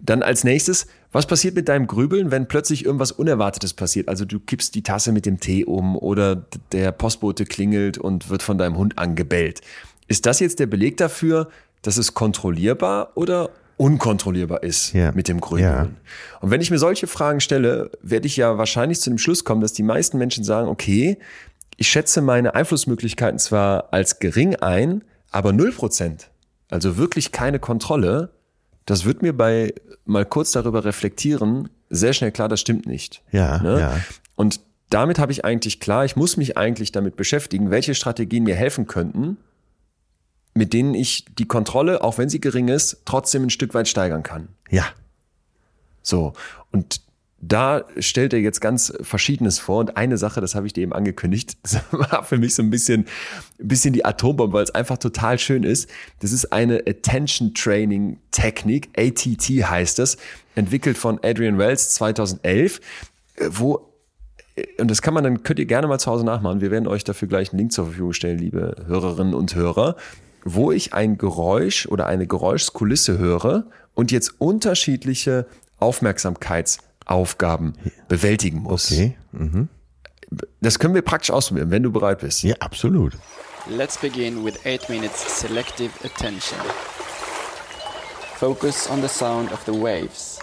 [0.00, 4.08] Dann als nächstes, was passiert mit deinem Grübeln, wenn plötzlich irgendwas Unerwartetes passiert?
[4.08, 8.42] Also du kippst die Tasse mit dem Tee um oder der Postbote klingelt und wird
[8.42, 9.60] von deinem Hund angebellt.
[10.08, 11.50] Ist das jetzt der Beleg dafür,
[11.82, 13.50] dass es kontrollierbar oder
[13.82, 15.10] unkontrollierbar ist ja.
[15.10, 15.64] mit dem Grübeln.
[15.64, 15.88] Ja.
[16.40, 19.60] Und wenn ich mir solche Fragen stelle, werde ich ja wahrscheinlich zu dem Schluss kommen,
[19.60, 21.18] dass die meisten Menschen sagen, okay,
[21.78, 25.02] ich schätze meine Einflussmöglichkeiten zwar als gering ein,
[25.32, 26.30] aber null Prozent,
[26.70, 28.30] also wirklich keine Kontrolle,
[28.86, 29.74] das wird mir bei
[30.04, 33.22] mal kurz darüber reflektieren sehr schnell klar, das stimmt nicht.
[33.32, 33.80] Ja, ne?
[33.80, 34.00] ja.
[34.36, 34.60] Und
[34.90, 38.86] damit habe ich eigentlich klar, ich muss mich eigentlich damit beschäftigen, welche Strategien mir helfen
[38.86, 39.38] könnten,
[40.54, 44.22] mit denen ich die Kontrolle, auch wenn sie gering ist, trotzdem ein Stück weit steigern
[44.22, 44.48] kann.
[44.70, 44.86] Ja.
[46.02, 46.32] So.
[46.70, 47.00] Und
[47.44, 49.80] da stellt er jetzt ganz Verschiedenes vor.
[49.80, 52.70] Und eine Sache, das habe ich dir eben angekündigt, das war für mich so ein
[52.70, 53.06] bisschen,
[53.60, 55.90] ein bisschen die Atombombe, weil es einfach total schön ist.
[56.20, 60.16] Das ist eine Attention Training Technik, ATT heißt das,
[60.54, 62.80] entwickelt von Adrian Wells 2011,
[63.48, 63.88] wo
[64.78, 66.60] und das kann man dann, könnt ihr gerne mal zu Hause nachmachen.
[66.60, 69.96] Wir werden euch dafür gleich einen Link zur Verfügung stellen, liebe Hörerinnen und Hörer
[70.44, 73.64] wo ich ein Geräusch oder eine Geräuschkulisse höre
[73.94, 75.46] und jetzt unterschiedliche
[75.78, 77.74] Aufmerksamkeitsaufgaben
[78.08, 78.90] bewältigen muss.
[78.92, 79.16] Okay.
[79.32, 79.68] Mhm.
[80.60, 82.42] Das können wir praktisch ausprobieren, wenn du bereit bist.
[82.42, 83.12] Ja, absolut.
[83.68, 86.58] Let's begin with 8 minutes selective attention.
[88.36, 90.38] Focus on the sound of the waves.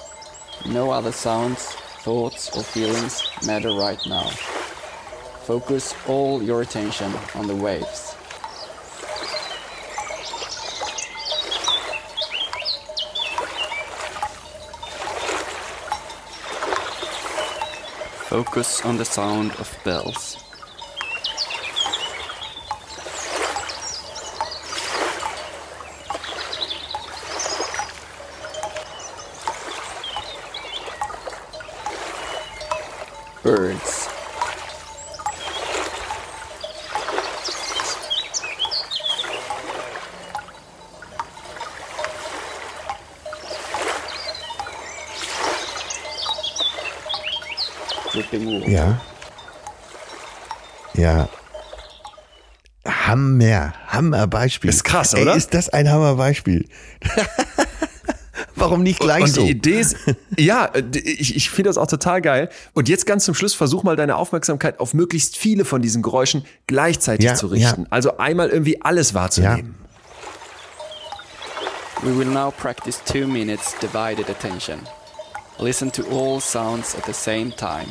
[0.66, 4.30] No other sounds thoughts or feelings matter right now.
[5.46, 8.16] Focus all your attention on the waves.
[18.30, 20.38] Focus on the sound of bells.
[33.42, 33.99] Birds.
[48.68, 49.00] Ja.
[50.94, 51.30] Ja.
[52.86, 54.70] Hammer, Hammerbeispiel.
[54.70, 55.36] Ist krass, Ey, oder?
[55.36, 56.68] Ist das ein Hammerbeispiel?
[58.56, 59.42] Warum nicht gleich und so?
[59.46, 59.96] die Idee ist,
[60.38, 62.50] ja, ich, ich finde das auch total geil.
[62.74, 66.46] Und jetzt ganz zum Schluss versuch mal deine Aufmerksamkeit auf möglichst viele von diesen Geräuschen
[66.68, 67.82] gleichzeitig Ja, zu richten.
[67.84, 67.88] ja.
[67.90, 69.76] Also einmal irgendwie alles wahrzunehmen.
[72.02, 74.80] We will now practice two minutes divided attention.
[75.60, 77.90] Listen to all sounds at the same time.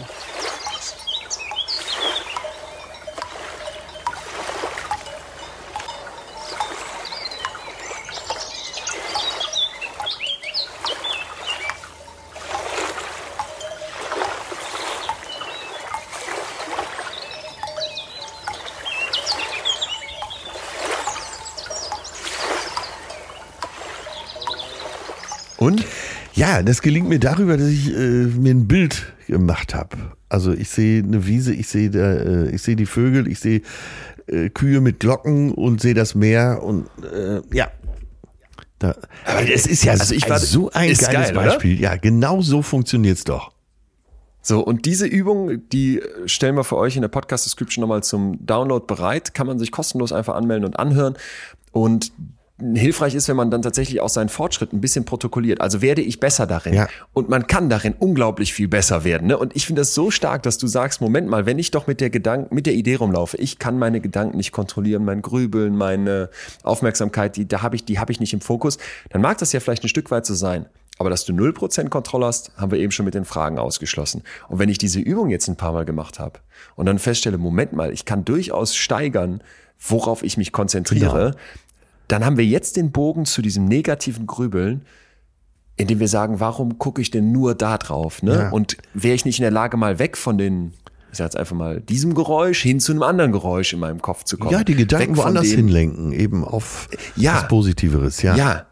[26.38, 29.96] Ja, das gelingt mir darüber, dass ich äh, mir ein Bild gemacht habe.
[30.28, 33.62] Also ich sehe eine Wiese, ich sehe äh, ich sehe die Vögel, ich sehe
[34.28, 37.68] äh, Kühe mit Glocken und sehe das Meer und äh, ja.
[38.78, 38.94] Da,
[39.24, 41.46] aber es ist ja also ich war- so ein geiles geil, oder?
[41.46, 41.80] Beispiel.
[41.80, 43.50] Ja, genau so funktioniert's doch.
[44.40, 48.84] So, und diese Übung, die stellen wir für euch in der Podcast-Description nochmal zum Download
[48.86, 49.34] bereit.
[49.34, 51.16] Kann man sich kostenlos einfach anmelden und anhören.
[51.72, 52.12] Und
[52.60, 55.60] hilfreich ist, wenn man dann tatsächlich auch seinen Fortschritt ein bisschen protokolliert.
[55.60, 56.74] Also werde ich besser darin.
[56.74, 56.88] Ja.
[57.12, 59.28] Und man kann darin unglaublich viel besser werden.
[59.28, 59.38] Ne?
[59.38, 62.00] Und ich finde das so stark, dass du sagst, Moment mal, wenn ich doch mit
[62.00, 66.30] der Gedanken, mit der Idee rumlaufe, ich kann meine Gedanken nicht kontrollieren, mein Grübeln, meine
[66.64, 68.78] Aufmerksamkeit, die, da habe ich, die habe ich nicht im Fokus,
[69.10, 70.66] dann mag das ja vielleicht ein Stück weit so sein.
[70.98, 74.24] Aber dass du 0% Kontrolle hast, haben wir eben schon mit den Fragen ausgeschlossen.
[74.48, 76.40] Und wenn ich diese Übung jetzt ein paar Mal gemacht habe
[76.74, 79.42] und dann feststelle, Moment mal, ich kann durchaus steigern,
[79.78, 81.36] worauf ich mich konzentriere,
[82.08, 84.82] dann haben wir jetzt den Bogen zu diesem negativen Grübeln,
[85.76, 88.22] indem wir sagen, warum gucke ich denn nur da drauf?
[88.22, 88.34] Ne?
[88.34, 88.50] Ja.
[88.50, 90.72] Und wäre ich nicht in der Lage, mal weg von den,
[91.12, 94.24] ich sag jetzt einfach mal, diesem Geräusch hin zu einem anderen Geräusch in meinem Kopf
[94.24, 94.50] zu kommen.
[94.50, 97.36] Ja, die Gedanken woanders hinlenken, eben auf Ja.
[97.36, 98.34] was Positiveres, ja.
[98.36, 98.66] Ja.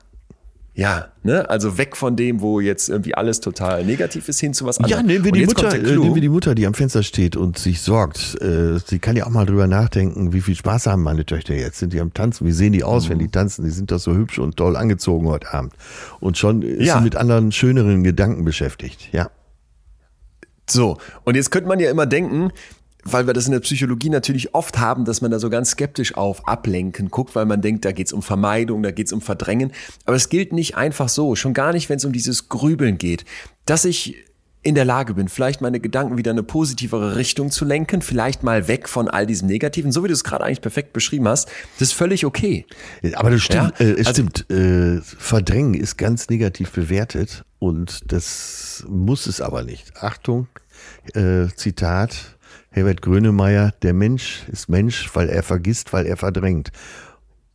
[0.78, 1.48] Ja, ne?
[1.48, 4.84] Also weg von dem, wo jetzt irgendwie alles total negativ ist, hin zu was Ja,
[4.84, 5.06] anderem.
[5.06, 7.80] nehmen wir, die Mutter, äh, nehmen wir die Mutter, die am Fenster steht und sich
[7.80, 8.38] sorgt.
[8.42, 11.78] Äh, sie kann ja auch mal drüber nachdenken, wie viel Spaß haben meine Töchter jetzt?
[11.78, 12.46] Sind die am Tanzen?
[12.46, 13.12] Wie sehen die aus, Mhm.
[13.12, 13.64] wenn die tanzen?
[13.64, 15.72] Die sind doch so hübsch und toll angezogen heute Abend.
[16.20, 16.98] Und schon ist Ja.
[16.98, 19.08] sie mit anderen, schöneren Gedanken beschäftigt.
[19.12, 19.30] Ja.
[20.68, 22.50] So, und jetzt könnte man ja immer denken,
[23.12, 26.14] weil wir das in der Psychologie natürlich oft haben, dass man da so ganz skeptisch
[26.16, 29.72] auf Ablenken guckt, weil man denkt, da geht's um Vermeidung, da geht's um Verdrängen.
[30.04, 33.24] Aber es gilt nicht einfach so, schon gar nicht, wenn es um dieses Grübeln geht,
[33.64, 34.16] dass ich
[34.62, 38.42] in der Lage bin, vielleicht meine Gedanken wieder in eine positivere Richtung zu lenken, vielleicht
[38.42, 41.48] mal weg von all diesem Negativen, so wie du es gerade eigentlich perfekt beschrieben hast,
[41.78, 42.66] das ist völlig okay.
[43.14, 44.50] Aber das stimmt, Ja, äh, es also- stimmt.
[44.50, 49.92] Äh, Verdrängen ist ganz negativ bewertet und das muss es aber nicht.
[50.02, 50.48] Achtung,
[51.14, 52.35] äh, Zitat
[52.76, 56.72] Herbert Grönemeyer, der Mensch ist Mensch, weil er vergisst, weil er verdrängt.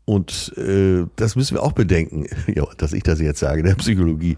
[0.03, 4.37] Und äh, das müssen wir auch bedenken, ja, dass ich das jetzt sage, der Psychologie.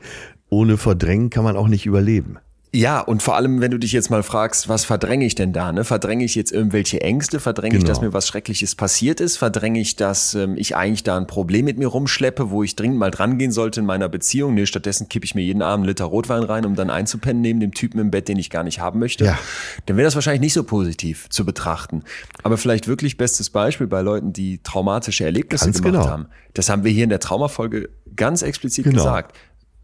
[0.49, 2.38] Ohne Verdrängen kann man auch nicht überleben.
[2.75, 5.71] Ja, und vor allem, wenn du dich jetzt mal fragst, was verdränge ich denn da?
[5.71, 5.83] Ne?
[5.83, 7.39] Verdränge ich jetzt irgendwelche Ängste?
[7.39, 7.93] Verdränge ich, Genau.
[7.93, 9.37] dass mir was Schreckliches passiert ist?
[9.37, 12.97] Verdränge ich, dass ähm, ich eigentlich da ein Problem mit mir rumschleppe, wo ich dringend
[12.97, 14.55] mal dran gehen sollte in meiner Beziehung?
[14.55, 17.59] Nee, stattdessen kippe ich mir jeden Abend einen Liter Rotwein rein, um dann einzupennen neben
[17.59, 19.23] dem Typen im Bett, den ich gar nicht haben möchte.
[19.25, 19.37] Ja.
[19.85, 22.01] Dann wäre das wahrscheinlich nicht so positiv zu betrachten.
[22.41, 26.09] Aber vielleicht wirklich bestes Beispiel bei Leuten, die traumatische Erlebnisse Ganz gemacht genau.
[26.11, 26.25] haben.
[26.55, 28.95] Das haben wir hier in der Traumafolge ganz explizit Genau.
[28.97, 29.37] gesagt.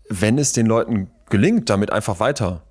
[0.10, 2.64] Wenn es den Leuten gelingt, damit einfach weiter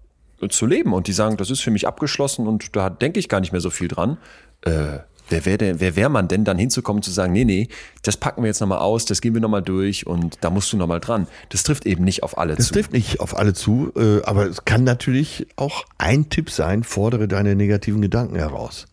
[0.49, 3.41] zu leben und die sagen, das ist für mich abgeschlossen und da denke ich gar
[3.41, 4.19] nicht mehr so viel dran.
[4.63, 4.99] Äh,
[5.29, 7.69] wer wäre denn, wer wäre man denn dann hinzukommen zu sagen, nee, nee,
[8.03, 10.77] das packen wir jetzt nochmal aus, das gehen wir nochmal durch und da musst du
[10.77, 11.27] nochmal dran.
[11.51, 12.75] Das trifft eben nicht auf alle Das zu.
[12.75, 17.29] trifft nicht auf alle zu, äh, aber es kann natürlich auch ein Tipp sein, fordere
[17.29, 18.87] deine negativen Gedanken heraus.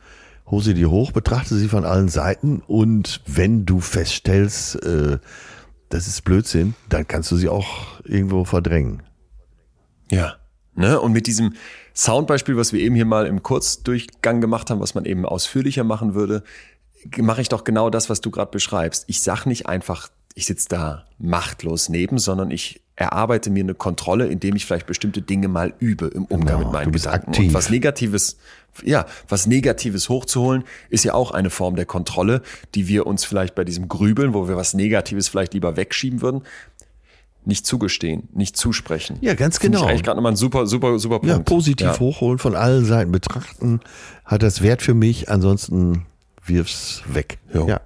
[0.47, 5.17] Hose die hoch, betrachte sie von allen Seiten und wenn du feststellst, äh,
[5.89, 9.01] das ist Blödsinn, dann kannst du sie auch irgendwo verdrängen.
[10.11, 10.35] Ja.
[10.75, 10.99] Ne?
[10.99, 11.53] Und mit diesem
[11.95, 16.13] Soundbeispiel, was wir eben hier mal im Kurzdurchgang gemacht haben, was man eben ausführlicher machen
[16.13, 16.43] würde,
[17.17, 19.05] mache ich doch genau das, was du gerade beschreibst.
[19.07, 24.27] Ich sag nicht einfach, ich sitze da machtlos neben, sondern ich erarbeite mir eine Kontrolle,
[24.27, 27.29] indem ich vielleicht bestimmte Dinge mal übe im Umgang Genau, mit meinen Gedanken.
[27.29, 27.47] aktiv.
[27.49, 28.37] Und was Negatives,
[28.83, 32.41] ja, was Negatives hochzuholen, ist ja auch eine Form der Kontrolle,
[32.73, 36.43] die wir uns vielleicht bei diesem Grübeln, wo wir was Negatives vielleicht lieber wegschieben würden,
[37.47, 39.17] nicht zugestehen, nicht zusprechen.
[39.21, 39.79] Ja, ganz genau.
[39.83, 41.35] Ich eigentlich gerade nochmal ein super, super, super Punkt.
[41.35, 41.99] Ja, positiv Ja.
[41.99, 43.79] hochholen, von allen Seiten betrachten,
[44.23, 46.05] hat das Wert für mich, ansonsten
[46.45, 47.37] wirf's weg.
[47.53, 47.67] Jo.
[47.67, 47.81] Ja.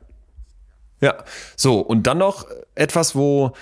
[1.02, 1.16] Ja,
[1.56, 2.46] so und dann noch
[2.76, 3.54] etwas, wo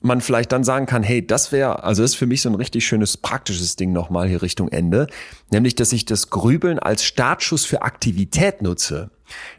[0.00, 2.54] man vielleicht dann sagen kann, hey, das wäre, also das ist für mich so ein
[2.54, 5.08] richtig schönes praktisches Ding nochmal hier Richtung Ende,
[5.50, 9.10] nämlich, dass ich das Grübeln als Startschuss für Aktivität nutze.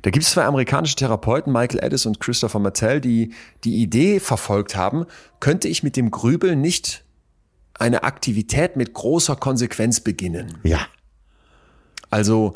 [0.02, 3.34] Da gibt es zwei amerikanische Therapeuten, Michael Addis und Christopher Mattel, die
[3.64, 5.06] die Idee verfolgt haben,
[5.40, 7.04] könnte ich mit dem Grübeln nicht
[7.74, 10.58] eine Aktivität mit großer Konsequenz beginnen.
[10.64, 10.88] Ja.
[12.10, 12.54] Also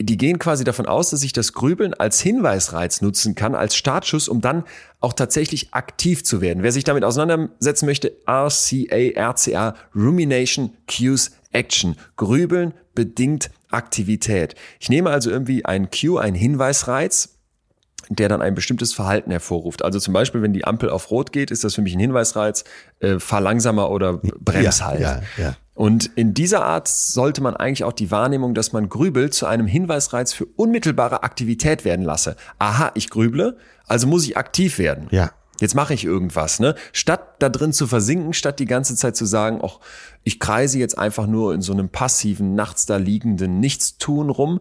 [0.00, 4.28] die gehen quasi davon aus, dass ich das Grübeln als Hinweisreiz nutzen kann, als Startschuss,
[4.28, 4.64] um dann
[5.00, 6.62] auch tatsächlich aktiv zu werden.
[6.62, 11.96] Wer sich damit auseinandersetzen möchte, RCA, RCA, Rumination, Cues, Action.
[12.16, 14.54] Grübeln bedingt Aktivität.
[14.80, 17.38] Ich nehme also irgendwie einen Cue, einen Hinweisreiz,
[18.08, 19.84] der dann ein bestimmtes Verhalten hervorruft.
[19.84, 22.64] Also zum Beispiel, wenn die Ampel auf Rot geht, ist das für mich ein Hinweisreiz,
[23.00, 25.00] äh, fahr langsamer oder brems Ja, halt.
[25.00, 25.56] ja, ja.
[25.74, 29.66] Und in dieser Art sollte man eigentlich auch die Wahrnehmung, dass man grübelt, zu einem
[29.66, 32.34] Hinweisreiz für unmittelbare Aktivität werden lasse.
[32.58, 35.06] Aha, ich grüble, also muss ich aktiv werden.
[35.10, 35.30] Ja.
[35.60, 36.74] Jetzt mache ich irgendwas, ne?
[36.92, 39.80] Statt da drin zu versinken, statt die ganze Zeit zu sagen, ach,
[40.28, 44.60] ich kreise jetzt einfach nur in so einem passiven, nachts da liegenden Nichtstun rum.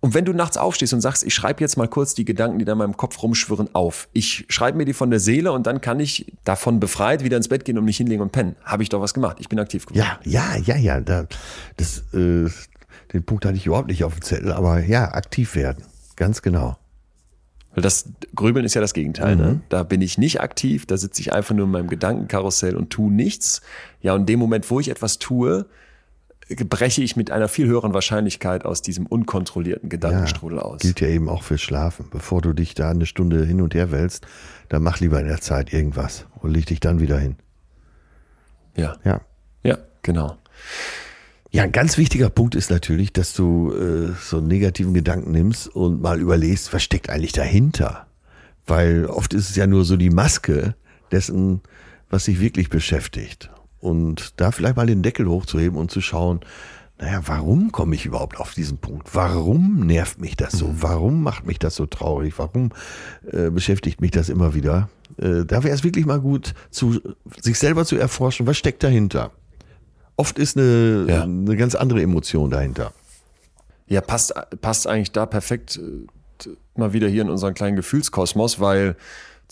[0.00, 2.64] Und wenn du nachts aufstehst und sagst, ich schreibe jetzt mal kurz die Gedanken, die
[2.64, 4.08] da in meinem Kopf rumschwirren, auf.
[4.12, 7.46] Ich schreibe mir die von der Seele und dann kann ich davon befreit wieder ins
[7.46, 8.56] Bett gehen und mich hinlegen und pennen.
[8.64, 9.36] Habe ich doch was gemacht.
[9.38, 10.04] Ich bin aktiv geworden.
[10.04, 11.00] Ja, ja, ja, ja.
[11.00, 11.28] Da,
[11.76, 12.50] das, äh,
[13.12, 15.84] den Punkt hatte ich überhaupt nicht auf dem Zettel, aber ja, aktiv werden.
[16.16, 16.76] Ganz genau.
[17.74, 19.36] Weil das Grübeln ist ja das Gegenteil.
[19.36, 19.42] Mhm.
[19.42, 19.60] Ne?
[19.68, 23.12] Da bin ich nicht aktiv, da sitze ich einfach nur in meinem Gedankenkarussell und tue
[23.12, 23.62] nichts.
[24.02, 25.66] Ja, und in dem Moment, wo ich etwas tue,
[26.68, 30.80] breche ich mit einer viel höheren Wahrscheinlichkeit aus diesem unkontrollierten Gedankenstrudel aus.
[30.80, 32.06] Gilt ja eben auch fürs Schlafen.
[32.10, 34.26] Bevor du dich da eine Stunde hin und her wälzt,
[34.68, 37.36] dann mach lieber in der Zeit irgendwas und leg dich dann wieder hin.
[38.76, 39.20] Ja, Ja.
[39.62, 40.36] ja, genau.
[41.50, 45.68] Ja, ein ganz wichtiger Punkt ist natürlich, dass du äh, so einen negativen Gedanken nimmst
[45.68, 48.06] und mal überlegst, was steckt eigentlich dahinter?
[48.66, 50.74] Weil oft ist es ja nur so die Maske
[51.10, 51.60] dessen,
[52.08, 53.50] was sich wirklich beschäftigt.
[53.82, 56.40] Und da vielleicht mal den Deckel hochzuheben und zu schauen,
[56.98, 59.12] naja, warum komme ich überhaupt auf diesen Punkt?
[59.12, 60.72] Warum nervt mich das so?
[60.80, 62.34] Warum macht mich das so traurig?
[62.38, 62.70] Warum
[63.30, 64.88] äh, beschäftigt mich das immer wieder?
[65.18, 67.00] Äh, da wäre es wirklich mal gut, zu,
[67.40, 69.32] sich selber zu erforschen, was steckt dahinter?
[70.16, 71.22] Oft ist eine, Ja.
[71.24, 72.92] eine ganz andere Emotion dahinter.
[73.88, 78.94] Ja, passt, passt eigentlich da perfekt äh, mal wieder hier in unseren kleinen Gefühlskosmos, weil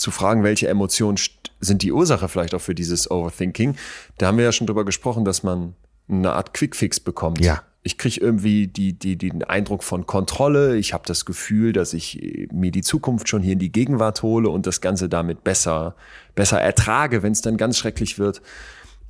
[0.01, 1.19] zu fragen, welche Emotionen
[1.61, 3.77] sind die Ursache vielleicht auch für dieses Overthinking,
[4.17, 5.75] da haben wir ja schon drüber gesprochen, dass man
[6.09, 7.41] eine Art Quickfix bekommt.
[7.41, 7.63] Ja.
[7.83, 10.77] Ich kriege irgendwie die, die, den Eindruck von Kontrolle.
[10.77, 14.23] Ich habe das Gefühl, dass ich äh, mir die Zukunft schon hier in die Gegenwart
[14.23, 15.95] hole und das Ganze damit besser,
[16.35, 18.43] besser ertrage, wenn es dann ganz schrecklich wird.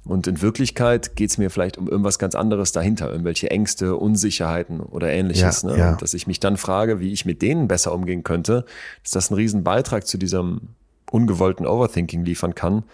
[0.04, 4.80] Und in Wirklichkeit geht es mir vielleicht um irgendwas ganz anderes dahinter, irgendwelche Ängste, Unsicherheiten
[4.80, 5.62] oder ähnliches.
[5.62, 5.78] Ja, ne?
[5.78, 5.94] ja.
[5.96, 8.64] Dass ich mich dann frage, wie ich mit denen besser umgehen könnte,
[9.02, 10.74] dass das einen riesen Beitrag zu diesem
[11.10, 12.84] ungewollten Overthinking liefern kann.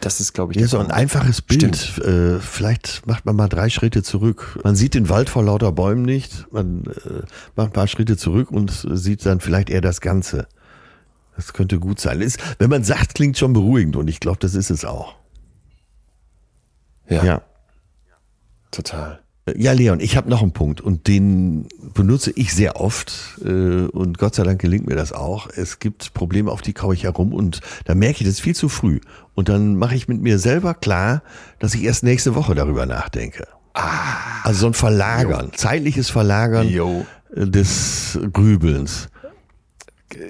[0.00, 1.98] Das ist, glaube ich, Ja, so ein einfaches Bild.
[1.98, 4.60] Äh, vielleicht macht man mal drei Schritte zurück.
[4.62, 6.46] Man sieht den Wald vor lauter Bäumen nicht.
[6.52, 7.22] Man äh,
[7.56, 10.46] macht ein paar Schritte zurück und sieht dann vielleicht eher das Ganze.
[11.36, 12.20] Das könnte gut sein.
[12.20, 15.16] Ist, wenn man sagt, klingt schon beruhigend und ich glaube, das ist es auch.
[17.08, 17.42] Ja, Ja.
[18.70, 19.20] total.
[19.56, 24.18] Ja, Leon, ich habe noch einen Punkt und den benutze ich sehr oft äh, und
[24.18, 25.48] Gott sei Dank gelingt mir das auch.
[25.54, 28.68] Es gibt Probleme, auf die kaue ich herum und da merke ich das viel zu
[28.68, 29.00] früh.
[29.34, 31.22] Und dann mache ich mit mir selber klar,
[31.58, 33.46] dass ich erst nächste Woche darüber nachdenke.
[34.44, 37.06] Also so ein Verlagern, zeitliches Verlagern Jo.
[37.34, 39.08] äh, des Grübelns.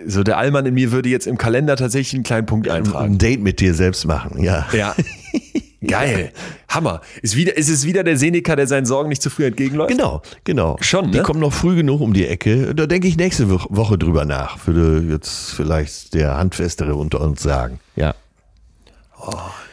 [0.06, 3.14] So der Allmann in mir würde jetzt im Kalender tatsächlich einen kleinen Punkt eintragen.
[3.14, 4.66] Ein Date mit dir selbst machen, ja.
[4.72, 4.94] Ja.
[5.86, 6.32] Geil.
[6.68, 7.00] Hammer.
[7.22, 9.90] Ist, wieder, ist es wieder der Seneca, der seinen Sorgen nicht zu früh entgegenläuft?
[9.90, 10.76] Genau, genau.
[10.80, 11.24] Schon, Die ne?
[11.24, 12.74] kommen noch früh genug um die Ecke.
[12.74, 17.42] Da denke ich nächste Wo- Woche drüber nach, würde jetzt vielleicht der Handfestere unter uns
[17.42, 17.80] sagen.
[17.96, 18.14] Ja.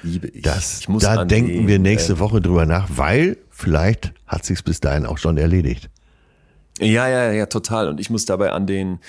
[0.03, 0.41] Liebe ich.
[0.43, 4.13] Das, ich muss da an denken den, wir nächste äh, Woche drüber nach, weil vielleicht
[4.27, 5.89] hat sich's bis dahin auch schon erledigt.
[6.79, 7.89] Ja, ja, ja, total.
[7.89, 8.99] Und ich muss dabei an den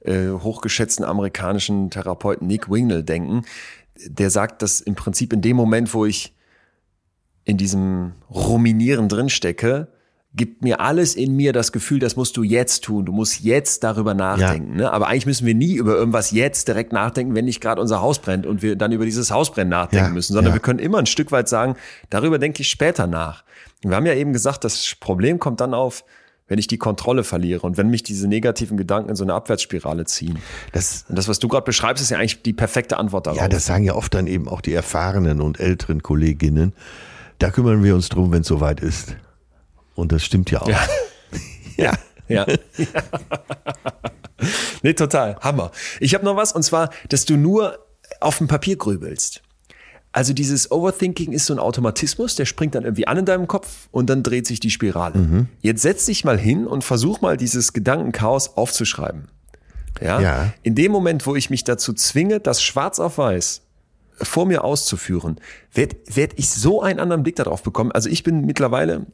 [0.00, 3.42] äh, hochgeschätzten amerikanischen Therapeuten Nick Wingnall denken.
[4.06, 6.34] Der sagt, dass im Prinzip in dem Moment, wo ich
[7.44, 9.88] in diesem Ruminieren drinstecke,
[10.34, 13.04] gibt mir alles in mir das Gefühl, das musst du jetzt tun.
[13.04, 14.76] Du musst jetzt darüber nachdenken.
[14.76, 14.90] Ne?
[14.90, 18.18] Aber eigentlich müssen wir nie über irgendwas jetzt direkt nachdenken, wenn nicht gerade unser Haus
[18.18, 20.56] brennt und wir dann über dieses Hausbrennen nachdenken Ja, müssen, sondern ja.
[20.56, 21.76] wir können immer ein Stück weit sagen,
[22.08, 23.44] darüber denke ich später nach.
[23.82, 26.04] Wir haben ja eben gesagt, das Problem kommt dann auf,
[26.52, 30.04] wenn ich die Kontrolle verliere und wenn mich diese negativen Gedanken in so eine Abwärtsspirale
[30.04, 30.38] ziehen.
[30.72, 33.38] Das, Und das, was du gerade beschreibst, ist ja eigentlich die perfekte Antwort darauf.
[33.40, 36.74] ja, das sagen ja oft dann eben auch die erfahrenen und älteren Kolleginnen.
[37.38, 39.16] Da kümmern wir uns drum, wenn es soweit ist.
[39.94, 40.68] Und das stimmt ja auch.
[40.68, 40.80] Ja.
[41.78, 41.92] ja.
[42.28, 42.46] Ja.
[44.82, 45.36] nee, total.
[45.40, 45.70] Hammer.
[46.00, 47.78] Ich habe noch was, und zwar, dass du nur
[48.20, 49.40] auf dem Papier grübelst.
[50.12, 53.88] Also dieses Overthinking ist so ein Automatismus, der springt dann irgendwie an in deinem Kopf
[53.90, 55.46] und dann dreht sich die Spirale.
[55.60, 59.28] Jetzt setz dich mal hin und versuch mal dieses Gedankenchaos aufzuschreiben.
[60.00, 60.20] Ja?
[60.20, 60.52] Ja.
[60.62, 63.62] In dem Moment, wo ich mich dazu zwinge, das schwarz auf weiß
[64.20, 65.40] vor mir auszuführen,
[65.72, 67.92] werde werd ich so einen anderen Blick darauf bekommen.
[67.92, 69.06] Also ich bin mittlerweile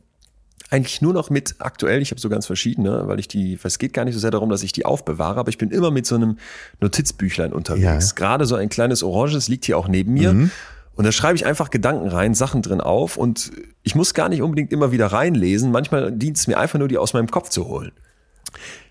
[0.71, 3.95] eigentlich nur noch mit aktuell, ich habe so ganz verschiedene, weil ich die, es geht
[3.95, 6.17] gar nicht so sehr darum, dass ich die aufbewahre, aber ich bin immer mit so
[6.17, 6.37] einem
[6.81, 8.11] Notizbüchlein unterwegs.
[8.11, 8.15] Ja.
[8.15, 10.51] Gerade so ein kleines Oranges liegt hier auch neben mir.
[10.99, 13.53] Und da schreibe ich einfach Gedanken rein, Sachen drin auf und
[13.85, 15.71] ich muss gar nicht unbedingt immer wieder reinlesen.
[15.71, 17.93] Manchmal dient es mir einfach nur, die aus meinem Kopf zu holen.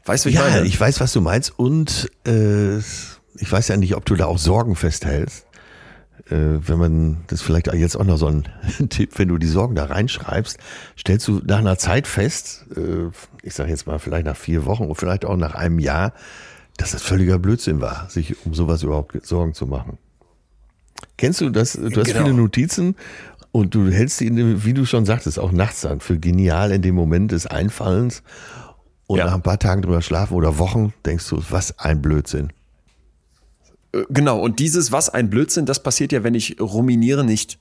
[0.06, 0.66] Weißt du, ich Ja, meine?
[0.66, 1.60] ich weiß, was du meinst.
[1.60, 5.48] Und äh, ich weiß ja nicht, ob du da auch Sorgen festhältst.
[6.30, 6.36] Äh,
[6.66, 8.48] wenn man, das ist vielleicht jetzt auch noch so ein
[8.90, 10.60] Tipp, wenn du die Sorgen da reinschreibst,
[10.98, 13.10] stellst du nach einer Zeit fest, äh,
[13.44, 16.14] ich sage jetzt mal vielleicht nach vier Wochen und vielleicht auch nach einem Jahr,
[16.78, 19.98] dass das völliger Blödsinn war, sich um sowas überhaupt Sorgen zu machen.
[21.18, 21.74] Kennst du das?
[21.74, 22.26] Du hast Genau.
[22.26, 22.95] viele Notizen
[23.52, 26.72] und du hältst die, in dem, wie du schon sagtest, auch nachts an für genial
[26.72, 28.22] in dem Moment des Einfallens.
[29.07, 29.26] Und Ja.
[29.26, 32.52] nach ein paar Tagen drüber schlafen oder Wochen denkst du, was ein Blödsinn.
[33.94, 37.57] Äh, Genau, und dieses, was ein Blödsinn, das passiert ja, wenn ich ruminiere, nicht.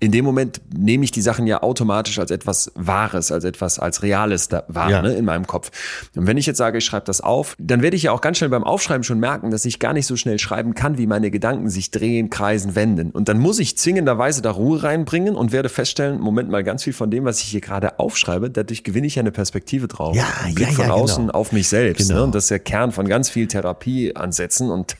[0.00, 4.02] In dem Moment nehme ich die Sachen ja automatisch als etwas Wahres, als etwas, als
[4.04, 5.02] Reales da wahr Ja.
[5.02, 5.72] ne, in meinem Kopf.
[6.14, 8.38] Und wenn ich jetzt sage, ich schreibe das auf, dann werde ich ja auch ganz
[8.38, 11.32] schnell beim Aufschreiben schon merken, dass ich gar nicht so schnell schreiben kann, wie meine
[11.32, 13.10] Gedanken sich drehen, kreisen, wenden.
[13.10, 16.92] Und dann muss ich zwingenderweise da Ruhe reinbringen und werde feststellen, Moment mal, ganz viel
[16.92, 20.14] von dem, was ich hier gerade aufschreibe, dadurch gewinne ich ja eine Perspektive drauf.
[20.14, 21.38] Ja, Ein Blick ja, von ja, außen genau.
[21.38, 22.06] auf mich selbst.
[22.08, 22.20] Genau.
[22.20, 22.24] Ne?
[22.26, 24.70] Und das ist der Kern von ganz viel Therapieansätzen.
[24.70, 24.96] Und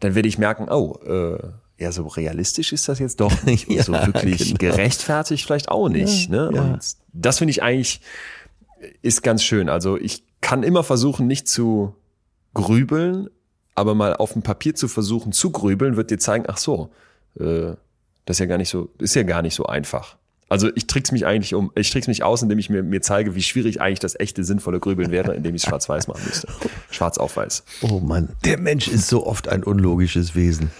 [0.00, 1.38] dann werde ich merken, oh, äh,
[1.80, 3.68] ja, so realistisch ist das jetzt doch nicht.
[3.68, 4.58] Und so Ja, wirklich genau.
[4.58, 6.28] gerechtfertigt vielleicht auch nicht.
[6.30, 6.50] ne?
[6.52, 6.60] ja.
[6.62, 6.80] Und
[7.12, 8.00] das finde ich eigentlich,
[9.02, 9.68] ist ganz schön.
[9.68, 11.94] Also ich kann immer versuchen, nicht zu
[12.54, 13.28] grübeln,
[13.74, 16.90] aber mal auf dem Papier zu versuchen zu grübeln, wird dir zeigen, ach so,
[17.38, 17.72] äh,
[18.26, 20.16] das ist ja gar nicht so, ist ja gar nicht so einfach.
[20.48, 23.36] Also ich trick's mich eigentlich um, ich trick's mich aus, indem ich mir, mir zeige,
[23.36, 26.48] wie schwierig eigentlich das echte sinnvolle Grübeln wäre, indem ich es schwarz-weiß machen müsste.
[26.90, 27.62] Schwarz auf weiß.
[27.82, 30.70] Oh Mann, der Mensch ist so oft ein unlogisches Wesen.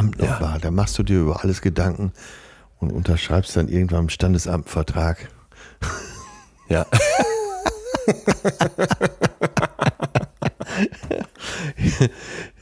[0.00, 0.30] Verdammt Ja.
[0.32, 2.12] nochmal, da machst du dir über alles Gedanken
[2.78, 5.28] und unterschreibst dann irgendwann im Standesamt einen Vertrag.
[6.68, 6.86] Ja.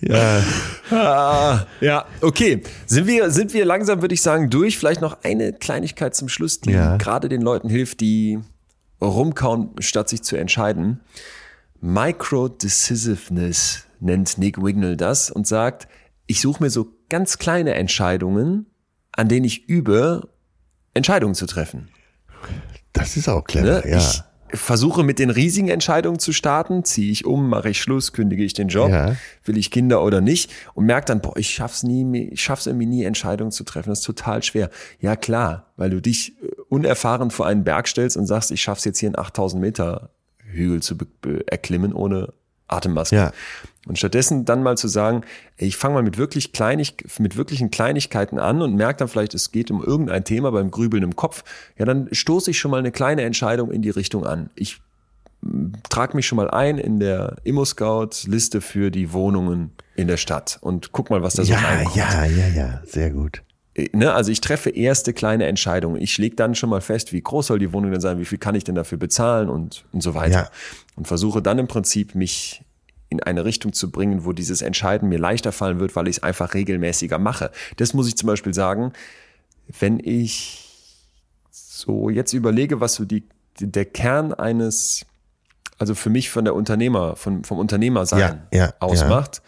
[0.00, 0.42] Ja,
[0.90, 2.62] Ah, ja, okay.
[2.86, 4.78] Sind wir, sind wir langsam, würde ich sagen, durch.
[4.78, 6.96] Vielleicht noch eine Kleinigkeit zum Schluss, die Ja.
[6.96, 8.38] gerade den Leuten hilft, die
[9.00, 11.00] rumkauen, statt sich zu entscheiden.
[11.80, 15.88] Micro-Decisiveness nennt Nick Wignall das und sagt,
[16.26, 18.66] ich suche mir so ganz kleine Entscheidungen,
[19.12, 20.28] an denen ich übe,
[20.94, 21.88] Entscheidungen zu treffen.
[22.92, 23.90] das ist auch clever, Ne?
[23.90, 23.98] ja.
[23.98, 24.22] Ich
[24.58, 26.82] versuche mit den riesigen Entscheidungen zu starten.
[26.82, 29.14] Ziehe ich um, mache ich Schluss, kündige ich den Job, Ja.
[29.44, 32.86] will ich Kinder oder nicht und merke dann, boah, ich schaff's nie, ich schaff's irgendwie
[32.86, 33.90] nie, Entscheidungen zu treffen.
[33.90, 34.70] Das ist total schwer.
[35.00, 38.84] Ja klar, weil du dich äh, unerfahren vor einen Berg stellst und sagst, ich schaff's
[38.86, 40.96] jetzt hier einen 8000 Meter Hügel zu
[41.46, 42.32] erklimmen ohne
[42.68, 43.16] Atemmaske.
[43.16, 43.32] Ja.
[43.86, 45.22] Und stattdessen dann mal zu sagen,
[45.56, 49.34] ey, ich fange mal mit wirklich kleinig, mit wirklichen Kleinigkeiten an und merke dann vielleicht,
[49.34, 51.42] es geht um irgendein Thema beim Grübeln im Kopf.
[51.78, 54.50] Ja, dann stoße ich schon mal eine kleine Entscheidung in die Richtung an.
[54.56, 54.80] Ich
[55.88, 60.92] trage mich schon mal ein in der Immo-Scout-Liste für die Wohnungen in der Stadt und
[60.92, 61.96] guck mal, was da so Ja, reinkommt.
[61.96, 63.42] ja, ja, ja, sehr gut.
[63.92, 66.00] Ne, also ich treffe erste kleine Entscheidungen.
[66.00, 68.38] Ich lege dann schon mal fest, wie groß soll die Wohnung denn sein, wie viel
[68.38, 70.32] kann ich denn dafür bezahlen und, und so weiter.
[70.32, 70.50] Ja.
[70.96, 72.64] Und versuche dann im Prinzip mich
[73.08, 76.22] in eine Richtung zu bringen, wo dieses Entscheiden mir leichter fallen wird, weil ich es
[76.22, 77.50] einfach regelmäßiger mache.
[77.76, 78.92] Das muss ich zum Beispiel sagen,
[79.78, 80.64] wenn ich
[81.50, 83.24] so jetzt überlege, was so die,
[83.60, 85.06] der Kern eines,
[85.78, 89.40] also für mich von der Unternehmer, von, vom Unternehmersein Ja, ja, ausmacht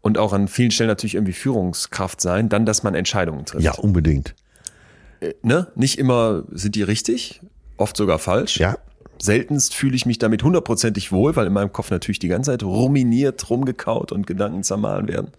[0.00, 3.64] und auch an vielen Stellen natürlich irgendwie Führungskraft sein, dann, dass man Entscheidungen trifft.
[3.64, 4.34] Ja, unbedingt.
[5.42, 5.66] Ne?
[5.74, 7.40] Nicht immer sind die richtig,
[7.76, 8.58] oft sogar falsch.
[8.58, 8.78] Ja.
[9.20, 12.62] Seltenst fühle ich mich damit hundertprozentig wohl, weil in meinem Kopf natürlich die ganze Zeit
[12.62, 15.32] ruminiert, rumgekaut und Gedanken zermahlen werden.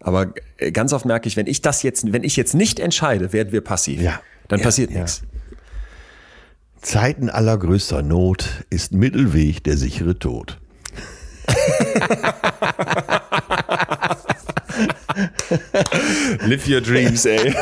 [0.00, 3.34] Aber äh, ganz oft merke ich, wenn ich das jetzt, wenn ich jetzt nicht entscheide,
[3.34, 4.00] werden wir passiv.
[4.00, 4.20] Ja.
[4.48, 5.00] Dann Ja, passiert ja.
[5.02, 5.22] nichts.
[6.80, 10.58] Zeiten allergrößter Not ist Mittelweg der sichere Tod.
[16.46, 17.54] Live your dreams, ey.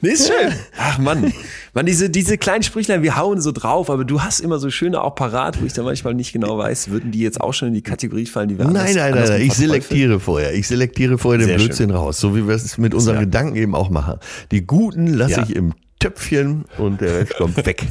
[0.00, 0.52] nee, ist schön.
[0.78, 1.32] Ach Mann.
[1.72, 5.00] Mann, diese, diese kleinen Sprüchlein, wir hauen so drauf, aber du hast immer so schöne
[5.02, 7.74] auch parat, wo ich da manchmal nicht genau weiß, würden die jetzt auch schon in
[7.74, 9.40] die Kategorie fallen, die wir Nein, anders- nein, nein, nein.
[9.42, 10.52] Ich selektiere vorher.
[10.54, 13.20] Ich selektiere vorher den Sehr Blödsinn raus, so wie wir es mit unseren Ja.
[13.20, 14.18] Gedanken eben auch machen.
[14.50, 15.42] Die guten lasse Ja.
[15.44, 17.86] ich im Töpfchen und der Rest kommt weg.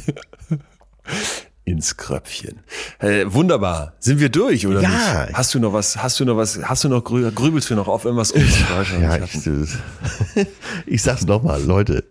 [1.70, 2.60] Ins Kröpfchen.
[2.98, 3.94] Äh, wunderbar.
[3.98, 4.88] Sind wir durch, oder Ja.
[5.26, 5.34] nicht?
[5.34, 7.88] Hast du noch was, hast du noch was, hast du noch, grü- grübelst du noch
[7.88, 8.34] auf irgendwas?
[8.34, 8.42] rum?
[9.00, 10.46] Ja, ich,
[10.86, 12.04] ich sag's nochmal, Leute.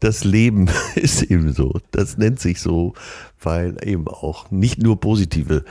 [0.00, 1.72] Das Leben ist eben so.
[1.90, 2.92] Das nennt sich so,
[3.40, 5.64] weil eben auch nicht nur positive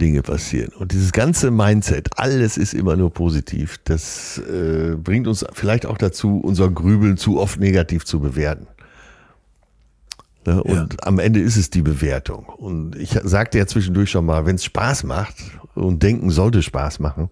[0.00, 0.72] Dinge passieren.
[0.78, 5.98] Und dieses ganze Mindset, alles ist immer nur positiv, das äh, bringt uns vielleicht auch
[5.98, 8.66] dazu, unser Grübeln zu oft negativ zu bewerten.
[10.46, 10.62] Ne?
[10.62, 12.46] Und am Ende ist es die Bewertung.
[12.46, 15.34] Und ich sagte ja zwischendurch schon mal, wenn es Spaß macht
[15.74, 17.28] und Denken sollte Spaß machen,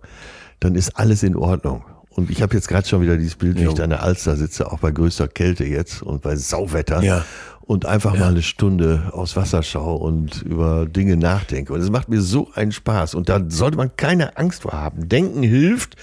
[0.61, 1.85] dann ist alles in Ordnung.
[2.11, 3.71] Und ich habe jetzt gerade schon wieder dieses Bild, wie Jo.
[3.71, 7.03] ich da in der Alster sitze, auch bei größter Kälte jetzt und bei Sauwetter.
[7.03, 7.25] Ja.
[7.61, 11.73] Und einfach mal eine Stunde aufs Wasser schaue und über Dinge nachdenke.
[11.75, 13.15] Und es macht mir so einen Spaß.
[13.15, 15.09] Und da sollte man keine Angst vor haben.
[15.09, 15.97] Denken hilft.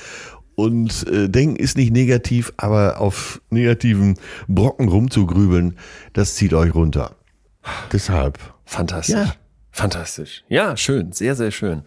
[0.55, 4.17] Und äh, Denken ist nicht negativ, aber auf negativen
[4.47, 5.77] Brocken rumzugrübeln,
[6.13, 7.15] das zieht euch runter.
[7.91, 8.39] Deshalb.
[8.65, 9.15] Fantastisch.
[9.15, 9.35] Ja.
[9.71, 10.45] Fantastisch.
[10.47, 11.11] Ja, schön.
[11.11, 11.83] Sehr, sehr schön.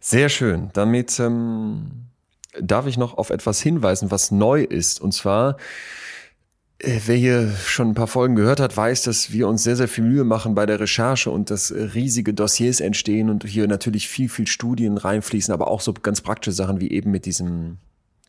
[0.00, 0.70] Sehr schön.
[0.72, 2.06] Damit ähm,
[2.58, 5.02] darf ich noch auf etwas hinweisen, was neu ist.
[5.02, 5.58] Und zwar,
[6.82, 10.04] wer hier schon ein paar Folgen gehört hat, weiß, dass wir uns sehr, sehr viel
[10.04, 14.28] Mühe machen bei der Recherche und dass äh, riesige Dossiers entstehen und hier natürlich viel,
[14.28, 17.78] viel Studien reinfließen, aber auch so ganz praktische Sachen wie eben mit diesem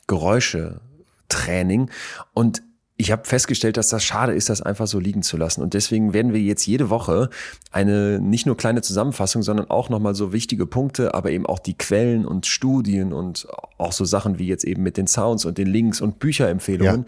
[0.07, 1.89] Geräuschetraining.
[2.33, 2.61] Und
[2.97, 5.63] ich habe festgestellt, dass das schade ist, das einfach so liegen zu lassen.
[5.63, 7.29] Und deswegen werden wir jetzt jede Woche
[7.71, 11.75] eine nicht nur kleine Zusammenfassung, sondern auch nochmal so wichtige Punkte, aber eben auch die
[11.75, 13.47] Quellen und Studien und
[13.79, 17.05] auch so Sachen wie jetzt eben mit den Sounds und den Links und Bücherempfehlungen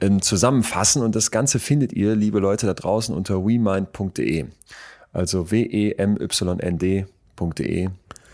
[0.00, 1.02] ähm, zusammenfassen.
[1.02, 4.46] Und das Ganze findet ihr, liebe Leute da draußen, unter wemind.de.
[5.12, 6.98] Also W-E-M-Y-N-D.de.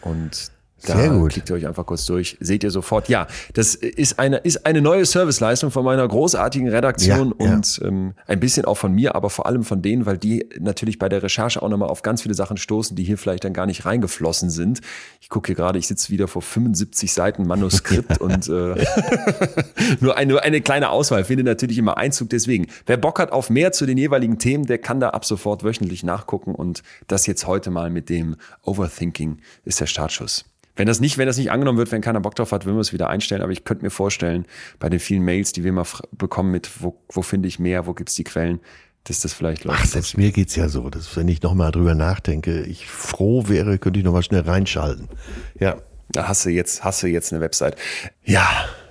[0.03, 0.51] Und
[0.87, 1.33] da Sehr gut.
[1.33, 3.09] klickt ihr euch einfach kurz durch, seht ihr sofort.
[3.09, 7.55] Ja, das ist eine, ist eine neue Serviceleistung von meiner großartigen Redaktion Ja, ja.
[7.55, 10.99] und ähm, ein bisschen auch von mir, aber vor allem von denen, weil die natürlich
[10.99, 13.67] bei der Recherche auch nochmal auf ganz viele Sachen stoßen, die hier vielleicht dann gar
[13.67, 14.81] nicht reingeflossen sind.
[15.21, 18.51] Ich gucke hier gerade, ich sitze wieder vor 75 Seiten Manuskript und äh,
[20.01, 22.31] nur, eine, nur eine kleine Auswahl findet natürlich immer Einzug.
[22.31, 25.65] Deswegen, wer Bock hat auf mehr zu den jeweiligen Themen, der kann da ab sofort
[25.65, 30.45] wöchentlich nachgucken und das jetzt heute mal mit dem Overthinking ist der Startschuss.
[30.81, 32.81] Wenn das nicht, wenn das nicht angenommen wird, wenn keiner Bock drauf hat, würden wir
[32.81, 33.43] es wieder einstellen.
[33.43, 34.47] Aber ich könnte mir vorstellen,
[34.79, 37.93] bei den vielen Mails, die wir mal bekommen mit, wo, wo finde ich mehr, wo
[37.93, 38.61] gibt's die Quellen,
[39.05, 39.81] dass das vielleicht läuft.
[39.83, 43.77] Ach, selbst mir geht's ja so, dass wenn ich nochmal drüber nachdenke, ich froh wäre,
[43.77, 45.11] könnte ich nochmal schnell reinschalten.
[45.59, 45.77] Ja.
[46.13, 47.77] Da hast du jetzt, hast du jetzt eine Website.
[48.25, 48.49] Ja,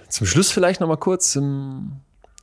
[0.09, 1.93] zum Schluss vielleicht noch mal kurz ähm,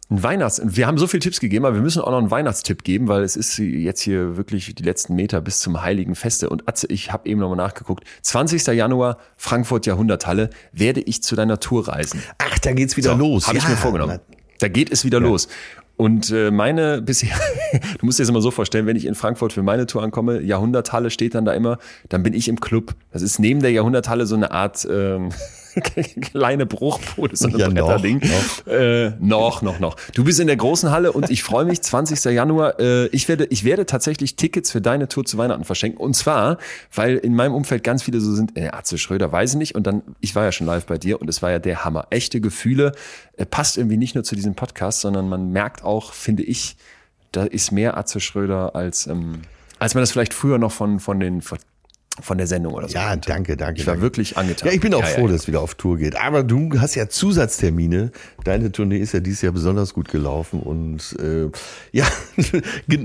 [0.08, 0.60] ein Weihnachts.
[0.64, 3.22] Wir haben so viele Tipps gegeben, aber wir müssen auch noch einen Weihnachtstipp geben, weil
[3.22, 6.48] es ist jetzt hier wirklich die letzten Meter bis zum Heiligen Feste.
[6.48, 8.04] Und Atze, ich habe eben noch mal nachgeguckt.
[8.22, 8.64] 20.
[8.68, 12.22] Januar, Frankfurt Jahrhunderthalle, werde ich zu deiner Tour reisen.
[12.38, 13.48] Ach, da geht's wieder los.
[13.48, 14.20] Habe ich Ja, mir vorgenommen.
[14.60, 15.48] Da geht es wieder los.
[15.96, 17.34] Und äh, meine bisher,
[17.98, 20.40] du musst dir das immer so vorstellen, wenn ich in Frankfurt für meine Tour ankomme,
[20.42, 21.78] Jahrhunderthalle steht dann da immer,
[22.10, 22.94] dann bin ich im Club.
[23.12, 25.30] Das ist neben der Jahrhunderthalle so eine Art ähm,
[26.20, 28.20] kleine Bruchbude, so ein Ja, noch, Bretterding.
[28.20, 28.72] noch.
[28.72, 29.96] Äh, noch, noch, noch.
[30.14, 32.24] Du bist in der großen Halle und ich freue mich, 20.
[32.32, 36.00] Januar, äh, ich werde, ich werde tatsächlich Tickets für deine Tour zu Weihnachten verschenken.
[36.00, 36.58] Und zwar,
[36.94, 39.74] weil in meinem Umfeld ganz viele so sind, äh, Atze Schröder, weiß ich nicht.
[39.74, 42.06] Und dann, ich war ja schon live bei dir und es war ja der Hammer.
[42.10, 42.92] Echte Gefühle,
[43.36, 46.76] äh, passt irgendwie nicht nur zu diesem Podcast, sondern man merkt auch, finde ich,
[47.32, 49.42] da ist mehr Atze Schröder als, ähm,
[49.78, 51.58] als man das vielleicht früher noch von, von den, von,
[52.20, 52.94] von der Sendung oder so.
[52.94, 53.28] Ja, kannte.
[53.28, 53.80] danke, danke.
[53.80, 54.02] Ich war danke.
[54.02, 54.68] wirklich angetan.
[54.68, 55.32] Ja, ich bin auch Ja, ja, froh, ja.
[55.32, 56.16] dass es wieder auf Tour geht.
[56.16, 58.10] Aber du hast ja Zusatztermine.
[58.44, 60.60] Deine Tournee ist ja dieses Jahr besonders gut gelaufen.
[60.60, 61.50] Und äh,
[61.92, 62.06] ja,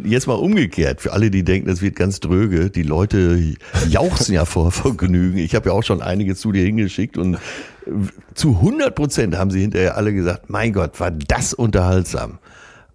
[0.03, 1.01] jetzt mal umgekehrt.
[1.01, 2.69] Für alle, die denken, das wird ganz dröge.
[2.69, 3.55] Die Leute
[3.89, 5.37] jauchzen ja vor Vergnügen.
[5.37, 7.17] Ich habe ja auch schon einige zu dir hingeschickt.
[7.17, 7.37] Und
[8.33, 12.39] zu 100 Prozent haben sie hinterher alle gesagt, mein Gott, war das unterhaltsam.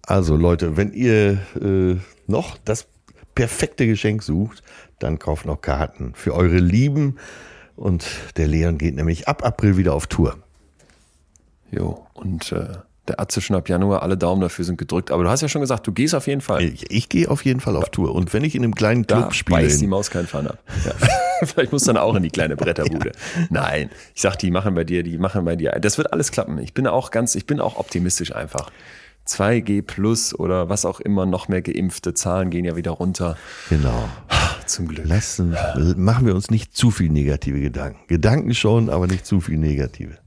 [0.01, 2.87] Also Leute, wenn ihr äh, noch das
[3.35, 4.63] perfekte Geschenk sucht,
[4.99, 7.17] dann kauft noch Karten für eure Lieben.
[7.75, 8.05] Und
[8.37, 10.37] der Leon geht nämlich ab April wieder auf Tour.
[11.71, 15.11] Jo, und äh, der Atze schon ab Januar, alle Daumen dafür sind gedrückt.
[15.11, 16.63] Aber du hast ja schon gesagt, du gehst auf jeden Fall.
[16.63, 18.13] Ich, ich gehe auf jeden Fall auf Tour.
[18.13, 20.59] Und wenn ich in einem kleinen Club Da spiele, beißt die Maus keinen Pfann ab.
[20.85, 20.93] Ja.
[21.45, 23.11] Vielleicht musst du dann auch in die kleine Bretterbude.
[23.49, 25.71] Nein, ich sag, die machen bei dir, die machen bei dir.
[25.79, 26.57] Das wird alles klappen.
[26.57, 28.71] Ich bin auch ganz, ich bin auch optimistisch einfach.
[29.27, 33.37] 2G plus oder was auch immer, noch mehr geimpfte Zahlen gehen ja wieder runter.
[33.69, 34.09] Genau.
[34.67, 35.07] Zum Glück.
[35.07, 35.55] Lassen,
[35.95, 37.99] machen wir uns nicht zu viel negative Gedanken.
[38.07, 40.17] Gedanken schon, aber nicht zu viel negative.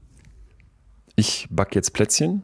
[1.15, 2.43] Ich back jetzt Plätzchen,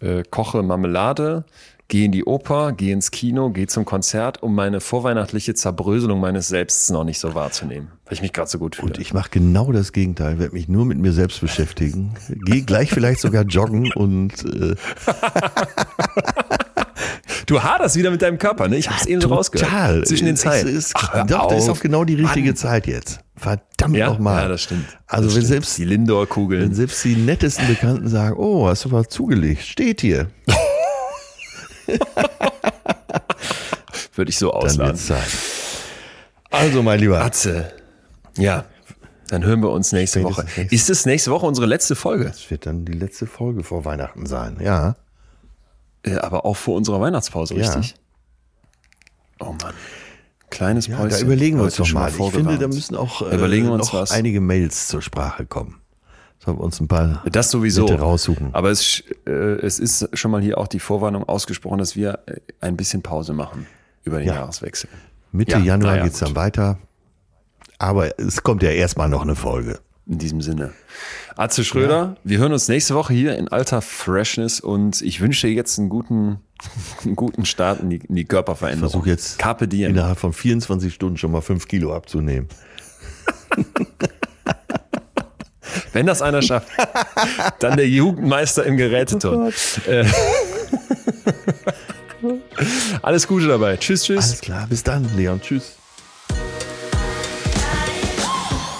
[0.00, 1.44] äh, koche Marmelade,
[1.88, 6.48] gehe in die Oper, gehe ins Kino, gehe zum Konzert, um meine vorweihnachtliche Zerbröselung meines
[6.48, 8.88] Selbsts noch nicht so wahrzunehmen, weil ich mich gerade so gut fühle.
[8.88, 12.14] Und ich mache genau das Gegenteil, werde mich nur mit mir selbst beschäftigen.
[12.46, 14.74] Gehe gleich vielleicht sogar joggen und äh,
[17.46, 18.76] du haderst wieder mit deinem Körper, ne?
[18.76, 19.68] Ich habe es eben so rausgehört.
[19.70, 20.04] total.
[20.04, 20.68] Zwischen den Zeiten.
[20.68, 21.78] Ist, Ach, hör doch, das ist auf.
[21.78, 22.56] auch genau die richtige Mann.
[22.56, 23.20] Zeit jetzt.
[23.36, 24.06] Verdammt Ja?
[24.08, 24.42] nochmal.
[24.42, 24.86] Ja, das stimmt.
[25.06, 25.46] Also Das wenn stimmt.
[25.48, 26.74] selbst die wenn Lindor-Kugeln.
[26.74, 30.28] selbst die nettesten Bekannten sagen, oh, hast du was zugelegt, steht hier,
[34.14, 34.98] Würde ich so ausladen.
[36.50, 37.72] Also mein Lieber, Atze.
[38.38, 38.64] Ja,
[39.28, 40.44] dann hören wir uns nächste Woche.
[40.44, 42.26] Nächste- Ist es nächste Woche unsere letzte Folge?
[42.26, 44.58] das wird dann die letzte Folge vor Weihnachten sein.
[44.62, 44.94] Ja,
[46.20, 47.72] aber auch vor unserer Weihnachtspause, Ja.
[47.72, 47.94] richtig?
[49.40, 49.74] Oh Mann.
[50.50, 51.18] Kleines ja Päuschen.
[51.18, 52.08] da überlegen wir uns doch mal.
[52.10, 54.10] Ich finde, da müssen auch äh, Überlegen wir uns noch was.
[54.12, 55.80] einige Mails zur Sprache kommen.
[56.38, 57.86] Sollen wir uns ein paar Das sowieso.
[57.86, 58.50] Bitte raussuchen.
[58.54, 62.36] Aber es, äh, es ist schon mal hier auch die Vorwarnung ausgesprochen, dass wir äh,
[62.60, 63.66] ein bisschen Pause machen
[64.04, 64.34] über den Ja.
[64.34, 64.88] Jahreswechsel.
[65.32, 66.28] Mitte Ja, Januar naja, geht's gut.
[66.28, 66.78] dann weiter.
[67.78, 69.80] Aber es kommt ja erstmal noch eine Folge.
[70.06, 70.72] In diesem Sinne.
[71.36, 75.52] Atze Schröder, wir hören uns nächste Woche hier in alter Freshness und ich wünsche dir
[75.52, 76.38] jetzt einen guten,
[77.04, 78.90] einen guten Start in die, in die Körperveränderung.
[78.90, 79.90] Versuch jetzt Carpe diem.
[79.90, 82.48] innerhalb von 24 Stunden schon mal 5 Kilo abzunehmen.
[85.92, 86.68] Wenn das einer schafft,
[87.60, 89.52] dann der Jugendmeister im Geräteton.
[89.86, 90.04] Äh,
[93.02, 93.76] Alles Gute dabei.
[93.76, 94.24] Tschüss, tschüss.
[94.24, 95.40] Alles klar, bis dann, Leon.
[95.40, 95.76] Tschüss.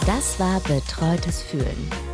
[0.06, 2.13] Das war Betreutes Fühlen.